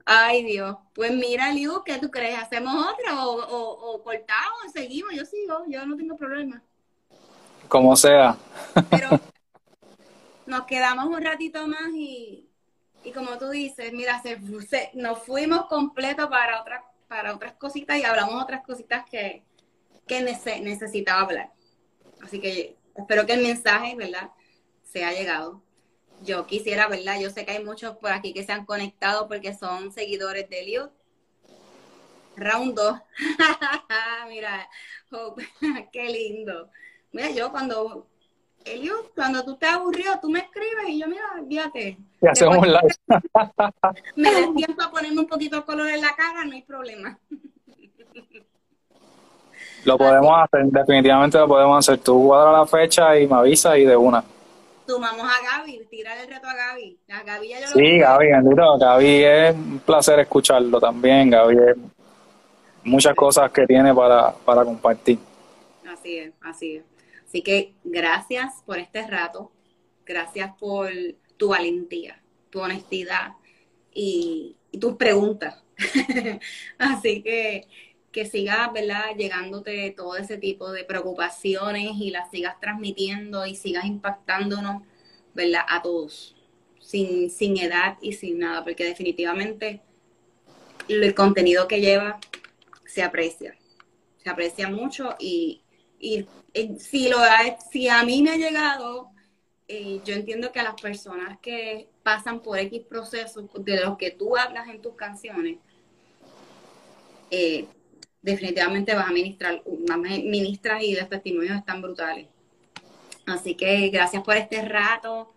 Ay, 0.06 0.44
Dios. 0.44 0.76
Pues 0.96 1.12
mira, 1.12 1.54
Liu, 1.54 1.84
¿qué 1.86 2.00
tú 2.00 2.10
crees? 2.10 2.40
¿Hacemos 2.40 2.74
otra 2.94 3.28
o, 3.28 3.94
o, 3.94 4.04
cortamos? 4.04 4.72
¿Seguimos? 4.74 5.14
Yo 5.14 5.24
sigo, 5.24 5.66
yo 5.68 5.86
no 5.86 5.96
tengo 5.96 6.18
problema. 6.18 6.64
Como 7.68 7.96
sea. 7.96 8.36
Pero 8.90 9.10
nos 10.48 10.64
quedamos 10.66 11.06
un 11.06 11.22
ratito 11.22 11.68
más 11.68 11.90
y, 11.94 12.50
y 13.04 13.12
como 13.12 13.38
tú 13.38 13.50
dices, 13.52 13.94
mira, 13.94 14.20
se, 14.24 14.40
nos 14.96 15.20
fuimos 15.20 15.68
completo 15.68 16.28
para 16.28 16.60
otras 16.60 16.82
para 17.08 17.36
otras 17.36 17.54
cositas 17.54 17.98
y 17.98 18.04
hablamos 18.04 18.42
otras 18.42 18.64
cositas 18.64 19.04
que, 19.10 19.44
que 20.08 20.22
necesitaba 20.22 21.22
hablar. 21.22 21.52
Así 22.24 22.40
que 22.40 22.78
espero 22.96 23.26
que 23.26 23.34
el 23.34 23.42
mensaje, 23.42 23.96
¿verdad?, 23.96 24.30
se 24.92 25.06
ha 25.06 25.12
llegado. 25.12 25.62
Yo 26.24 26.46
quisiera, 26.46 26.88
¿verdad? 26.88 27.20
Yo 27.20 27.30
sé 27.30 27.46
que 27.46 27.52
hay 27.52 27.64
muchos 27.64 27.96
por 27.98 28.12
aquí 28.12 28.34
que 28.34 28.44
se 28.44 28.52
han 28.52 28.66
conectado 28.66 29.28
porque 29.28 29.54
son 29.54 29.92
seguidores 29.92 30.50
de 30.50 30.62
Eliud. 30.62 30.90
Round 32.36 32.76
2. 32.76 33.00
Mira, 34.30 34.70
qué 35.92 36.10
lindo. 36.10 36.70
Mira, 37.12 37.32
yo 37.32 37.52
cuando 37.52 38.08
Eliud, 38.66 39.12
cuando 39.16 39.44
tú 39.44 39.54
estás 39.54 39.76
aburrido, 39.76 40.14
tú 40.22 40.30
me 40.30 40.40
escribes 40.40 40.90
y 40.90 41.00
yo, 41.00 41.08
mira, 41.08 41.24
fíjate. 41.48 41.98
Y 42.22 42.28
hacemos 42.28 42.58
un 42.58 42.68
live. 42.68 42.96
me 44.16 44.32
des 44.32 44.56
tiempo 44.56 44.82
a 44.84 44.92
ponerme 44.92 45.22
un 45.22 45.28
poquito 45.28 45.58
de 45.58 45.64
color 45.64 45.90
en 45.90 46.02
la 46.02 46.16
cara, 46.16 46.46
no 46.46 46.54
hay 46.54 46.62
problema. 46.62 47.18
Lo 49.86 49.98
podemos 49.98 50.32
hacer, 50.44 50.66
definitivamente 50.66 51.38
lo 51.38 51.48
podemos 51.48 51.80
hacer. 51.80 52.00
Tú 52.00 52.28
cuadra 52.28 52.52
la 52.52 52.66
fecha 52.66 53.18
y 53.18 53.26
me 53.28 53.36
avisas 53.36 53.78
y 53.78 53.86
de 53.86 53.96
una. 53.96 54.24
Sumamos 54.90 55.24
a 55.24 55.60
Gaby, 55.60 55.86
tirar 55.88 56.18
el 56.18 56.28
reto 56.28 56.48
a 56.48 56.56
Gaby. 56.56 56.98
A 57.12 57.22
Gaby 57.22 57.48
ya 57.48 57.60
yo 57.60 57.68
sí, 57.68 58.00
Gaby, 58.00 58.26
bendito. 58.32 58.78
Gaby 58.80 59.24
es 59.24 59.56
un 59.56 59.80
placer 59.86 60.20
escucharlo 60.20 60.80
también. 60.80 61.30
Gaby 61.30 61.56
es 61.56 61.78
muchas 62.84 63.14
cosas 63.14 63.52
que 63.52 63.68
tiene 63.68 63.94
para, 63.94 64.32
para 64.32 64.66
compartir. 64.66 65.20
Así 65.88 66.18
es, 66.18 66.34
así 66.42 66.78
es. 66.78 66.84
Así 67.24 67.44
que 67.44 67.76
gracias 67.84 68.64
por 68.66 68.80
este 68.80 69.06
rato, 69.06 69.52
gracias 70.08 70.56
por 70.60 70.90
tu 71.38 71.50
valentía, 71.50 72.20
tu 72.50 72.60
honestidad 72.60 73.34
y, 73.94 74.56
tus 74.82 74.96
preguntas. 74.96 75.64
Así 76.80 77.22
que 77.22 77.68
que 78.12 78.26
sigas, 78.26 78.72
¿verdad? 78.74 79.16
Llegándote 79.18 79.92
todo 79.92 80.18
ese 80.18 80.38
tipo 80.38 80.72
de 80.72 80.84
preocupaciones 80.84 81.92
y 81.96 82.10
las 82.10 82.32
sigas 82.32 82.60
transmitiendo 82.60 83.46
y 83.46 83.56
sigas 83.56 83.86
impactándonos, 83.86 84.84
¿verdad? 85.34 85.62
A 85.68 85.82
todos, 85.82 86.36
sin, 86.80 87.30
sin 87.30 87.58
edad 87.58 87.98
y 88.02 88.14
sin 88.14 88.40
nada, 88.40 88.64
porque 88.64 88.86
definitivamente 88.86 89.82
el 90.88 91.14
contenido 91.14 91.68
que 91.68 91.82
lleva 91.82 92.20
se 92.86 93.04
aprecia, 93.04 93.56
se 94.18 94.30
aprecia 94.30 94.70
mucho 94.70 95.16
y, 95.20 95.62
y 96.00 96.26
si, 96.80 97.10
lo, 97.10 97.20
si 97.72 97.88
a 97.88 98.04
mí 98.04 98.24
me 98.24 98.32
ha 98.32 98.38
llegado, 98.38 99.12
eh, 99.68 100.02
yo 100.04 100.16
entiendo 100.16 100.52
que 100.52 100.60
a 100.60 100.64
las 100.64 100.82
personas 100.82 101.38
que 101.40 101.90
pasan 102.02 102.42
por 102.42 102.58
X 102.58 102.82
procesos 102.90 103.46
de 103.54 103.80
los 103.80 103.98
que 103.98 104.10
tú 104.10 104.36
hablas 104.36 104.68
en 104.68 104.82
tus 104.82 104.96
canciones, 104.96 105.60
eh, 107.30 107.68
definitivamente 108.22 108.96
vas 108.96 109.08
a 109.08 109.12
ministrar, 109.12 109.62
ministras 110.24 110.84
y 110.84 110.96
los 110.96 111.10
testimonios 111.10 111.58
están 111.58 111.82
brutales. 111.82 112.28
Así 113.26 113.56
que 113.56 113.90
gracias 113.90 114.24
por 114.24 114.36
este 114.36 114.62
rato. 114.62 115.34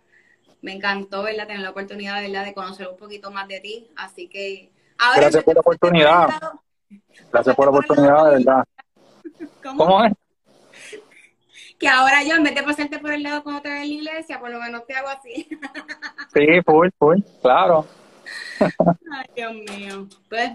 Me 0.61 0.73
encantó 0.73 1.23
¿verdad? 1.23 1.47
tener 1.47 1.61
la 1.61 1.71
oportunidad 1.71 2.21
¿verdad? 2.21 2.45
de 2.45 2.53
conocer 2.53 2.87
un 2.87 2.97
poquito 2.97 3.31
más 3.31 3.47
de 3.47 3.59
ti. 3.59 3.87
Así 3.95 4.27
que 4.27 4.71
ahora 4.97 5.21
gracias 5.21 5.43
por 5.43 5.53
la 5.53 5.59
oportunidad. 5.59 6.29
Gracias 7.31 7.55
por 7.55 7.65
la 7.65 7.71
oportunidad, 7.71 8.25
de 8.25 8.31
verdad. 8.31 8.63
¿Cómo 9.61 10.03
es? 10.03 10.13
que 11.83 11.89
ahora 11.89 12.23
yo 12.23 12.35
en 12.35 12.43
vez 12.43 12.55
de 12.55 12.63
pasarte 12.63 12.97
por 12.99 13.11
el 13.11 13.23
lado 13.23 13.43
cuando 13.43 13.61
te 13.61 13.67
en 13.67 13.79
la 13.79 13.85
iglesia, 13.85 14.39
por 14.39 14.49
lo 14.49 14.57
menos 14.57 14.85
te 14.87 14.95
hago 14.95 15.09
así. 15.09 15.49
sí, 16.33 16.61
full, 16.65 16.87
full, 16.97 17.19
claro. 17.41 17.85
Ay, 18.59 19.25
Dios 19.35 19.53
mío. 19.53 20.07
Pues 20.29 20.51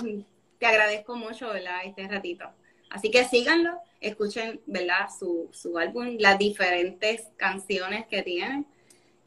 te 0.58 0.66
agradezco 0.66 1.16
mucho, 1.16 1.48
¿verdad? 1.48 1.80
Este 1.84 2.06
ratito. 2.08 2.44
Así 2.90 3.10
que 3.10 3.24
síganlo, 3.24 3.78
escuchen, 4.00 4.60
¿verdad? 4.66 5.08
Su, 5.18 5.48
su 5.52 5.78
álbum, 5.78 6.16
las 6.18 6.38
diferentes 6.38 7.28
canciones 7.36 8.06
que 8.06 8.22
tiene 8.22 8.64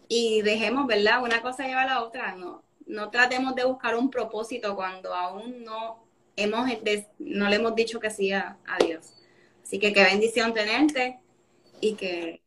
y 0.07 0.41
dejemos, 0.41 0.87
¿verdad? 0.87 1.23
Una 1.23 1.41
cosa 1.41 1.67
lleva 1.67 1.83
a 1.83 1.87
la 1.87 2.03
otra. 2.03 2.35
No, 2.35 2.63
no 2.87 3.09
tratemos 3.09 3.55
de 3.55 3.65
buscar 3.65 3.95
un 3.95 4.09
propósito 4.09 4.75
cuando 4.75 5.13
aún 5.13 5.63
no 5.63 6.03
hemos 6.35 6.67
no 7.19 7.49
le 7.49 7.55
hemos 7.55 7.75
dicho 7.75 7.99
que 7.99 8.09
sí 8.09 8.31
a 8.31 8.57
Dios. 8.85 9.13
Así 9.63 9.79
que 9.79 9.93
qué 9.93 10.03
bendición 10.03 10.53
tenerte 10.53 11.19
y 11.79 11.93
que 11.93 12.41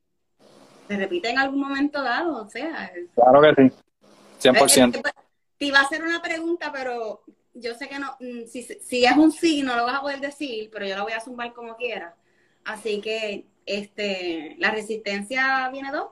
se 0.89 0.97
repite 0.97 1.31
en 1.31 1.39
algún 1.39 1.61
momento 1.61 2.03
dado, 2.03 2.43
o 2.43 2.49
sea. 2.49 2.93
Claro 3.15 3.41
que 3.41 3.71
sí, 3.71 4.49
100%. 4.49 5.03
te 5.59 5.65
iba 5.65 5.79
a 5.79 5.83
hacer 5.83 6.03
una 6.03 6.21
pregunta, 6.21 6.71
pero 6.73 7.23
yo 7.55 7.75
sé 7.75 7.89
que 7.89 7.99
no, 7.99 8.17
mm, 8.21 8.47
si, 8.47 8.63
si 8.63 9.05
es 9.05 9.17
un 9.17 9.33
sí, 9.33 9.63
no 9.63 9.77
lo 9.77 9.85
vas 9.85 9.99
a 9.99 10.03
poder 10.03 10.21
decir, 10.21 10.71
pero 10.73 10.87
yo 10.87 10.97
lo 10.97 11.05
voy 11.05 11.13
a 11.13 11.21
zumbar 11.21 11.53
como 11.53 11.77
quiera. 11.77 12.15
Así 12.65 13.01
que, 13.01 13.47
este, 13.67 14.57
¿la 14.59 14.71
resistencia 14.71 15.69
viene 15.71 15.91
dos? 15.91 16.11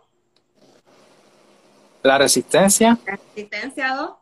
¿La 2.03 2.19
resistencia? 2.19 2.99
¿La 3.07 3.17
resistencia 3.17 3.95
dos? 3.95 4.13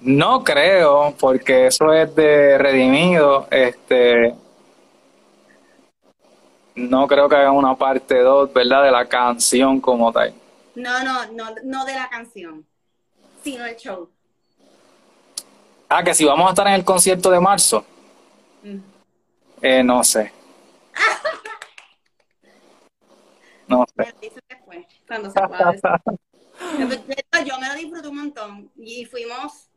No 0.00 0.44
creo, 0.44 1.14
porque 1.18 1.66
eso 1.66 1.92
es 1.92 2.14
de 2.14 2.56
redimido. 2.56 3.48
Este, 3.50 4.34
no 6.76 7.06
creo 7.08 7.28
que 7.28 7.36
haga 7.36 7.50
una 7.50 7.74
parte 7.74 8.20
2, 8.20 8.52
¿verdad? 8.52 8.84
De 8.84 8.90
la 8.92 9.06
canción 9.06 9.80
como 9.80 10.12
tal. 10.12 10.32
No, 10.76 11.02
no, 11.02 11.26
no, 11.32 11.46
no 11.64 11.84
de 11.84 11.94
la 11.94 12.08
canción, 12.08 12.64
sino 13.42 13.64
el 13.64 13.76
show. 13.76 14.08
Ah, 15.88 16.04
que 16.04 16.14
si 16.14 16.24
vamos 16.24 16.46
a 16.46 16.50
estar 16.50 16.66
en 16.66 16.74
el 16.74 16.84
concierto 16.84 17.30
de 17.30 17.40
marzo. 17.40 17.84
Mm. 18.62 18.78
Eh, 19.62 19.82
no 19.82 20.04
sé. 20.04 20.32
no 23.66 23.86
sé. 23.96 24.14
Cuando 25.06 25.30
se 25.30 25.40
Yo 27.46 27.58
me 27.58 27.68
lo 27.68 27.74
disfruté 27.74 28.08
un 28.08 28.16
montón. 28.16 28.70
Y 28.76 29.04
fuimos 29.04 29.68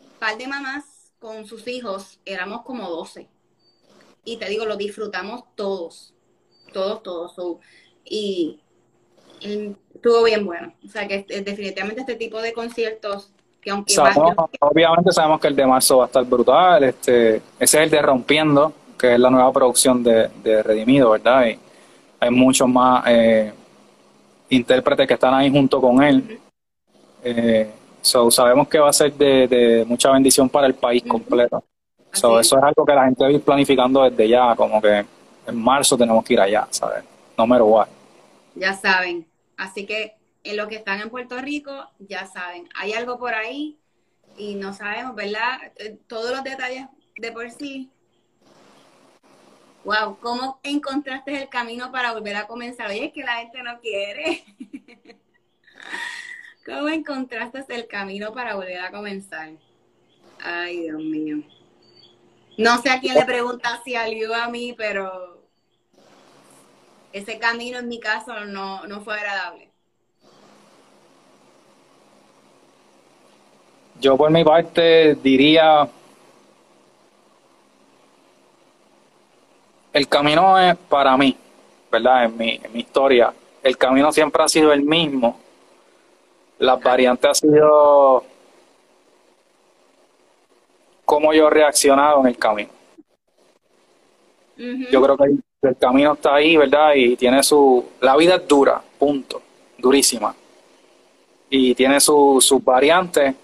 un 0.00 0.10
par 0.18 0.36
de 0.36 0.46
mamás 0.46 1.12
con 1.18 1.46
sus 1.46 1.66
hijos, 1.68 2.20
éramos 2.24 2.62
como 2.62 2.88
12. 2.88 3.28
Y 4.24 4.36
te 4.36 4.48
digo, 4.48 4.66
lo 4.66 4.76
disfrutamos 4.76 5.44
todos 5.54 6.14
todos, 6.74 7.32
todos. 7.34 7.60
y, 8.04 8.60
estuvo 9.40 10.24
bien 10.24 10.44
bueno. 10.44 10.74
O 10.84 10.88
sea 10.88 11.08
que 11.08 11.24
definitivamente 11.42 12.00
este 12.00 12.16
tipo 12.16 12.42
de 12.42 12.52
conciertos 12.52 13.32
que 13.64 13.70
aunque 13.70 13.94
obviamente 14.60 15.12
sabemos 15.12 15.40
que 15.40 15.48
el 15.48 15.56
de 15.56 15.66
marzo 15.66 15.98
va 15.98 16.04
a 16.04 16.06
estar 16.06 16.24
brutal. 16.24 16.84
Este, 16.84 17.36
ese 17.36 17.42
es 17.58 17.74
el 17.74 17.90
de 17.90 18.02
Rompiendo, 18.02 18.72
que 18.98 19.14
es 19.14 19.18
la 19.18 19.30
nueva 19.30 19.50
producción 19.52 20.02
de, 20.02 20.28
Redimido, 20.62 21.10
¿verdad? 21.10 21.46
Y 21.46 21.58
hay 22.20 22.30
muchos 22.30 22.68
más 22.68 23.04
eh, 23.06 23.52
intérpretes 24.50 25.08
que 25.08 25.14
están 25.14 25.34
ahí 25.34 25.50
junto 25.50 25.80
con 25.80 26.02
él. 26.02 26.38
Eh, 27.22 27.70
sabemos 28.02 28.68
que 28.68 28.78
va 28.78 28.90
a 28.90 28.92
ser 28.92 29.12
de, 29.14 29.84
mucha 29.86 30.10
bendición 30.12 30.48
para 30.48 30.66
el 30.66 30.74
país 30.74 31.02
completo. 31.02 31.64
eso 32.12 32.38
es 32.38 32.52
algo 32.52 32.84
que 32.84 32.94
la 32.94 33.04
gente 33.04 33.24
va 33.24 33.30
a 33.30 33.32
ir 33.32 33.40
planificando 33.40 34.02
desde 34.02 34.28
ya, 34.28 34.54
como 34.54 34.80
que 34.80 35.04
en 35.46 35.56
marzo 35.56 35.96
tenemos 35.96 36.22
que 36.24 36.34
ir 36.34 36.40
allá, 36.40 36.66
¿sabes? 36.70 37.02
No 37.36 37.46
me. 37.46 37.58
Ya 38.56 38.74
saben. 38.74 39.26
Así 39.56 39.86
que 39.86 40.13
en 40.44 40.56
los 40.58 40.68
que 40.68 40.76
están 40.76 41.00
en 41.00 41.10
Puerto 41.10 41.38
Rico, 41.38 41.90
ya 41.98 42.26
saben. 42.26 42.68
Hay 42.74 42.92
algo 42.92 43.18
por 43.18 43.34
ahí 43.34 43.78
y 44.36 44.54
no 44.54 44.74
sabemos, 44.74 45.14
¿verdad? 45.14 45.58
Eh, 45.76 45.98
todos 46.06 46.30
los 46.30 46.44
detalles 46.44 46.86
de 47.16 47.32
por 47.32 47.50
sí. 47.50 47.90
Wow, 49.84 50.18
¿cómo 50.20 50.60
encontraste 50.62 51.42
el 51.42 51.48
camino 51.48 51.90
para 51.90 52.12
volver 52.12 52.36
a 52.36 52.46
comenzar? 52.46 52.88
Oye, 52.88 53.06
es 53.06 53.12
que 53.12 53.22
la 53.22 53.36
gente 53.36 53.62
no 53.62 53.80
quiere. 53.80 54.44
¿Cómo 56.64 56.88
encontraste 56.88 57.64
el 57.68 57.86
camino 57.86 58.32
para 58.32 58.54
volver 58.54 58.80
a 58.80 58.90
comenzar? 58.90 59.50
Ay, 60.40 60.80
Dios 60.80 61.02
mío. 61.02 61.42
No 62.56 62.80
sé 62.80 62.90
a 62.90 63.00
quién 63.00 63.14
le 63.14 63.24
pregunta 63.24 63.80
si 63.84 63.94
alió 63.94 64.34
a 64.34 64.48
mí, 64.48 64.74
pero 64.76 65.46
ese 67.12 67.38
camino 67.38 67.78
en 67.78 67.88
mi 67.88 68.00
caso 68.00 68.44
no, 68.46 68.86
no 68.86 69.02
fue 69.02 69.14
agradable. 69.14 69.73
Yo 74.00 74.16
por 74.16 74.30
mi 74.30 74.44
parte 74.44 75.14
diría, 75.16 75.88
el 79.92 80.08
camino 80.08 80.58
es 80.58 80.76
para 80.76 81.16
mí, 81.16 81.36
¿verdad? 81.90 82.24
En 82.24 82.36
mi, 82.36 82.60
en 82.62 82.72
mi 82.72 82.80
historia, 82.80 83.32
el 83.62 83.78
camino 83.78 84.12
siempre 84.12 84.42
ha 84.42 84.48
sido 84.48 84.72
el 84.72 84.82
mismo. 84.82 85.38
Las 86.58 86.80
variantes 86.82 87.30
ha 87.30 87.34
sido 87.34 88.24
cómo 91.04 91.32
yo 91.32 91.46
he 91.46 91.50
reaccionado 91.50 92.20
en 92.20 92.26
el 92.26 92.38
camino. 92.38 92.70
Yo 94.56 95.02
creo 95.02 95.16
que 95.16 95.24
el 95.68 95.76
camino 95.76 96.12
está 96.12 96.34
ahí, 96.34 96.56
¿verdad? 96.56 96.94
Y 96.94 97.16
tiene 97.16 97.42
su... 97.42 97.84
La 98.00 98.16
vida 98.16 98.36
es 98.36 98.46
dura, 98.46 98.82
punto, 98.98 99.42
durísima. 99.78 100.34
Y 101.50 101.74
tiene 101.74 102.00
sus 102.00 102.62
variantes, 102.62 103.34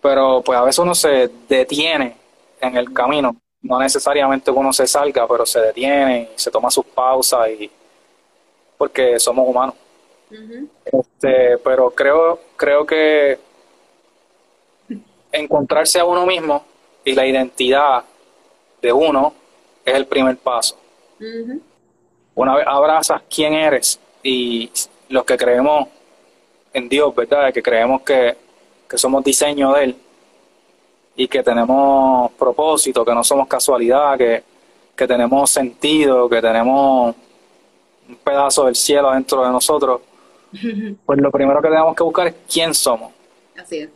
pero 0.00 0.42
pues 0.42 0.58
a 0.58 0.62
veces 0.62 0.78
uno 0.78 0.94
se 0.94 1.30
detiene 1.48 2.16
en 2.60 2.76
el 2.76 2.92
camino. 2.92 3.36
No 3.62 3.78
necesariamente 3.78 4.50
uno 4.50 4.72
se 4.72 4.86
salga, 4.86 5.26
pero 5.26 5.44
se 5.44 5.60
detiene 5.60 6.30
y 6.34 6.38
se 6.38 6.50
toma 6.50 6.70
sus 6.70 6.84
pausas 6.86 7.48
y 7.50 7.70
porque 8.76 9.18
somos 9.18 9.46
humanos. 9.48 9.74
este, 10.84 11.58
pero 11.58 11.90
creo, 11.90 12.38
creo 12.56 12.86
que 12.86 13.38
encontrarse 15.32 15.98
a 15.98 16.04
uno 16.04 16.24
mismo 16.26 16.64
y 17.04 17.14
la 17.14 17.26
identidad 17.26 18.04
de 18.80 18.92
uno 18.92 19.34
es 19.84 19.94
el 19.94 20.06
primer 20.06 20.36
paso. 20.36 20.78
Una 22.34 22.54
vez 22.54 22.66
abrazas 22.66 23.22
quién 23.28 23.54
eres 23.54 23.98
y 24.22 24.70
los 25.08 25.24
que 25.24 25.36
creemos 25.36 25.88
en 26.72 26.88
Dios, 26.88 27.14
¿verdad? 27.14 27.52
Que 27.52 27.62
creemos 27.62 28.02
que, 28.02 28.36
somos 28.96 29.22
diseño 29.24 29.72
de 29.72 29.84
Él 29.84 29.96
y 31.16 31.28
que 31.28 31.42
tenemos 31.42 32.30
propósito, 32.32 33.04
que 33.04 33.14
no 33.14 33.24
somos 33.24 33.48
casualidad, 33.48 34.16
que, 34.16 34.42
que 34.96 35.06
tenemos 35.06 35.50
sentido, 35.50 36.28
que 36.28 36.40
tenemos 36.40 37.14
un 38.08 38.16
pedazo 38.16 38.64
del 38.64 38.76
cielo 38.76 39.10
dentro 39.10 39.44
de 39.44 39.50
nosotros, 39.50 40.00
pues 41.04 41.18
lo 41.18 41.30
primero 41.30 41.60
que 41.60 41.68
tenemos 41.68 41.94
que 41.94 42.04
buscar 42.04 42.28
es 42.28 42.34
quién 42.48 42.72
somos. 42.72 43.12
Así 43.60 43.78
es 43.78 43.90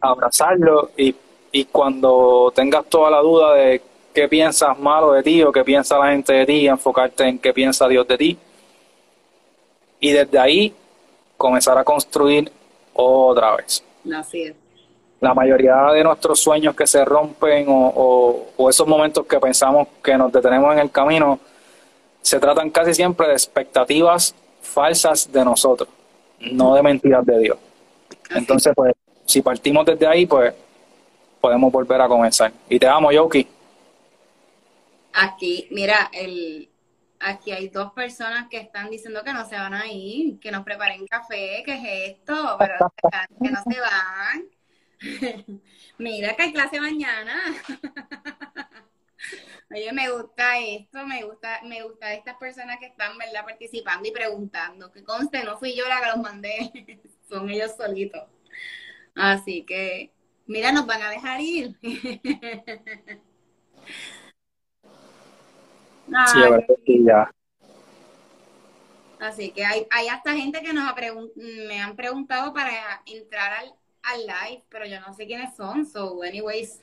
abrazarlo 0.00 0.90
y, 0.96 1.14
y 1.52 1.64
cuando 1.66 2.52
tengas 2.54 2.86
toda 2.86 3.10
la 3.10 3.20
duda 3.20 3.54
de 3.54 3.82
qué 4.14 4.28
piensas 4.28 4.78
malo 4.78 5.12
de 5.12 5.22
ti 5.22 5.42
o 5.42 5.52
qué 5.52 5.64
piensa 5.64 5.98
la 5.98 6.10
gente 6.10 6.32
de 6.32 6.46
ti, 6.46 6.66
enfocarte 6.66 7.24
en 7.24 7.38
qué 7.38 7.52
piensa 7.52 7.88
Dios 7.88 8.06
de 8.06 8.18
ti. 8.18 8.38
Y 10.00 10.12
desde 10.12 10.38
ahí 10.38 10.74
comenzar 11.36 11.76
a 11.78 11.84
construir 11.84 12.50
otra 12.92 13.56
vez. 13.56 13.82
Así 14.14 14.42
es. 14.42 14.54
La 15.20 15.32
mayoría 15.32 15.92
de 15.92 16.04
nuestros 16.04 16.38
sueños 16.40 16.76
que 16.76 16.86
se 16.86 17.04
rompen 17.04 17.66
o, 17.68 18.46
o, 18.56 18.70
esos 18.70 18.86
momentos 18.86 19.26
que 19.26 19.40
pensamos 19.40 19.88
que 20.02 20.16
nos 20.16 20.30
detenemos 20.30 20.72
en 20.74 20.80
el 20.80 20.90
camino, 20.90 21.40
se 22.20 22.38
tratan 22.38 22.70
casi 22.70 22.92
siempre 22.92 23.26
de 23.28 23.32
expectativas 23.32 24.34
falsas 24.60 25.32
de 25.32 25.44
nosotros, 25.44 25.88
no 26.52 26.74
de 26.74 26.82
mentiras 26.82 27.24
de 27.24 27.38
Dios. 27.38 27.58
Entonces, 28.30 28.72
pues, 28.76 28.94
si 29.24 29.40
partimos 29.40 29.86
desde 29.86 30.06
ahí, 30.06 30.26
pues 30.26 30.52
podemos 31.40 31.72
volver 31.72 32.00
a 32.00 32.08
comenzar. 32.08 32.52
Y 32.68 32.78
te 32.78 32.86
amo, 32.86 33.10
Yoki. 33.10 33.46
Aquí, 35.14 35.66
mira, 35.70 36.10
el, 36.12 36.68
aquí 37.20 37.52
hay 37.52 37.68
dos 37.68 37.92
personas 37.92 38.48
que 38.48 38.58
están 38.58 38.90
diciendo 38.90 39.22
que 39.24 39.32
no 39.32 39.48
se 39.48 39.56
van 39.56 39.74
a 39.74 39.86
ir, 39.86 40.38
que 40.38 40.50
nos 40.50 40.64
preparen 40.64 41.06
café, 41.06 41.62
¿qué 41.64 41.74
es 41.74 42.14
esto? 42.14 42.56
Pero 42.58 42.92
que 43.42 43.50
no 43.50 43.62
se 43.62 43.80
van. 43.80 44.48
mira 45.98 46.34
que 46.34 46.42
hay 46.44 46.52
clase 46.52 46.80
mañana. 46.80 47.34
Oye, 49.70 49.92
me 49.92 50.08
gusta 50.10 50.58
esto, 50.58 51.04
me 51.06 51.24
gusta, 51.24 51.60
me 51.64 51.82
gusta 51.82 52.14
estas 52.14 52.36
personas 52.36 52.78
que 52.78 52.86
están, 52.86 53.18
¿verdad? 53.18 53.44
Participando 53.44 54.08
y 54.08 54.12
preguntando. 54.12 54.92
Que 54.92 55.02
conste, 55.02 55.42
no 55.42 55.58
fui 55.58 55.74
yo 55.74 55.88
la 55.88 56.00
que 56.00 56.06
los 56.06 56.18
mandé, 56.18 57.02
son 57.28 57.50
ellos 57.50 57.72
solitos. 57.76 58.22
Así 59.16 59.64
que, 59.64 60.12
mira, 60.46 60.70
nos 60.70 60.86
van 60.86 61.02
a 61.02 61.10
dejar 61.10 61.40
ir. 61.40 61.76
Sí, 66.84 67.04
ya. 67.04 67.30
Así 69.18 69.50
que 69.50 69.64
hay, 69.64 69.86
hay 69.90 70.08
hasta 70.08 70.34
gente 70.34 70.62
que 70.62 70.72
nos 70.72 70.90
ha 70.90 70.94
me 71.36 71.80
han 71.80 71.96
preguntado 71.96 72.52
para 72.52 73.02
entrar 73.06 73.52
al, 73.52 73.74
al 74.02 74.20
live, 74.20 74.64
pero 74.68 74.86
yo 74.86 75.00
no 75.00 75.14
sé 75.14 75.26
quiénes 75.26 75.56
son. 75.56 75.86
So, 75.86 76.22
anyways, 76.22 76.80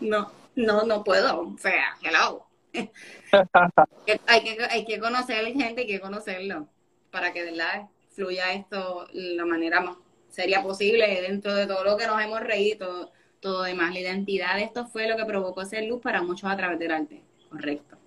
no, 0.00 0.30
no, 0.54 0.84
no 0.84 1.02
puedo. 1.02 1.40
O 1.40 1.58
sea, 1.58 1.96
hello. 2.02 2.46
hay, 4.26 4.44
que, 4.44 4.58
hay 4.70 4.84
que 4.84 4.98
conocer 4.98 5.44
gente, 5.46 5.82
hay 5.82 5.86
que 5.86 6.00
conocerlo 6.00 6.68
para 7.10 7.32
que 7.32 7.44
de 7.44 7.50
verdad 7.50 7.88
fluya 8.14 8.52
esto 8.52 9.06
de 9.12 9.34
la 9.34 9.44
manera 9.44 9.80
más 9.80 9.96
sería 10.32 10.62
posible 10.62 11.20
dentro 11.20 11.54
de 11.54 11.66
todo 11.66 11.84
lo 11.84 11.96
que 11.96 12.06
nos 12.06 12.20
hemos 12.20 12.40
reído, 12.40 13.12
todo, 13.40 13.62
demás. 13.62 13.92
La 13.92 14.00
identidad 14.00 14.56
de 14.56 14.64
esto 14.64 14.86
fue 14.86 15.06
lo 15.06 15.16
que 15.16 15.24
provocó 15.24 15.64
ser 15.64 15.84
luz 15.84 16.00
para 16.00 16.22
muchos 16.22 16.50
a 16.50 16.56
través 16.56 16.78
del 16.78 16.90
arte. 16.90 17.22
Correcto. 17.50 17.98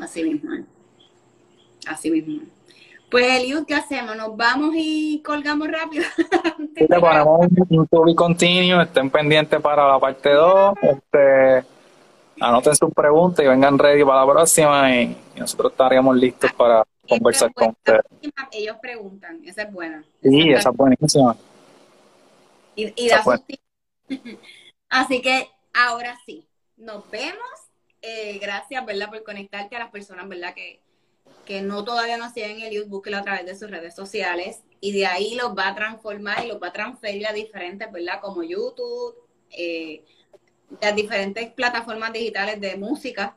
Así 0.00 0.22
mismo. 0.24 0.50
Así 1.86 2.10
mismo. 2.10 2.42
Pues 3.10 3.40
Eliud, 3.40 3.64
¿qué 3.66 3.74
hacemos? 3.74 4.16
¿Nos 4.16 4.36
vamos 4.36 4.74
y 4.74 5.22
colgamos 5.24 5.68
rápido? 5.68 6.04
sí, 6.76 6.86
te 6.86 7.00
ponemos 7.00 7.48
un 7.70 7.86
tubi 7.88 8.14
continuo, 8.14 8.82
estén 8.82 9.10
pendientes 9.10 9.60
para 9.62 9.88
la 9.88 9.98
parte 9.98 10.30
2. 10.30 10.74
Este, 10.82 11.64
anoten 12.40 12.76
sus 12.76 12.92
preguntas 12.92 13.44
y 13.44 13.48
vengan 13.48 13.78
ready 13.78 14.04
para 14.04 14.26
la 14.26 14.32
próxima 14.32 14.94
y, 14.94 15.16
nosotros 15.36 15.72
estaríamos 15.72 16.16
listos 16.16 16.52
para 16.52 16.84
conversar 17.08 17.52
con 17.54 17.68
ustedes. 17.68 18.02
Ellos 18.52 18.76
preguntan, 18.82 19.40
esa 19.44 19.62
es 19.62 19.72
buena. 19.72 20.04
Sí, 20.22 20.50
esa 20.50 20.70
es 20.70 20.76
buenísima. 20.76 21.36
Y, 22.74 23.10
Así 24.88 25.20
que 25.20 25.48
ahora 25.72 26.16
sí, 26.26 26.46
nos 26.76 27.08
vemos. 27.10 27.67
Eh, 28.02 28.38
gracias, 28.40 28.84
¿verdad? 28.86 29.08
Por 29.08 29.22
conectarte 29.24 29.76
a 29.76 29.80
las 29.80 29.90
personas, 29.90 30.28
¿verdad? 30.28 30.54
Que, 30.54 30.80
que 31.44 31.62
no 31.62 31.84
todavía 31.84 32.16
no 32.16 32.30
siguen 32.30 32.60
el 32.60 32.72
YouTube, 32.72 32.90
búsquelo 32.90 33.18
a 33.18 33.22
través 33.22 33.46
de 33.46 33.56
sus 33.56 33.70
redes 33.70 33.94
sociales 33.94 34.62
y 34.80 34.92
de 34.92 35.06
ahí 35.06 35.34
los 35.34 35.56
va 35.56 35.68
a 35.68 35.74
transformar 35.74 36.44
y 36.44 36.48
los 36.48 36.62
va 36.62 36.68
a 36.68 36.72
transferir 36.72 37.26
a 37.26 37.32
diferentes, 37.32 37.90
¿verdad? 37.90 38.20
Como 38.20 38.42
YouTube, 38.42 39.14
eh, 39.50 40.02
las 40.80 40.94
diferentes 40.94 41.50
plataformas 41.52 42.12
digitales 42.12 42.60
de 42.60 42.76
música. 42.76 43.36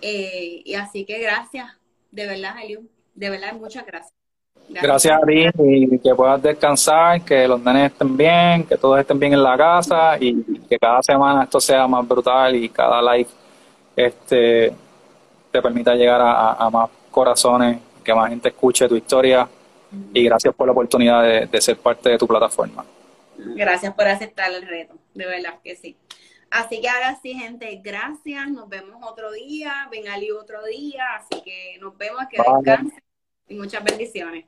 Eh, 0.00 0.62
y 0.64 0.74
así 0.74 1.04
que 1.04 1.18
gracias, 1.18 1.66
de 2.10 2.26
verdad, 2.26 2.54
Eliud, 2.62 2.86
de 3.14 3.30
verdad, 3.30 3.52
muchas 3.54 3.84
gracias. 3.86 4.12
Gracias, 4.70 5.14
a 5.14 5.24
ti 5.24 5.46
y 5.58 5.98
que 5.98 6.14
puedas 6.14 6.42
descansar, 6.42 7.22
que 7.22 7.48
los 7.48 7.60
nenes 7.62 7.90
estén 7.92 8.16
bien, 8.16 8.64
que 8.64 8.76
todos 8.76 9.00
estén 9.00 9.18
bien 9.18 9.32
en 9.32 9.42
la 9.42 9.56
casa 9.56 10.18
y 10.20 10.42
que 10.68 10.78
cada 10.78 11.02
semana 11.02 11.44
esto 11.44 11.58
sea 11.58 11.86
más 11.86 12.06
brutal 12.06 12.54
y 12.54 12.68
cada 12.68 13.00
live 13.00 13.28
este, 14.06 14.72
te 15.50 15.62
permita 15.62 15.94
llegar 15.94 16.20
a, 16.22 16.70
más 16.70 16.88
corazones, 17.10 17.80
que 18.04 18.14
más 18.14 18.30
gente 18.30 18.48
escuche 18.48 18.88
tu 18.88 18.96
historia 18.96 19.48
y 20.12 20.24
gracias 20.24 20.54
por 20.54 20.66
la 20.66 20.72
oportunidad 20.72 21.22
de, 21.22 21.46
de 21.46 21.60
ser 21.60 21.76
parte 21.78 22.10
de 22.10 22.18
tu 22.18 22.26
plataforma. 22.26 22.84
Gracias 23.36 23.92
por 23.94 24.06
aceptar 24.06 24.52
el 24.52 24.66
reto, 24.66 24.94
de 25.14 25.26
verdad 25.26 25.54
que 25.62 25.74
sí. 25.76 25.96
Así 26.50 26.80
que 26.80 26.88
ahora 26.88 27.18
sí, 27.20 27.34
gente, 27.34 27.80
gracias. 27.82 28.48
Nos 28.50 28.68
vemos 28.68 28.96
otro 29.02 29.32
día. 29.32 29.86
Ven 29.90 30.08
Ali 30.08 30.30
otro 30.30 30.64
día. 30.64 31.04
Así 31.16 31.42
que 31.42 31.76
nos 31.78 31.96
vemos. 31.98 32.22
Que 32.30 32.38
descansen. 32.38 33.02
Y 33.48 33.54
muchas 33.54 33.84
bendiciones. 33.84 34.46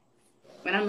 Buenas 0.62 0.80
noches. 0.80 0.88